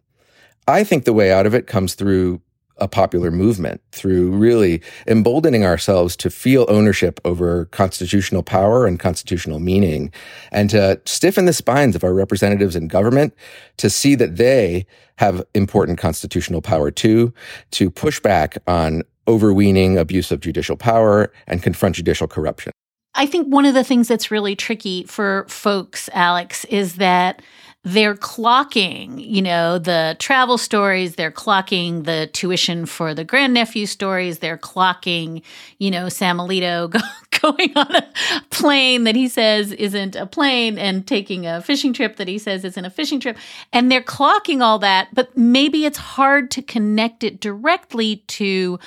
I 0.68 0.84
think 0.84 1.04
the 1.04 1.12
way 1.12 1.32
out 1.32 1.46
of 1.46 1.54
it 1.54 1.66
comes 1.66 1.94
through 1.94 2.40
a 2.78 2.86
popular 2.86 3.30
movement, 3.30 3.80
through 3.92 4.30
really 4.32 4.82
emboldening 5.06 5.64
ourselves 5.64 6.14
to 6.16 6.28
feel 6.28 6.66
ownership 6.68 7.18
over 7.24 7.64
constitutional 7.66 8.42
power 8.42 8.86
and 8.86 9.00
constitutional 9.00 9.58
meaning, 9.58 10.12
and 10.52 10.70
to 10.70 11.00
stiffen 11.06 11.46
the 11.46 11.52
spines 11.52 11.96
of 11.96 12.04
our 12.04 12.14
representatives 12.14 12.76
in 12.76 12.86
government 12.86 13.34
to 13.78 13.88
see 13.88 14.14
that 14.14 14.36
they 14.36 14.86
have 15.16 15.44
important 15.54 15.98
constitutional 15.98 16.60
power 16.60 16.90
too, 16.90 17.32
to 17.70 17.90
push 17.90 18.20
back 18.20 18.58
on 18.66 19.02
overweening 19.28 19.98
abuse 19.98 20.30
of 20.30 20.40
judicial 20.40 20.76
power 20.76 21.32
and 21.46 21.62
confront 21.62 21.96
judicial 21.96 22.28
corruption. 22.28 22.72
I 23.14 23.26
think 23.26 23.48
one 23.48 23.64
of 23.64 23.74
the 23.74 23.84
things 23.84 24.08
that's 24.08 24.30
really 24.30 24.54
tricky 24.54 25.04
for 25.04 25.46
folks, 25.48 26.10
Alex, 26.12 26.64
is 26.66 26.96
that 26.96 27.40
they're 27.82 28.16
clocking, 28.16 29.24
you 29.24 29.40
know, 29.40 29.78
the 29.78 30.16
travel 30.18 30.58
stories, 30.58 31.14
they're 31.14 31.30
clocking 31.30 32.04
the 32.04 32.28
tuition 32.32 32.84
for 32.84 33.14
the 33.14 33.24
grandnephew 33.24 33.86
stories, 33.86 34.40
they're 34.40 34.58
clocking, 34.58 35.40
you 35.78 35.90
know, 35.90 36.08
Sam 36.08 36.38
Alito 36.38 36.92
going 37.42 37.72
on 37.76 37.94
a 37.94 38.06
plane 38.50 39.04
that 39.04 39.14
he 39.14 39.28
says 39.28 39.72
isn't 39.72 40.16
a 40.16 40.26
plane 40.26 40.78
and 40.78 41.06
taking 41.06 41.46
a 41.46 41.60
fishing 41.60 41.92
trip 41.92 42.16
that 42.16 42.28
he 42.28 42.38
says 42.38 42.64
isn't 42.64 42.84
a 42.84 42.90
fishing 42.90 43.20
trip. 43.20 43.36
And 43.72 43.90
they're 43.90 44.02
clocking 44.02 44.62
all 44.62 44.78
that, 44.80 45.08
but 45.12 45.36
maybe 45.36 45.84
it's 45.84 45.98
hard 45.98 46.50
to 46.52 46.62
connect 46.62 47.24
it 47.24 47.40
directly 47.40 48.16
to 48.28 48.78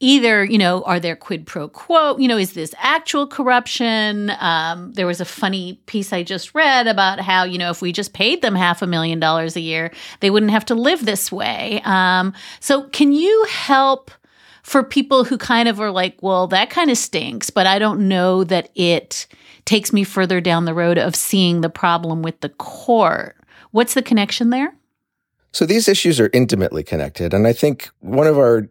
either, 0.00 0.44
you 0.44 0.58
know, 0.58 0.82
are 0.82 1.00
there 1.00 1.16
quid 1.16 1.46
pro 1.46 1.68
quo? 1.68 2.16
You 2.18 2.28
know, 2.28 2.36
is 2.36 2.52
this 2.52 2.74
actual 2.78 3.26
corruption? 3.26 4.30
Um, 4.40 4.92
there 4.92 5.06
was 5.06 5.20
a 5.20 5.24
funny 5.24 5.80
piece 5.86 6.12
I 6.12 6.22
just 6.22 6.54
read 6.54 6.86
about 6.86 7.20
how, 7.20 7.44
you 7.44 7.58
know, 7.58 7.70
if 7.70 7.82
we 7.82 7.92
just 7.92 8.12
paid 8.12 8.42
them 8.42 8.54
half 8.54 8.82
a 8.82 8.86
million 8.86 9.20
dollars 9.20 9.56
a 9.56 9.60
year, 9.60 9.92
they 10.20 10.30
wouldn't 10.30 10.52
have 10.52 10.64
to 10.66 10.74
live 10.74 11.04
this 11.04 11.32
way. 11.32 11.80
Um, 11.84 12.34
so, 12.60 12.84
can 12.84 13.12
you 13.12 13.46
help? 13.48 14.10
For 14.66 14.82
people 14.82 15.22
who 15.22 15.38
kind 15.38 15.68
of 15.68 15.80
are 15.80 15.92
like, 15.92 16.18
well, 16.22 16.48
that 16.48 16.70
kind 16.70 16.90
of 16.90 16.98
stinks, 16.98 17.50
but 17.50 17.68
I 17.68 17.78
don't 17.78 18.08
know 18.08 18.42
that 18.42 18.68
it 18.74 19.28
takes 19.64 19.92
me 19.92 20.02
further 20.02 20.40
down 20.40 20.64
the 20.64 20.74
road 20.74 20.98
of 20.98 21.14
seeing 21.14 21.60
the 21.60 21.70
problem 21.70 22.20
with 22.20 22.40
the 22.40 22.48
court. 22.48 23.36
What's 23.70 23.94
the 23.94 24.02
connection 24.02 24.50
there? 24.50 24.74
So 25.52 25.64
these 25.64 25.88
issues 25.88 26.20
are 26.20 26.30
intimately 26.32 26.82
connected. 26.82 27.32
And 27.32 27.46
I 27.46 27.52
think 27.52 27.88
one 28.00 28.26
of 28.26 28.38
our 28.38 28.68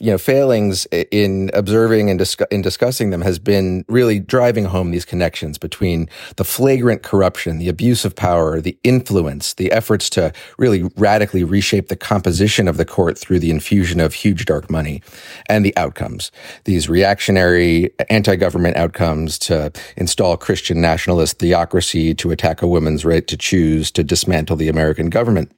you 0.00 0.10
know 0.10 0.18
failings 0.18 0.86
in 1.10 1.50
observing 1.54 2.10
and 2.10 2.36
in 2.50 2.62
discussing 2.62 3.10
them 3.10 3.22
has 3.22 3.38
been 3.38 3.84
really 3.88 4.18
driving 4.18 4.66
home 4.66 4.90
these 4.90 5.04
connections 5.04 5.56
between 5.56 6.08
the 6.36 6.44
flagrant 6.44 7.02
corruption, 7.02 7.58
the 7.58 7.68
abuse 7.68 8.04
of 8.04 8.14
power, 8.14 8.60
the 8.60 8.78
influence, 8.84 9.54
the 9.54 9.72
efforts 9.72 10.10
to 10.10 10.32
really 10.58 10.82
radically 10.96 11.42
reshape 11.42 11.88
the 11.88 11.96
composition 11.96 12.68
of 12.68 12.76
the 12.76 12.84
court 12.84 13.18
through 13.18 13.38
the 13.38 13.50
infusion 13.50 13.98
of 13.98 14.12
huge 14.12 14.44
dark 14.44 14.70
money, 14.70 15.02
and 15.46 15.64
the 15.64 15.76
outcomes. 15.76 16.30
These 16.64 16.88
reactionary 16.88 17.90
anti-government 18.10 18.76
outcomes 18.76 19.38
to 19.40 19.72
install 19.96 20.36
Christian 20.36 20.80
nationalist 20.80 21.38
theocracy, 21.38 22.14
to 22.14 22.30
attack 22.30 22.60
a 22.60 22.66
woman's 22.66 23.04
right 23.04 23.26
to 23.26 23.36
choose, 23.36 23.90
to 23.92 24.04
dismantle 24.04 24.56
the 24.56 24.68
American 24.68 25.08
government. 25.08 25.50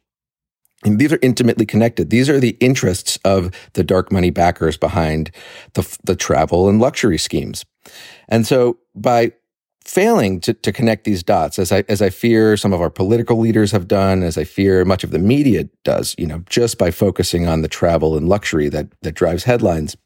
And 0.84 0.98
these 0.98 1.12
are 1.12 1.18
intimately 1.22 1.66
connected. 1.66 2.10
These 2.10 2.28
are 2.28 2.38
the 2.38 2.56
interests 2.60 3.18
of 3.24 3.50
the 3.72 3.82
dark 3.82 4.12
money 4.12 4.30
backers 4.30 4.76
behind 4.76 5.30
the, 5.72 5.98
the 6.04 6.14
travel 6.14 6.68
and 6.68 6.80
luxury 6.80 7.18
schemes. 7.18 7.64
And 8.28 8.46
so 8.46 8.78
by 8.94 9.32
failing 9.84 10.40
to, 10.40 10.54
to 10.54 10.72
connect 10.72 11.04
these 11.04 11.22
dots, 11.22 11.58
as 11.58 11.70
I, 11.70 11.84
as 11.88 12.00
I 12.00 12.10
fear 12.10 12.56
some 12.56 12.72
of 12.72 12.80
our 12.80 12.90
political 12.90 13.38
leaders 13.38 13.72
have 13.72 13.86
done, 13.86 14.22
as 14.22 14.38
I 14.38 14.44
fear 14.44 14.84
much 14.84 15.04
of 15.04 15.10
the 15.10 15.18
media 15.18 15.68
does, 15.84 16.14
you 16.18 16.26
know, 16.26 16.42
just 16.48 16.78
by 16.78 16.90
focusing 16.90 17.46
on 17.46 17.62
the 17.62 17.68
travel 17.68 18.16
and 18.16 18.28
luxury 18.28 18.68
that, 18.70 18.88
that 19.02 19.12
drives 19.12 19.44
headlines, 19.44 19.96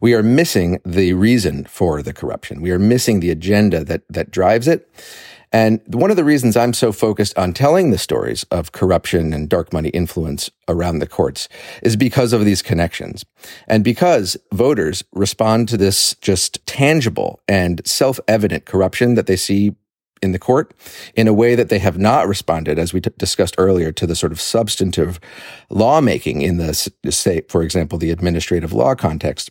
we 0.00 0.14
are 0.14 0.22
missing 0.22 0.80
the 0.84 1.12
reason 1.12 1.64
for 1.64 2.02
the 2.02 2.12
corruption. 2.12 2.62
We 2.62 2.70
are 2.70 2.78
missing 2.78 3.20
the 3.20 3.30
agenda 3.30 3.84
that, 3.84 4.02
that 4.08 4.30
drives 4.30 4.66
it. 4.68 4.88
And 5.52 5.80
one 5.86 6.10
of 6.10 6.16
the 6.16 6.24
reasons 6.24 6.56
I'm 6.56 6.72
so 6.72 6.92
focused 6.92 7.36
on 7.36 7.52
telling 7.52 7.90
the 7.90 7.98
stories 7.98 8.44
of 8.50 8.72
corruption 8.72 9.32
and 9.32 9.48
dark 9.48 9.72
money 9.72 9.88
influence 9.88 10.50
around 10.68 11.00
the 11.00 11.08
courts 11.08 11.48
is 11.82 11.96
because 11.96 12.32
of 12.32 12.44
these 12.44 12.62
connections. 12.62 13.24
And 13.66 13.82
because 13.82 14.36
voters 14.52 15.02
respond 15.12 15.68
to 15.70 15.76
this 15.76 16.14
just 16.20 16.64
tangible 16.66 17.40
and 17.48 17.82
self-evident 17.84 18.64
corruption 18.64 19.14
that 19.16 19.26
they 19.26 19.36
see 19.36 19.74
in 20.22 20.32
the 20.32 20.38
court 20.38 20.74
in 21.16 21.26
a 21.26 21.32
way 21.32 21.54
that 21.54 21.68
they 21.68 21.78
have 21.78 21.98
not 21.98 22.28
responded, 22.28 22.78
as 22.78 22.92
we 22.92 23.00
t- 23.00 23.10
discussed 23.18 23.54
earlier, 23.58 23.90
to 23.90 24.06
the 24.06 24.14
sort 24.14 24.32
of 24.32 24.40
substantive 24.40 25.18
lawmaking 25.70 26.42
in 26.42 26.58
the, 26.58 26.74
say, 27.10 27.40
for 27.48 27.62
example, 27.62 27.98
the 27.98 28.10
administrative 28.10 28.72
law 28.72 28.94
context. 28.94 29.50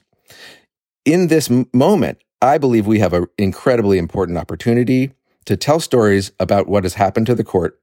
In 1.06 1.28
this 1.28 1.50
moment, 1.74 2.20
I 2.42 2.58
believe 2.58 2.88
we 2.88 3.00
have 3.00 3.14
an 3.14 3.26
incredibly 3.38 3.98
important 3.98 4.38
opportunity 4.38 5.12
to 5.46 5.58
tell 5.58 5.80
stories 5.80 6.32
about 6.40 6.68
what 6.68 6.84
has 6.84 6.94
happened 6.96 7.26
to 7.28 7.36
the 7.36 7.44
court 7.44 7.80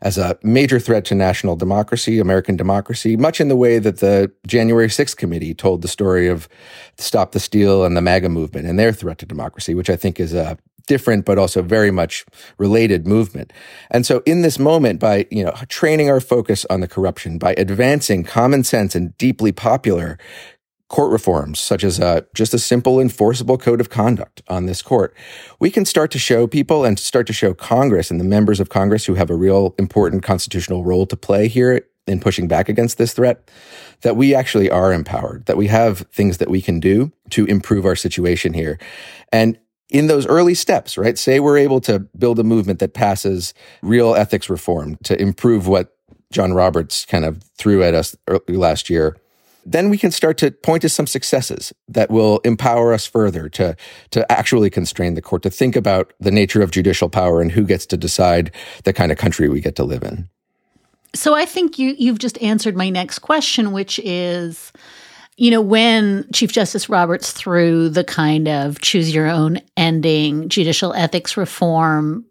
as 0.00 0.18
a 0.18 0.36
major 0.42 0.80
threat 0.80 1.04
to 1.06 1.14
national 1.14 1.56
democracy, 1.56 2.18
American 2.18 2.56
democracy, 2.56 3.16
much 3.16 3.40
in 3.40 3.48
the 3.48 3.56
way 3.56 3.78
that 3.78 3.98
the 3.98 4.32
January 4.46 4.88
6th 4.88 5.16
committee 5.16 5.54
told 5.54 5.82
the 5.82 5.88
story 5.88 6.26
of 6.26 6.48
Stop 6.98 7.32
the 7.32 7.40
Steal 7.40 7.84
and 7.84 7.96
the 7.96 8.00
MAGA 8.00 8.28
movement 8.28 8.66
and 8.66 8.78
their 8.78 8.92
threat 8.92 9.18
to 9.18 9.26
democracy, 9.26 9.74
which 9.74 9.88
I 9.88 9.96
think 9.96 10.18
is 10.18 10.34
a 10.34 10.58
different 10.88 11.24
but 11.24 11.38
also 11.38 11.62
very 11.62 11.90
much 11.90 12.26
related 12.58 13.06
movement. 13.06 13.52
And 13.90 14.04
so 14.04 14.22
in 14.26 14.42
this 14.42 14.58
moment 14.58 14.98
by, 14.98 15.26
you 15.30 15.44
know, 15.44 15.52
training 15.68 16.10
our 16.10 16.20
focus 16.20 16.66
on 16.70 16.80
the 16.80 16.88
corruption, 16.88 17.38
by 17.38 17.54
advancing 17.56 18.24
common 18.24 18.64
sense 18.64 18.94
and 18.94 19.16
deeply 19.18 19.52
popular 19.52 20.18
court 20.92 21.10
reforms, 21.10 21.58
such 21.58 21.82
as 21.82 21.98
uh, 21.98 22.20
just 22.34 22.52
a 22.52 22.58
simple 22.58 23.00
enforceable 23.00 23.56
code 23.56 23.80
of 23.80 23.88
conduct 23.88 24.42
on 24.46 24.66
this 24.66 24.82
court, 24.82 25.16
we 25.58 25.70
can 25.70 25.86
start 25.86 26.10
to 26.10 26.18
show 26.18 26.46
people 26.46 26.84
and 26.84 26.98
start 26.98 27.26
to 27.26 27.32
show 27.32 27.54
Congress 27.54 28.10
and 28.10 28.20
the 28.20 28.24
members 28.24 28.60
of 28.60 28.68
Congress 28.68 29.06
who 29.06 29.14
have 29.14 29.30
a 29.30 29.34
real 29.34 29.74
important 29.78 30.22
constitutional 30.22 30.84
role 30.84 31.06
to 31.06 31.16
play 31.16 31.48
here 31.48 31.80
in 32.06 32.20
pushing 32.20 32.46
back 32.46 32.68
against 32.68 32.98
this 32.98 33.14
threat 33.14 33.50
that 34.02 34.16
we 34.16 34.34
actually 34.34 34.68
are 34.68 34.92
empowered, 34.92 35.46
that 35.46 35.56
we 35.56 35.68
have 35.68 36.00
things 36.12 36.36
that 36.36 36.50
we 36.50 36.60
can 36.60 36.78
do 36.78 37.10
to 37.30 37.46
improve 37.46 37.86
our 37.86 37.96
situation 37.96 38.52
here. 38.52 38.78
And 39.32 39.58
in 39.88 40.08
those 40.08 40.26
early 40.26 40.54
steps, 40.54 40.98
right? 40.98 41.16
Say 41.16 41.40
we're 41.40 41.58
able 41.58 41.80
to 41.82 42.00
build 42.18 42.38
a 42.38 42.44
movement 42.44 42.80
that 42.80 42.92
passes 42.92 43.54
real 43.80 44.14
ethics 44.14 44.50
reform 44.50 44.98
to 45.04 45.18
improve 45.18 45.66
what 45.66 45.96
John 46.30 46.52
Roberts 46.52 47.06
kind 47.06 47.24
of 47.24 47.42
threw 47.56 47.82
at 47.82 47.94
us 47.94 48.14
last 48.48 48.90
year 48.90 49.16
then 49.64 49.90
we 49.90 49.98
can 49.98 50.10
start 50.10 50.38
to 50.38 50.50
point 50.50 50.82
to 50.82 50.88
some 50.88 51.06
successes 51.06 51.72
that 51.88 52.10
will 52.10 52.38
empower 52.40 52.92
us 52.92 53.06
further 53.06 53.48
to, 53.50 53.76
to 54.10 54.32
actually 54.32 54.70
constrain 54.70 55.14
the 55.14 55.22
court, 55.22 55.42
to 55.42 55.50
think 55.50 55.76
about 55.76 56.12
the 56.20 56.30
nature 56.30 56.62
of 56.62 56.70
judicial 56.70 57.08
power 57.08 57.40
and 57.40 57.52
who 57.52 57.64
gets 57.64 57.86
to 57.86 57.96
decide 57.96 58.50
the 58.84 58.92
kind 58.92 59.12
of 59.12 59.18
country 59.18 59.48
we 59.48 59.60
get 59.60 59.76
to 59.76 59.84
live 59.84 60.02
in. 60.02 60.28
So 61.14 61.34
I 61.34 61.44
think 61.44 61.78
you, 61.78 61.94
you've 61.98 62.18
just 62.18 62.40
answered 62.42 62.76
my 62.76 62.88
next 62.88 63.20
question, 63.20 63.72
which 63.72 63.98
is, 64.00 64.72
you 65.36 65.50
know, 65.50 65.60
when 65.60 66.26
Chief 66.32 66.52
Justice 66.52 66.88
Roberts 66.88 67.32
threw 67.32 67.88
the 67.88 68.04
kind 68.04 68.48
of 68.48 68.80
choose 68.80 69.14
your 69.14 69.28
own 69.28 69.60
ending 69.76 70.48
judicial 70.48 70.94
ethics 70.94 71.36
reform 71.36 72.24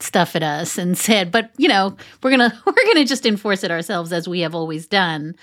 stuff 0.00 0.36
at 0.36 0.44
us 0.44 0.78
and 0.78 0.96
said, 0.96 1.32
but 1.32 1.50
you 1.56 1.66
know, 1.66 1.96
we're 2.22 2.30
to 2.36 2.52
we're 2.66 2.94
to 2.94 3.04
just 3.04 3.26
enforce 3.26 3.64
it 3.64 3.72
ourselves 3.72 4.12
as 4.12 4.28
we 4.28 4.40
have 4.40 4.54
always 4.54 4.86
done 4.86 5.34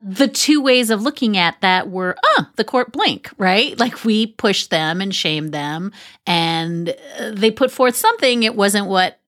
the 0.00 0.28
two 0.28 0.60
ways 0.60 0.90
of 0.90 1.02
looking 1.02 1.36
at 1.36 1.60
that 1.60 1.90
were, 1.90 2.16
uh, 2.36 2.44
the 2.56 2.64
court 2.64 2.92
blink, 2.92 3.30
right? 3.36 3.78
Like 3.78 4.04
we 4.04 4.26
pushed 4.26 4.70
them 4.70 5.00
and 5.00 5.14
shamed 5.14 5.52
them 5.52 5.92
and 6.26 6.94
uh, 7.18 7.30
they 7.32 7.50
put 7.50 7.70
forth 7.70 7.96
something. 7.96 8.42
It 8.44 8.54
wasn't 8.54 8.86
what 8.86 9.18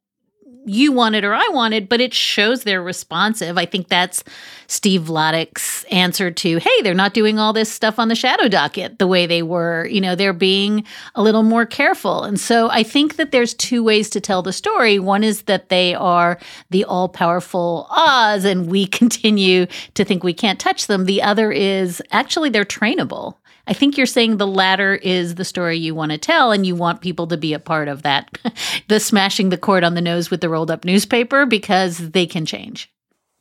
you 0.66 0.92
wanted 0.92 1.24
or 1.24 1.34
I 1.34 1.48
wanted, 1.52 1.88
but 1.88 2.00
it 2.00 2.12
shows 2.12 2.62
they're 2.62 2.82
responsive. 2.82 3.56
I 3.56 3.66
think 3.66 3.88
that's 3.88 4.22
Steve 4.66 5.02
Vladeck's 5.02 5.84
answer 5.84 6.30
to, 6.30 6.58
hey, 6.58 6.82
they're 6.82 6.94
not 6.94 7.14
doing 7.14 7.38
all 7.38 7.52
this 7.52 7.72
stuff 7.72 7.98
on 7.98 8.08
the 8.08 8.14
shadow 8.14 8.48
docket 8.48 8.98
the 8.98 9.06
way 9.06 9.26
they 9.26 9.42
were. 9.42 9.86
You 9.86 10.00
know, 10.00 10.14
they're 10.14 10.32
being 10.32 10.84
a 11.14 11.22
little 11.22 11.42
more 11.42 11.66
careful. 11.66 12.24
And 12.24 12.38
so 12.38 12.70
I 12.70 12.82
think 12.82 13.16
that 13.16 13.32
there's 13.32 13.54
two 13.54 13.82
ways 13.82 14.10
to 14.10 14.20
tell 14.20 14.42
the 14.42 14.52
story. 14.52 14.98
One 14.98 15.24
is 15.24 15.42
that 15.42 15.70
they 15.70 15.94
are 15.94 16.38
the 16.70 16.84
all 16.84 17.08
powerful 17.08 17.86
Oz 17.90 18.44
and 18.44 18.70
we 18.70 18.86
continue 19.00 19.66
to 19.94 20.04
think 20.04 20.22
we 20.22 20.34
can't 20.34 20.60
touch 20.60 20.86
them. 20.86 21.06
The 21.06 21.22
other 21.22 21.50
is 21.50 22.02
actually 22.12 22.50
they're 22.50 22.64
trainable. 22.64 23.36
I 23.70 23.72
think 23.72 23.96
you're 23.96 24.04
saying 24.04 24.36
the 24.36 24.48
latter 24.48 24.96
is 24.96 25.36
the 25.36 25.44
story 25.44 25.78
you 25.78 25.94
want 25.94 26.10
to 26.10 26.18
tell, 26.18 26.50
and 26.50 26.66
you 26.66 26.74
want 26.74 27.02
people 27.02 27.28
to 27.28 27.36
be 27.36 27.54
a 27.54 27.60
part 27.60 27.86
of 27.86 28.02
that, 28.02 28.36
the 28.88 28.98
smashing 28.98 29.50
the 29.50 29.56
court 29.56 29.84
on 29.84 29.94
the 29.94 30.00
nose 30.00 30.28
with 30.28 30.40
the 30.40 30.48
rolled 30.48 30.72
up 30.72 30.84
newspaper, 30.84 31.46
because 31.46 31.98
they 32.10 32.26
can 32.26 32.44
change. 32.44 32.92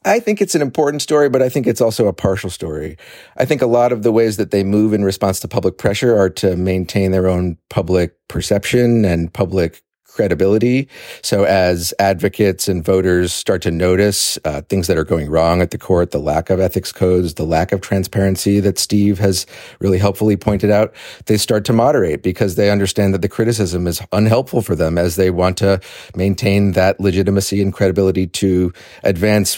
I 0.05 0.19
think 0.19 0.39
it's 0.39 0.53
an 0.53 0.61
important 0.61 1.01
story, 1.01 1.29
but 1.29 1.41
I 1.41 1.49
think 1.49 1.65
it's 1.65 1.81
also 1.81 2.05
a 2.07 2.13
partial 2.13 2.51
story. 2.51 2.95
I 3.37 3.45
think 3.45 3.63
a 3.63 3.67
lot 3.67 3.91
of 3.91 4.03
the 4.03 4.11
ways 4.11 4.37
that 4.37 4.51
they 4.51 4.63
move 4.63 4.93
in 4.93 5.03
response 5.03 5.39
to 5.39 5.47
public 5.47 5.79
pressure 5.79 6.15
are 6.15 6.29
to 6.29 6.55
maintain 6.55 7.11
their 7.11 7.27
own 7.27 7.57
public 7.71 8.15
perception 8.27 9.05
and 9.05 9.33
public 9.33 9.81
credibility. 10.19 10.89
So 11.23 11.45
as 11.45 11.93
advocates 11.97 12.67
and 12.67 12.83
voters 12.83 13.31
start 13.31 13.61
to 13.61 13.71
notice 13.71 14.37
uh, 14.43 14.63
things 14.63 14.87
that 14.87 14.97
are 14.97 15.05
going 15.05 15.29
wrong 15.29 15.61
at 15.61 15.71
the 15.71 15.77
court, 15.77 16.11
the 16.11 16.19
lack 16.19 16.49
of 16.49 16.59
ethics 16.59 16.91
codes, 16.91 17.35
the 17.35 17.45
lack 17.45 17.71
of 17.71 17.79
transparency 17.79 18.59
that 18.59 18.77
Steve 18.77 19.17
has 19.19 19.45
really 19.79 19.97
helpfully 19.97 20.35
pointed 20.35 20.71
out, 20.71 20.93
they 21.27 21.37
start 21.37 21.63
to 21.63 21.71
moderate 21.71 22.21
because 22.21 22.55
they 22.55 22.69
understand 22.69 23.13
that 23.13 23.21
the 23.21 23.29
criticism 23.29 23.87
is 23.87 24.01
unhelpful 24.11 24.61
for 24.61 24.75
them 24.75 24.97
as 24.97 25.15
they 25.15 25.29
want 25.29 25.57
to 25.59 25.79
maintain 26.15 26.73
that 26.73 26.99
legitimacy 26.99 27.61
and 27.61 27.71
credibility 27.71 28.27
to 28.27 28.73
advance 29.03 29.57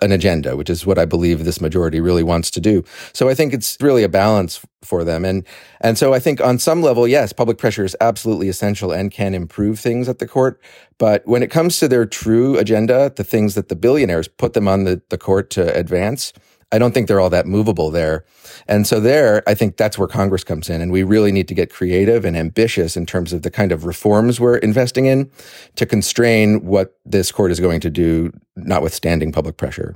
an 0.00 0.12
agenda, 0.12 0.56
which 0.56 0.70
is 0.70 0.86
what 0.86 0.98
I 0.98 1.04
believe 1.04 1.44
this 1.44 1.60
majority 1.60 2.00
really 2.00 2.22
wants 2.22 2.50
to 2.52 2.60
do. 2.60 2.84
So 3.12 3.28
I 3.28 3.34
think 3.34 3.52
it's 3.52 3.76
really 3.80 4.02
a 4.02 4.08
balance 4.08 4.60
for 4.82 5.04
them. 5.04 5.24
And, 5.24 5.44
and 5.80 5.98
so 5.98 6.14
I 6.14 6.18
think 6.18 6.40
on 6.40 6.58
some 6.58 6.82
level, 6.82 7.08
yes, 7.08 7.32
public 7.32 7.58
pressure 7.58 7.84
is 7.84 7.96
absolutely 8.00 8.48
essential 8.48 8.92
and 8.92 9.10
can 9.10 9.34
improve 9.34 9.80
things 9.80 10.08
at 10.08 10.18
the 10.18 10.28
court. 10.28 10.60
But 10.98 11.26
when 11.26 11.42
it 11.42 11.50
comes 11.50 11.78
to 11.78 11.88
their 11.88 12.06
true 12.06 12.56
agenda, 12.56 13.12
the 13.14 13.24
things 13.24 13.54
that 13.54 13.68
the 13.68 13.76
billionaires 13.76 14.28
put 14.28 14.52
them 14.54 14.68
on 14.68 14.84
the, 14.84 15.02
the 15.10 15.18
court 15.18 15.50
to 15.50 15.74
advance, 15.76 16.32
I 16.72 16.78
don't 16.78 16.92
think 16.92 17.06
they're 17.06 17.20
all 17.20 17.30
that 17.30 17.46
movable 17.46 17.90
there. 17.90 18.24
And 18.66 18.86
so 18.86 18.98
there, 18.98 19.42
I 19.46 19.54
think 19.54 19.76
that's 19.76 19.98
where 19.98 20.08
Congress 20.08 20.42
comes 20.42 20.68
in. 20.68 20.80
And 20.80 20.90
we 20.90 21.04
really 21.04 21.30
need 21.30 21.46
to 21.48 21.54
get 21.54 21.72
creative 21.72 22.24
and 22.24 22.36
ambitious 22.36 22.96
in 22.96 23.06
terms 23.06 23.32
of 23.32 23.42
the 23.42 23.50
kind 23.50 23.70
of 23.70 23.84
reforms 23.84 24.40
we're 24.40 24.56
investing 24.58 25.06
in 25.06 25.30
to 25.76 25.86
constrain 25.86 26.64
what 26.64 26.98
this 27.04 27.30
court 27.30 27.52
is 27.52 27.60
going 27.60 27.80
to 27.80 27.90
do, 27.90 28.32
notwithstanding 28.56 29.30
public 29.30 29.56
pressure. 29.56 29.94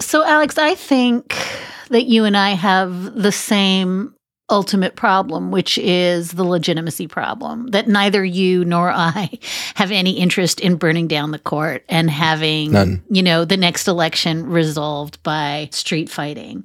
So, 0.00 0.24
Alex, 0.24 0.58
I 0.58 0.74
think 0.74 1.36
that 1.90 2.04
you 2.04 2.24
and 2.24 2.36
I 2.36 2.50
have 2.50 3.14
the 3.14 3.32
same 3.32 4.14
ultimate 4.50 4.96
problem, 4.96 5.50
which 5.50 5.78
is 5.78 6.32
the 6.32 6.44
legitimacy 6.44 7.06
problem 7.06 7.68
that 7.68 7.88
neither 7.88 8.24
you 8.24 8.64
nor 8.64 8.90
I 8.90 9.30
have 9.74 9.90
any 9.90 10.12
interest 10.12 10.60
in 10.60 10.76
burning 10.76 11.08
down 11.08 11.30
the 11.30 11.38
court 11.38 11.84
and 11.88 12.10
having, 12.10 12.72
None. 12.72 13.02
you 13.10 13.22
know, 13.22 13.44
the 13.44 13.56
next 13.56 13.88
election 13.88 14.46
resolved 14.46 15.22
by 15.22 15.68
street 15.72 16.08
fighting. 16.08 16.64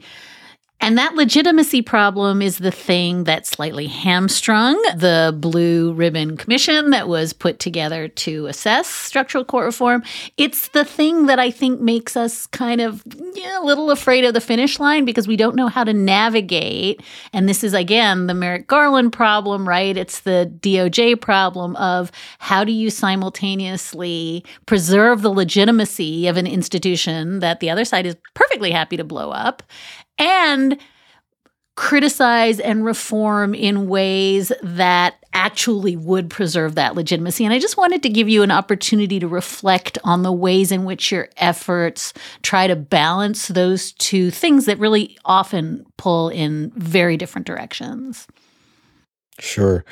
And 0.84 0.98
that 0.98 1.16
legitimacy 1.16 1.82
problem 1.82 2.42
is 2.42 2.58
the 2.58 2.70
thing 2.70 3.24
that 3.24 3.48
slightly 3.48 3.88
hamstrung 3.88 4.76
the 4.98 5.34
Blue 5.34 5.94
Ribbon 5.94 6.36
Commission 6.36 6.90
that 6.90 7.08
was 7.08 7.32
put 7.32 7.58
together 7.58 8.10
to 8.10 8.48
assess 8.48 8.90
structural 8.90 9.46
court 9.46 9.66
reform. 9.66 10.04
It's 10.36 10.68
the 10.68 10.84
thing 10.84 11.28
that 11.28 11.40
I 11.40 11.52
think 11.52 11.80
makes 11.80 12.18
us 12.18 12.48
kind 12.48 12.82
of 12.82 13.02
yeah, 13.34 13.62
a 13.62 13.64
little 13.64 13.92
afraid 13.92 14.26
of 14.26 14.34
the 14.34 14.42
finish 14.42 14.78
line 14.78 15.06
because 15.06 15.26
we 15.26 15.38
don't 15.38 15.56
know 15.56 15.70
how 15.70 15.86
to 15.86 15.94
navigate. 15.94 17.02
And 17.32 17.48
this 17.48 17.64
is, 17.64 17.74
again, 17.74 18.28
the 18.28 18.34
Merrick 18.34 18.68
Garland 18.68 19.14
problem, 19.14 19.66
right? 19.66 19.96
It's 19.96 20.20
the 20.20 20.54
DOJ 20.60 21.22
problem 21.22 21.78
of 21.78 22.12
how 22.40 22.66
do 22.66 22.74
you 22.74 22.90
simultaneously 22.90 24.44
preserve 24.66 25.22
the 25.22 25.32
legitimacy 25.32 26.28
of 26.28 26.36
an 26.36 26.46
institution 26.46 27.40
that 27.40 27.62
the 27.62 27.70
other 27.70 27.86
side 27.86 28.06
is 28.06 28.18
perfectly 28.34 28.72
happy 28.72 28.98
to 28.98 29.06
blow 29.06 29.32
up 29.32 29.64
and 30.18 30.78
criticize 31.76 32.60
and 32.60 32.86
reform 32.86 33.56
in 33.56 33.88
ways 33.88 34.52
that 34.62 35.16
actually 35.34 35.96
would 35.96 36.30
preserve 36.30 36.76
that 36.76 36.94
legitimacy. 36.94 37.44
And 37.44 37.54
I 37.54 37.58
just 37.58 37.78
wanted 37.78 38.04
to 38.04 38.10
give 38.10 38.30
you 38.30 38.44
an 38.44 38.52
opportunity 38.52 39.20
to 39.20 39.28
reflect 39.28 39.98
on 40.04 40.22
the 40.22 40.32
ways 40.32 40.72
in 40.72 40.86
which 40.86 41.12
your 41.12 41.30
efforts 41.38 42.14
try 42.44 42.68
to 42.68 42.76
balance 42.76 43.48
those 43.48 43.94
two 43.94 44.30
things 44.30 44.66
that 44.66 44.78
really 44.78 45.18
often 45.26 45.84
pull 45.98 46.30
in 46.30 46.72
very 46.76 47.18
different 47.18 47.48
directions. 47.48 48.28
Sure. 49.40 49.84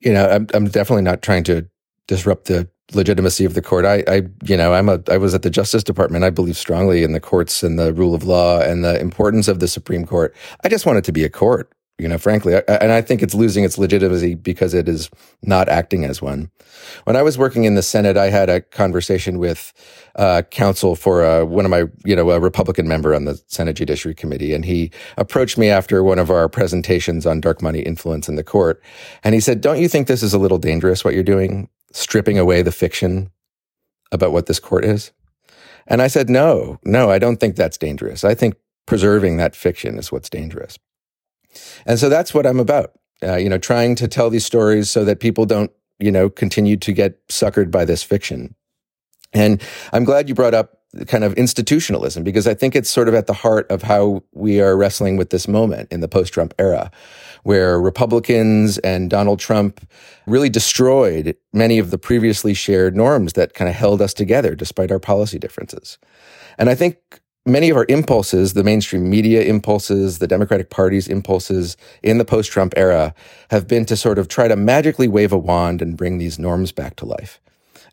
You 0.00 0.12
know, 0.12 0.28
I'm, 0.28 0.46
I'm 0.52 0.66
definitely 0.66 1.04
not 1.04 1.22
trying 1.22 1.44
to 1.44 1.66
disrupt 2.06 2.46
the 2.46 2.68
legitimacy 2.94 3.44
of 3.44 3.54
the 3.54 3.62
court. 3.62 3.84
I, 3.84 4.04
I, 4.06 4.22
you 4.44 4.56
know, 4.56 4.74
I'm 4.74 4.88
a, 4.88 5.00
I 5.08 5.16
was 5.16 5.34
at 5.34 5.42
the 5.42 5.50
Justice 5.50 5.84
Department. 5.84 6.24
I 6.24 6.30
believe 6.30 6.56
strongly 6.56 7.02
in 7.02 7.12
the 7.12 7.20
courts 7.20 7.62
and 7.62 7.78
the 7.78 7.92
rule 7.92 8.14
of 8.14 8.24
law 8.24 8.60
and 8.60 8.84
the 8.84 9.00
importance 9.00 9.48
of 9.48 9.60
the 9.60 9.68
Supreme 9.68 10.06
Court. 10.06 10.34
I 10.64 10.68
just 10.68 10.86
want 10.86 10.98
it 10.98 11.04
to 11.04 11.12
be 11.12 11.24
a 11.24 11.30
court, 11.30 11.72
you 11.98 12.08
know, 12.08 12.18
frankly. 12.18 12.54
and 12.68 12.92
I 12.92 13.02
think 13.02 13.22
it's 13.22 13.34
losing 13.34 13.64
its 13.64 13.78
legitimacy 13.78 14.34
because 14.34 14.74
it 14.74 14.88
is 14.88 15.10
not 15.42 15.68
acting 15.68 16.04
as 16.04 16.20
one. 16.20 16.50
When 17.04 17.16
I 17.16 17.22
was 17.22 17.38
working 17.38 17.64
in 17.64 17.74
the 17.74 17.82
Senate, 17.82 18.16
I 18.16 18.30
had 18.30 18.48
a 18.48 18.60
conversation 18.60 19.38
with 19.38 19.72
uh, 20.16 20.42
counsel 20.50 20.96
for 20.96 21.24
uh, 21.24 21.44
one 21.44 21.64
of 21.64 21.70
my, 21.70 21.84
you 22.04 22.16
know, 22.16 22.30
a 22.30 22.40
Republican 22.40 22.88
member 22.88 23.14
on 23.14 23.24
the 23.24 23.40
Senate 23.46 23.74
Judiciary 23.74 24.14
Committee, 24.14 24.54
and 24.54 24.64
he 24.64 24.90
approached 25.16 25.58
me 25.58 25.68
after 25.68 26.02
one 26.02 26.18
of 26.18 26.30
our 26.30 26.48
presentations 26.48 27.26
on 27.26 27.40
dark 27.40 27.62
money 27.62 27.80
influence 27.80 28.28
in 28.28 28.36
the 28.36 28.44
court, 28.44 28.82
and 29.22 29.34
he 29.34 29.40
said, 29.40 29.60
"Don't 29.60 29.80
you 29.80 29.88
think 29.88 30.06
this 30.06 30.22
is 30.22 30.34
a 30.34 30.38
little 30.38 30.58
dangerous 30.58 31.04
what 31.04 31.14
you're 31.14 31.22
doing? 31.22 31.68
Stripping 31.92 32.38
away 32.38 32.62
the 32.62 32.72
fiction 32.72 33.30
about 34.12 34.32
what 34.32 34.46
this 34.46 34.60
court 34.60 34.84
is? 34.84 35.12
And 35.86 36.02
I 36.02 36.08
said, 36.08 36.30
no, 36.30 36.78
no, 36.84 37.10
I 37.10 37.18
don't 37.18 37.38
think 37.38 37.56
that's 37.56 37.78
dangerous. 37.78 38.24
I 38.24 38.34
think 38.34 38.54
preserving 38.86 39.36
that 39.38 39.56
fiction 39.56 39.98
is 39.98 40.12
what's 40.12 40.30
dangerous. 40.30 40.78
And 41.86 41.98
so 41.98 42.08
that's 42.08 42.32
what 42.32 42.46
I'm 42.46 42.60
about. 42.60 42.92
Uh, 43.22 43.36
you 43.36 43.48
know, 43.48 43.58
trying 43.58 43.94
to 43.96 44.08
tell 44.08 44.30
these 44.30 44.46
stories 44.46 44.88
so 44.88 45.04
that 45.04 45.20
people 45.20 45.44
don't 45.44 45.70
you 46.00 46.10
know, 46.10 46.28
continue 46.28 46.76
to 46.78 46.92
get 46.92 47.26
suckered 47.28 47.70
by 47.70 47.84
this 47.84 48.02
fiction. 48.02 48.54
And 49.32 49.62
I'm 49.92 50.04
glad 50.04 50.28
you 50.28 50.34
brought 50.34 50.54
up 50.54 50.79
kind 51.06 51.22
of 51.22 51.34
institutionalism 51.34 52.24
because 52.24 52.46
I 52.46 52.54
think 52.54 52.74
it's 52.74 52.90
sort 52.90 53.08
of 53.08 53.14
at 53.14 53.26
the 53.26 53.32
heart 53.32 53.70
of 53.70 53.82
how 53.82 54.24
we 54.32 54.60
are 54.60 54.76
wrestling 54.76 55.16
with 55.16 55.30
this 55.30 55.46
moment 55.46 55.90
in 55.92 56.00
the 56.00 56.08
post 56.08 56.32
Trump 56.32 56.52
era, 56.58 56.90
where 57.44 57.80
Republicans 57.80 58.78
and 58.78 59.08
Donald 59.08 59.38
Trump 59.38 59.80
really 60.26 60.48
destroyed 60.48 61.36
many 61.52 61.78
of 61.78 61.90
the 61.90 61.98
previously 61.98 62.54
shared 62.54 62.96
norms 62.96 63.34
that 63.34 63.54
kind 63.54 63.68
of 63.68 63.74
held 63.76 64.02
us 64.02 64.12
together 64.12 64.54
despite 64.54 64.90
our 64.90 64.98
policy 64.98 65.38
differences. 65.38 65.98
And 66.58 66.68
I 66.68 66.74
think 66.74 66.98
many 67.46 67.70
of 67.70 67.76
our 67.76 67.86
impulses, 67.88 68.54
the 68.54 68.64
mainstream 68.64 69.08
media 69.08 69.42
impulses, 69.42 70.18
the 70.18 70.26
Democratic 70.26 70.70
Party's 70.70 71.08
impulses 71.08 71.76
in 72.02 72.18
the 72.18 72.24
post 72.24 72.50
Trump 72.50 72.74
era 72.76 73.14
have 73.50 73.68
been 73.68 73.84
to 73.86 73.96
sort 73.96 74.18
of 74.18 74.26
try 74.26 74.48
to 74.48 74.56
magically 74.56 75.08
wave 75.08 75.32
a 75.32 75.38
wand 75.38 75.80
and 75.80 75.96
bring 75.96 76.18
these 76.18 76.38
norms 76.38 76.72
back 76.72 76.96
to 76.96 77.06
life. 77.06 77.40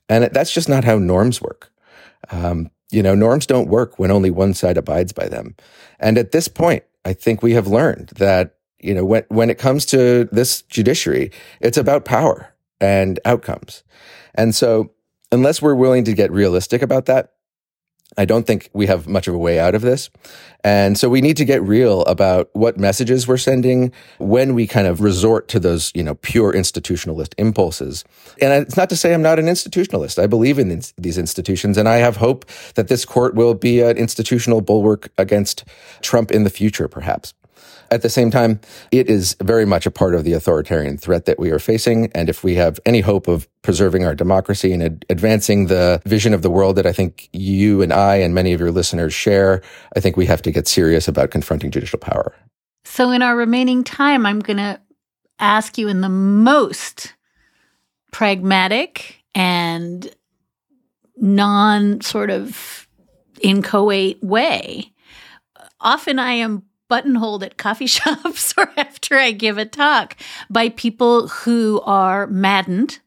And 0.10 0.26
that's 0.26 0.52
just 0.52 0.68
not 0.68 0.84
how 0.84 0.98
norms 0.98 1.42
work. 1.42 1.72
Um, 2.32 2.72
you 2.92 3.04
know, 3.04 3.16
norms 3.16 3.46
don't 3.46 3.70
work 3.70 4.00
when 4.00 4.12
only 4.12 4.30
one 4.30 4.54
side 4.54 4.78
abides 4.78 5.12
by 5.12 5.28
them. 5.28 5.56
And 6.00 6.18
at 6.18 6.32
this 6.32 6.48
point, 6.48 6.84
I 7.06 7.14
think 7.14 7.42
we 7.42 7.54
have 7.54 7.68
learned 7.68 8.10
that, 8.18 8.56
you 8.80 8.94
know, 8.94 9.06
when, 9.06 9.24
when 9.30 9.50
it 9.50 9.58
comes 9.58 9.86
to 9.88 10.26
this 10.32 10.62
judiciary, 10.64 11.32
it's 11.62 11.78
about 11.78 12.06
power 12.06 12.54
and 12.80 13.20
outcomes. 13.26 13.84
And 14.36 14.54
so 14.54 14.92
unless 15.32 15.62
we're 15.62 15.76
willing 15.76 16.04
to 16.06 16.14
get 16.14 16.32
realistic 16.32 16.82
about 16.82 17.06
that, 17.08 17.34
I 18.18 18.26
don't 18.26 18.48
think 18.48 18.70
we 18.74 18.88
have 18.88 19.08
much 19.08 19.28
of 19.28 19.36
a 19.36 19.38
way 19.38 19.60
out 19.60 19.76
of 19.76 19.82
this. 19.82 20.10
And 20.64 20.98
so 20.98 21.08
we 21.08 21.22
need 21.22 21.38
to 21.38 21.46
get 21.46 21.62
real 21.62 22.02
about 22.06 22.50
what 22.54 22.78
messages 22.78 23.28
we're 23.28 23.38
sending 23.38 23.92
when 24.18 24.56
we 24.56 24.66
kind 24.66 24.88
of 24.88 25.02
resort 25.02 25.48
to 25.50 25.60
those, 25.60 25.92
you 25.94 26.04
know, 26.04 26.16
pure 26.16 26.52
institutionalist 26.52 27.34
impulses. 27.38 28.04
And 28.42 28.52
it's 28.64 28.76
not 28.76 28.90
to 28.90 28.96
say 28.98 29.14
I'm 29.14 29.22
not 29.22 29.40
an 29.40 29.46
institutionalist. 29.46 30.22
I 30.22 30.28
believe 30.28 30.58
in 30.58 30.82
these 30.98 31.18
institutions 31.18 31.78
and 31.78 31.88
I 31.88 31.98
have 31.98 32.18
hope 32.18 32.46
that 32.76 32.88
this 32.88 33.06
court 33.06 33.36
will 33.36 33.54
be 33.54 33.82
an 33.82 33.98
institutional 33.98 34.62
bulwark 34.62 35.10
against 35.18 35.64
Trump 36.02 36.32
in 36.32 36.44
the 36.44 36.50
future, 36.50 36.88
perhaps. 36.88 37.34
At 37.90 38.02
the 38.02 38.10
same 38.10 38.32
time, 38.32 38.60
it 38.92 39.10
is 39.10 39.36
very 39.42 39.66
much 39.66 39.86
a 39.86 39.92
part 39.92 40.14
of 40.14 40.24
the 40.24 40.34
authoritarian 40.34 40.98
threat 40.98 41.26
that 41.26 41.40
we 41.40 41.52
are 41.52 41.60
facing. 41.60 42.12
And 42.14 42.30
if 42.30 42.44
we 42.44 42.56
have 42.56 42.80
any 42.86 43.02
hope 43.02 43.28
of 43.28 43.48
preserving 43.62 44.06
our 44.06 44.16
democracy 44.16 44.74
and 44.74 44.84
ad- 44.84 45.06
advancing 45.10 45.68
the 45.68 46.02
vision 46.06 46.34
of 46.34 46.42
the 46.42 46.50
world 46.50 46.76
that 46.76 46.86
I 46.86 46.92
think 46.92 47.30
you 47.34 47.82
and 47.82 47.94
I 47.94 48.18
and 48.18 48.34
many 48.34 48.54
of 48.54 48.60
your 48.60 48.72
listeners 48.72 49.14
share, 49.14 49.62
I 49.96 50.00
think 50.00 50.18
we 50.18 50.26
have 50.26 50.42
to 50.44 50.52
get 50.52 50.68
serious 50.68 51.08
about 51.08 51.32
confronting 51.32 51.72
judicial 51.72 52.00
power. 52.00 52.36
So, 52.84 53.12
in 53.12 53.22
our 53.22 53.36
remaining 53.36 53.84
time, 53.84 54.26
I'm 54.26 54.40
going 54.40 54.58
to 54.58 54.80
ask 55.40 55.78
you 55.78 55.88
in 55.88 56.02
the 56.02 56.10
most 56.10 57.14
pragmatic 58.12 59.24
and 59.36 60.10
non 61.16 62.02
sort 62.02 62.30
of 62.30 62.88
inchoate 63.42 64.24
way. 64.24 64.92
Often 65.80 66.20
I 66.20 66.32
am 66.32 66.64
buttonholed 66.88 67.44
at 67.44 67.58
coffee 67.58 67.88
shops 67.88 68.54
or 68.58 68.70
after 68.78 69.16
I 69.18 69.32
give 69.32 69.58
a 69.58 69.66
talk 69.66 70.16
by 70.50 70.70
people 70.70 71.28
who 71.28 71.82
are 71.86 72.28
maddened 72.28 73.00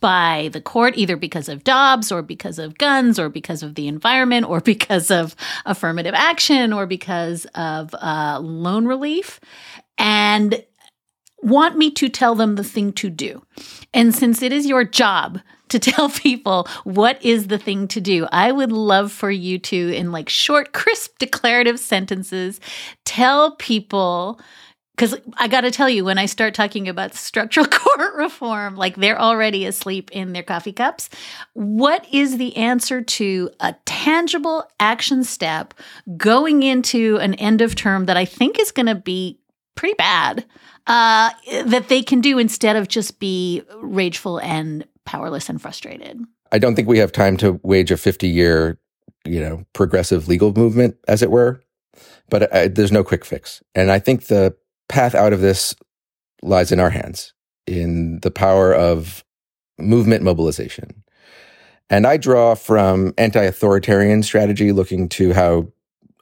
by 0.00 0.50
the 0.52 0.60
court, 0.60 0.96
either 0.96 1.16
because 1.16 1.48
of 1.48 1.64
Dobbs 1.64 2.10
or 2.10 2.22
because 2.22 2.58
of 2.58 2.78
guns 2.78 3.18
or 3.18 3.28
because 3.28 3.62
of 3.62 3.74
the 3.74 3.86
environment 3.86 4.48
or 4.48 4.60
because 4.60 5.10
of 5.10 5.36
affirmative 5.66 6.14
action 6.14 6.72
or 6.72 6.86
because 6.86 7.46
of 7.54 7.94
uh, 7.94 8.38
loan 8.40 8.86
relief, 8.86 9.40
and 9.98 10.64
want 11.42 11.76
me 11.76 11.90
to 11.90 12.08
tell 12.08 12.34
them 12.34 12.56
the 12.56 12.64
thing 12.64 12.92
to 12.94 13.10
do. 13.10 13.44
And 13.92 14.14
since 14.14 14.42
it 14.42 14.52
is 14.52 14.66
your 14.66 14.84
job 14.84 15.40
to 15.68 15.78
tell 15.78 16.08
people 16.08 16.68
what 16.84 17.22
is 17.24 17.48
the 17.48 17.58
thing 17.58 17.88
to 17.88 18.00
do. 18.00 18.26
I 18.32 18.52
would 18.52 18.72
love 18.72 19.12
for 19.12 19.30
you 19.30 19.58
to, 19.58 19.94
in 19.94 20.12
like 20.12 20.28
short, 20.28 20.72
crisp, 20.72 21.18
declarative 21.18 21.78
sentences, 21.78 22.60
tell 23.04 23.52
people. 23.56 24.40
Because 24.96 25.16
I 25.38 25.48
got 25.48 25.62
to 25.62 25.72
tell 25.72 25.90
you, 25.90 26.04
when 26.04 26.18
I 26.18 26.26
start 26.26 26.54
talking 26.54 26.88
about 26.88 27.16
structural 27.16 27.66
court 27.70 28.14
reform, 28.14 28.76
like 28.76 28.94
they're 28.94 29.20
already 29.20 29.64
asleep 29.64 30.12
in 30.12 30.32
their 30.32 30.44
coffee 30.44 30.72
cups. 30.72 31.10
What 31.54 32.06
is 32.12 32.38
the 32.38 32.56
answer 32.56 33.02
to 33.02 33.50
a 33.58 33.74
tangible 33.86 34.70
action 34.78 35.24
step 35.24 35.74
going 36.16 36.62
into 36.62 37.16
an 37.16 37.34
end 37.34 37.60
of 37.60 37.74
term 37.74 38.06
that 38.06 38.16
I 38.16 38.24
think 38.24 38.60
is 38.60 38.70
going 38.70 38.86
to 38.86 38.94
be 38.94 39.40
pretty 39.74 39.94
bad 39.94 40.44
uh, 40.86 41.30
that 41.64 41.88
they 41.88 42.02
can 42.02 42.20
do 42.20 42.38
instead 42.38 42.76
of 42.76 42.88
just 42.88 43.18
be 43.18 43.62
rageful 43.80 44.38
and 44.38 44.86
powerless 45.04 45.48
and 45.48 45.60
frustrated. 45.60 46.20
I 46.52 46.58
don't 46.58 46.74
think 46.74 46.88
we 46.88 46.98
have 46.98 47.12
time 47.12 47.36
to 47.38 47.60
wage 47.62 47.90
a 47.90 47.96
50 47.96 48.28
year, 48.28 48.78
you 49.24 49.40
know, 49.40 49.64
progressive 49.72 50.28
legal 50.28 50.52
movement, 50.52 50.96
as 51.08 51.22
it 51.22 51.30
were. 51.30 51.60
But 52.30 52.52
I, 52.54 52.68
there's 52.68 52.92
no 52.92 53.04
quick 53.04 53.24
fix. 53.24 53.62
And 53.74 53.90
I 53.90 53.98
think 53.98 54.26
the 54.26 54.56
path 54.88 55.14
out 55.14 55.32
of 55.32 55.40
this 55.40 55.74
lies 56.42 56.72
in 56.72 56.80
our 56.80 56.90
hands, 56.90 57.32
in 57.66 58.20
the 58.20 58.30
power 58.30 58.74
of 58.74 59.24
movement 59.78 60.22
mobilization. 60.22 61.02
And 61.90 62.06
I 62.06 62.16
draw 62.16 62.54
from 62.54 63.14
anti 63.18 63.42
authoritarian 63.42 64.22
strategy, 64.22 64.72
looking 64.72 65.08
to 65.10 65.32
how 65.32 65.68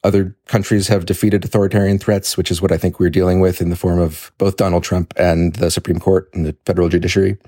other 0.05 0.37
countries 0.47 0.89
have 0.89 1.07
defeated 1.07 1.45
authoritarian 1.45 1.99
threats, 1.99 2.37
which 2.37 2.51
is 2.51 2.61
what 2.61 2.73
I 2.73 2.79
think 2.79 2.99
we're 2.99 3.11
dealing 3.11 3.41
with 3.41 3.61
in 3.61 3.71
the 3.71 3.77
form 3.77 4.01
of 4.01 4.33
both 4.39 4.57
Donald 4.57 4.83
Trump 4.83 5.15
and 5.17 5.55
the 5.55 5.71
Supreme 5.71 6.01
Court 6.01 6.29
and 6.35 6.45
the 6.45 6.57
federal 6.67 6.89
judiciary 6.89 7.39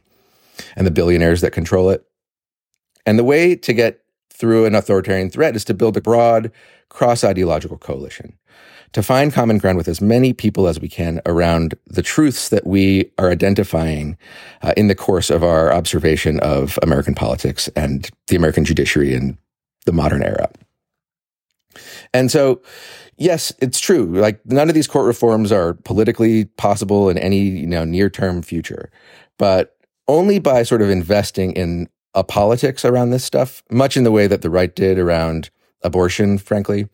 and 0.76 0.86
the 0.86 0.90
billionaires 0.90 1.40
that 1.40 1.52
control 1.52 1.90
it. 1.90 2.04
And 3.06 3.18
the 3.18 3.24
way 3.24 3.54
to 3.56 3.72
get 3.72 4.00
through 4.30 4.66
an 4.66 4.74
authoritarian 4.74 5.30
threat 5.30 5.54
is 5.54 5.64
to 5.64 5.74
build 5.74 5.96
a 5.96 6.00
broad 6.00 6.50
cross 6.88 7.24
ideological 7.24 7.78
coalition, 7.78 8.36
to 8.92 9.02
find 9.02 9.32
common 9.32 9.58
ground 9.58 9.76
with 9.76 9.88
as 9.88 10.00
many 10.00 10.32
people 10.32 10.66
as 10.66 10.80
we 10.80 10.88
can 10.88 11.20
around 11.26 11.74
the 11.86 12.02
truths 12.02 12.48
that 12.48 12.66
we 12.66 13.10
are 13.18 13.30
identifying 13.30 14.16
uh, 14.62 14.72
in 14.76 14.88
the 14.88 14.94
course 14.94 15.30
of 15.30 15.42
our 15.42 15.72
observation 15.72 16.40
of 16.40 16.78
American 16.82 17.14
politics 17.14 17.68
and 17.76 18.10
the 18.28 18.36
American 18.36 18.64
judiciary 18.64 19.14
in 19.14 19.38
the 19.86 19.92
modern 19.92 20.22
era. 20.22 20.50
And 22.12 22.30
so, 22.30 22.62
yes, 23.16 23.52
it's 23.60 23.80
true. 23.80 24.06
Like 24.06 24.44
none 24.46 24.68
of 24.68 24.74
these 24.74 24.86
court 24.86 25.06
reforms 25.06 25.52
are 25.52 25.74
politically 25.74 26.44
possible 26.44 27.08
in 27.08 27.18
any, 27.18 27.40
you 27.40 27.66
know, 27.66 27.84
near-term 27.84 28.42
future. 28.42 28.90
But 29.38 29.76
only 30.08 30.38
by 30.38 30.62
sort 30.62 30.82
of 30.82 30.90
investing 30.90 31.52
in 31.52 31.88
a 32.14 32.22
politics 32.22 32.84
around 32.84 33.10
this 33.10 33.24
stuff, 33.24 33.62
much 33.70 33.96
in 33.96 34.04
the 34.04 34.12
way 34.12 34.26
that 34.26 34.42
the 34.42 34.50
right 34.50 34.74
did 34.74 34.98
around 34.98 35.50
abortion, 35.82 36.38
frankly, 36.38 36.88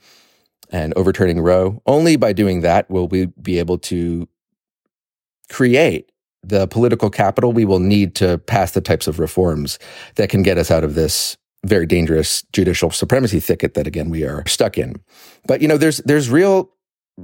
and 0.71 0.95
overturning 0.95 1.41
Roe. 1.41 1.83
Only 1.87 2.17
by 2.17 2.33
doing 2.33 2.61
that 2.63 2.91
will 2.91 3.09
we 3.09 3.27
be 3.27 3.59
able 3.59 3.79
to 3.79 4.29
create 5.51 6.11
the 6.43 6.67
political 6.69 7.11
capital 7.11 7.53
we 7.53 7.65
will 7.65 7.81
need 7.81 8.15
to 8.15 8.39
pass 8.39 8.73
the 8.73 8.81
types 8.81 9.07
of 9.07 9.19
reforms 9.19 9.79
that 10.15 10.31
can 10.31 10.43
get 10.43 10.57
us 10.57 10.71
out 10.71 10.85
of 10.85 10.95
this 10.95 11.37
very 11.67 11.85
dangerous 11.85 12.43
judicial 12.53 12.91
supremacy 12.91 13.39
thicket 13.41 13.75
that 13.75 13.87
again 13.87 14.09
we 14.09 14.25
are 14.25 14.47
stuck 14.47 14.79
in. 14.79 14.95
But 15.47 15.61
you 15.61 15.69
know, 15.69 15.77
there's 15.77 15.99
there's 15.99 16.31
real 16.31 16.71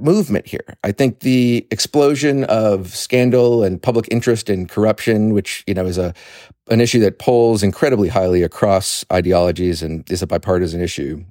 movement 0.01 0.47
here. 0.47 0.77
I 0.83 0.91
think 0.91 1.19
the 1.19 1.67
explosion 1.71 2.43
of 2.45 2.95
scandal 2.95 3.63
and 3.63 3.81
public 3.81 4.07
interest 4.11 4.49
in 4.49 4.67
corruption, 4.67 5.33
which 5.33 5.63
you 5.67 5.73
know 5.73 5.85
is 5.85 5.97
a 5.97 6.13
an 6.69 6.81
issue 6.81 6.99
that 6.99 7.19
polls 7.19 7.63
incredibly 7.63 8.09
highly 8.09 8.43
across 8.43 9.05
ideologies 9.11 9.81
and 9.81 10.09
is 10.11 10.21
a 10.21 10.27
bipartisan 10.27 10.81
issue, 10.81 11.23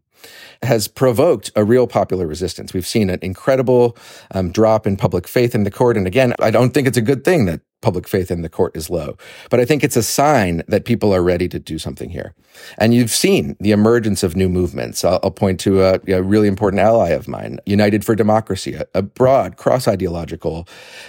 has 0.63 0.89
provoked 0.89 1.51
a 1.55 1.65
real 1.65 1.87
popular 1.87 2.27
resistance. 2.27 2.73
We've 2.73 2.87
seen 2.87 3.11
an 3.11 3.19
incredible 3.23 3.97
um, 4.31 4.51
drop 4.51 4.87
in 4.87 4.97
public 4.97 5.29
faith 5.29 5.55
in 5.55 5.65
the 5.65 5.71
court, 5.71 5.97
and 5.97 6.07
again, 6.07 6.35
I 6.41 6.51
don't 6.51 6.73
think 6.73 6.89
it's 6.89 6.97
a 6.97 7.03
good 7.03 7.25
thing 7.25 7.47
that 7.47 7.61
public 7.83 8.09
faith 8.09 8.31
in 8.31 8.43
the 8.43 8.49
court 8.49 8.77
is 8.77 8.91
low. 8.91 9.17
But 9.51 9.61
I 9.61 9.65
think 9.65 9.85
it's 9.85 9.97
a 9.97 10.03
sign 10.03 10.63
that 10.69 10.85
people 10.85 11.15
are 11.15 11.23
ready 11.23 11.49
to 11.49 11.59
do 11.59 11.79
something 11.79 12.11
here. 12.11 12.35
And 12.79 12.95
you've 12.95 13.11
seen 13.11 13.57
the 13.61 13.71
emergence 13.71 14.23
of 14.23 14.35
new 14.35 14.49
movements. 14.49 15.05
I'll, 15.05 15.21
I'll 15.23 15.31
point 15.31 15.61
to 15.61 15.83
a, 15.83 16.01
a, 16.09 16.23
really 16.23 16.49
important 16.49 16.81
ally 16.81 17.11
of 17.11 17.29
mine, 17.29 17.61
United 17.67 18.05
for 18.05 18.15
Democracy, 18.15 18.75
a, 18.75 18.87
a 18.95 19.03
broad 19.03 19.57
cross 19.57 19.87
ideological 19.87 20.67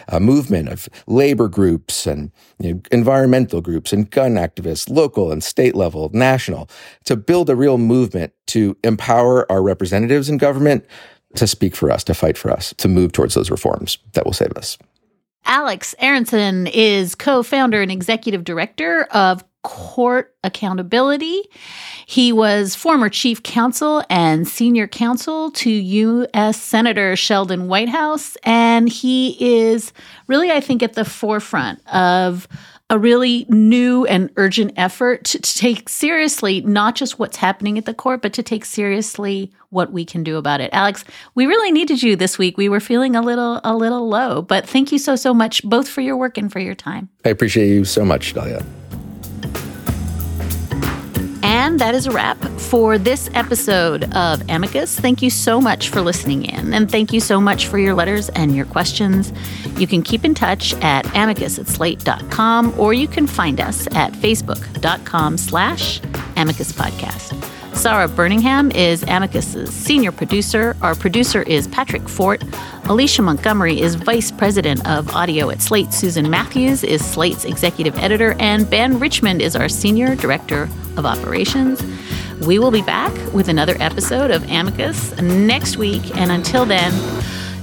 uh, 0.10 0.20
movement 0.20 0.70
of 0.70 0.90
labor 1.08 1.48
groups 1.48 2.06
and 2.06 2.32
you 2.60 2.74
know, 2.74 2.82
environmental 2.92 3.62
groups 3.62 3.94
and 3.94 4.12
gun 4.12 4.34
activists, 4.34 4.90
local 4.90 5.32
and 5.32 5.44
state 5.44 5.76
level, 5.76 6.12
national, 6.14 6.70
to 7.06 7.16
build 7.16 7.50
a 7.50 7.56
real 7.56 7.78
movement 7.78 8.34
to 8.48 8.78
empower 8.84 9.50
our 9.52 9.62
representatives 9.62 10.30
in 10.30 10.38
government 10.38 10.86
to 11.36 11.48
speak 11.48 11.76
for 11.76 11.92
us, 11.92 12.04
to 12.04 12.14
fight 12.14 12.38
for 12.38 12.52
us, 12.52 12.74
to 12.78 12.88
move 12.88 13.12
towards 13.12 13.36
those 13.36 13.52
reforms 13.52 13.98
that 14.14 14.26
will 14.26 14.34
save 14.34 14.52
us. 14.52 14.78
Alex 15.48 15.96
Aronson 16.00 16.68
is 16.68 17.16
co 17.16 17.42
founder 17.42 17.82
and 17.82 17.92
executive 17.92 18.44
director 18.44 19.04
of 19.12 19.44
Court 19.64 20.34
Accountability. 20.44 21.42
He 22.06 22.32
was 22.32 22.76
former 22.76 23.10
chief 23.10 23.44
counsel 23.44 24.04
and 24.10 24.48
senior 24.48 24.88
counsel 24.88 25.52
to 25.52 25.70
U.S. 25.70 26.62
Senator 26.62 27.16
Sheldon 27.16 27.68
Whitehouse. 27.68 28.38
And 28.44 28.88
he 28.88 29.36
is 29.40 29.92
really, 30.28 30.52
I 30.52 30.62
think, 30.62 30.84
at 30.84 30.94
the 30.94 31.04
forefront 31.04 31.86
of 31.94 32.48
a 32.90 32.98
really 32.98 33.46
new 33.50 34.06
and 34.06 34.30
urgent 34.38 34.72
effort 34.78 35.26
to, 35.26 35.40
to 35.40 35.58
take 35.58 35.90
seriously 35.90 36.62
not 36.62 36.96
just 36.96 37.20
what's 37.20 37.38
happening 37.38 37.78
at 37.78 37.86
the 37.86 37.94
court, 37.94 38.22
but 38.22 38.32
to 38.34 38.44
take 38.44 38.64
seriously 38.64 39.52
what 39.70 39.92
we 39.92 40.06
can 40.06 40.24
do 40.24 40.38
about 40.38 40.62
it. 40.62 40.70
Alex, 40.72 41.04
we 41.36 41.46
really 41.46 41.72
needed 41.72 42.02
you 42.02 42.16
this 42.16 42.38
week. 42.38 42.58
We 42.58 42.70
were 42.70 42.80
feeling 42.80 43.16
a 43.16 43.22
little 43.22 43.60
a 43.64 43.76
little 43.76 44.08
low, 44.08 44.42
but 44.42 44.68
thank 44.68 44.92
you 44.92 45.00
so 45.00 45.16
so 45.16 45.34
much 45.34 45.64
both 45.64 45.90
for 45.90 46.02
your 46.02 46.16
work 46.16 46.38
and 46.38 46.52
for 46.52 46.60
your 46.60 46.76
time. 46.76 47.10
I 47.26 47.30
appreciate 47.30 47.68
you 47.68 47.84
so 47.84 48.06
much, 48.06 48.34
Dahlia. 48.34 48.66
And 51.44 51.80
that 51.80 51.96
is 51.96 52.08
a 52.08 52.12
wrap 52.12 52.38
for 52.60 52.98
this 52.98 53.30
episode 53.34 54.14
of 54.16 54.42
Amicus. 54.50 55.00
Thank 55.00 55.22
you 55.22 55.30
so 55.30 55.62
much 55.62 55.90
for 55.90 56.02
listening 56.02 56.46
in, 56.46 56.74
and 56.74 56.90
thank 56.90 57.14
you 57.14 57.20
so 57.20 57.40
much 57.40 57.68
for 57.68 57.78
your 57.78 57.94
letters 57.94 58.30
and 58.30 58.56
your 58.56 58.66
questions. 58.66 59.32
You 59.78 59.88
can 59.88 60.02
keep 60.02 60.26
in 60.26 60.34
touch 60.34 60.74
at 60.76 61.06
amicus 61.16 61.60
at 61.60 61.68
slate.com, 61.68 62.80
or 62.80 62.94
you 62.94 63.08
can 63.08 63.28
find 63.28 63.62
us 63.62 63.88
at 63.96 64.14
facebook.com 64.14 65.38
slash 65.38 66.02
amicus 66.36 66.72
podcast. 66.72 67.57
Sarah 67.78 68.08
Birmingham 68.08 68.72
is 68.72 69.04
Amicus's 69.04 69.72
senior 69.72 70.12
producer. 70.12 70.76
Our 70.82 70.96
producer 70.96 71.44
is 71.44 71.68
Patrick 71.68 72.10
Fort. 72.10 72.44
Alicia 72.86 73.22
Montgomery 73.22 73.80
is 73.80 73.94
vice 73.94 74.32
president 74.32 74.86
of 74.88 75.16
audio 75.16 75.52
at 75.52 75.62
Slate. 75.62 75.94
Susan 75.94 76.28
Matthews 76.28 76.84
is 76.84 77.06
Slate's 77.06 77.46
executive 77.46 77.96
editor. 78.00 78.36
And 78.40 78.68
Ben 78.68 79.00
Richmond 79.00 79.44
is 79.44 79.56
our 79.56 79.70
senior 79.70 80.16
director 80.16 80.64
of 80.98 81.06
operations. 81.06 81.84
We 82.48 82.58
will 82.58 82.72
be 82.72 82.82
back 82.82 83.14
with 83.32 83.48
another 83.48 83.76
episode 83.80 84.32
of 84.32 84.44
Amicus 84.50 85.16
next 85.22 85.78
week. 85.78 86.18
And 86.18 86.32
until 86.32 86.66
then, 86.66 86.92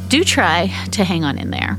do 0.09 0.23
try 0.23 0.73
to 0.93 1.03
hang 1.03 1.25
on 1.25 1.39
in 1.39 1.51
there. 1.51 1.77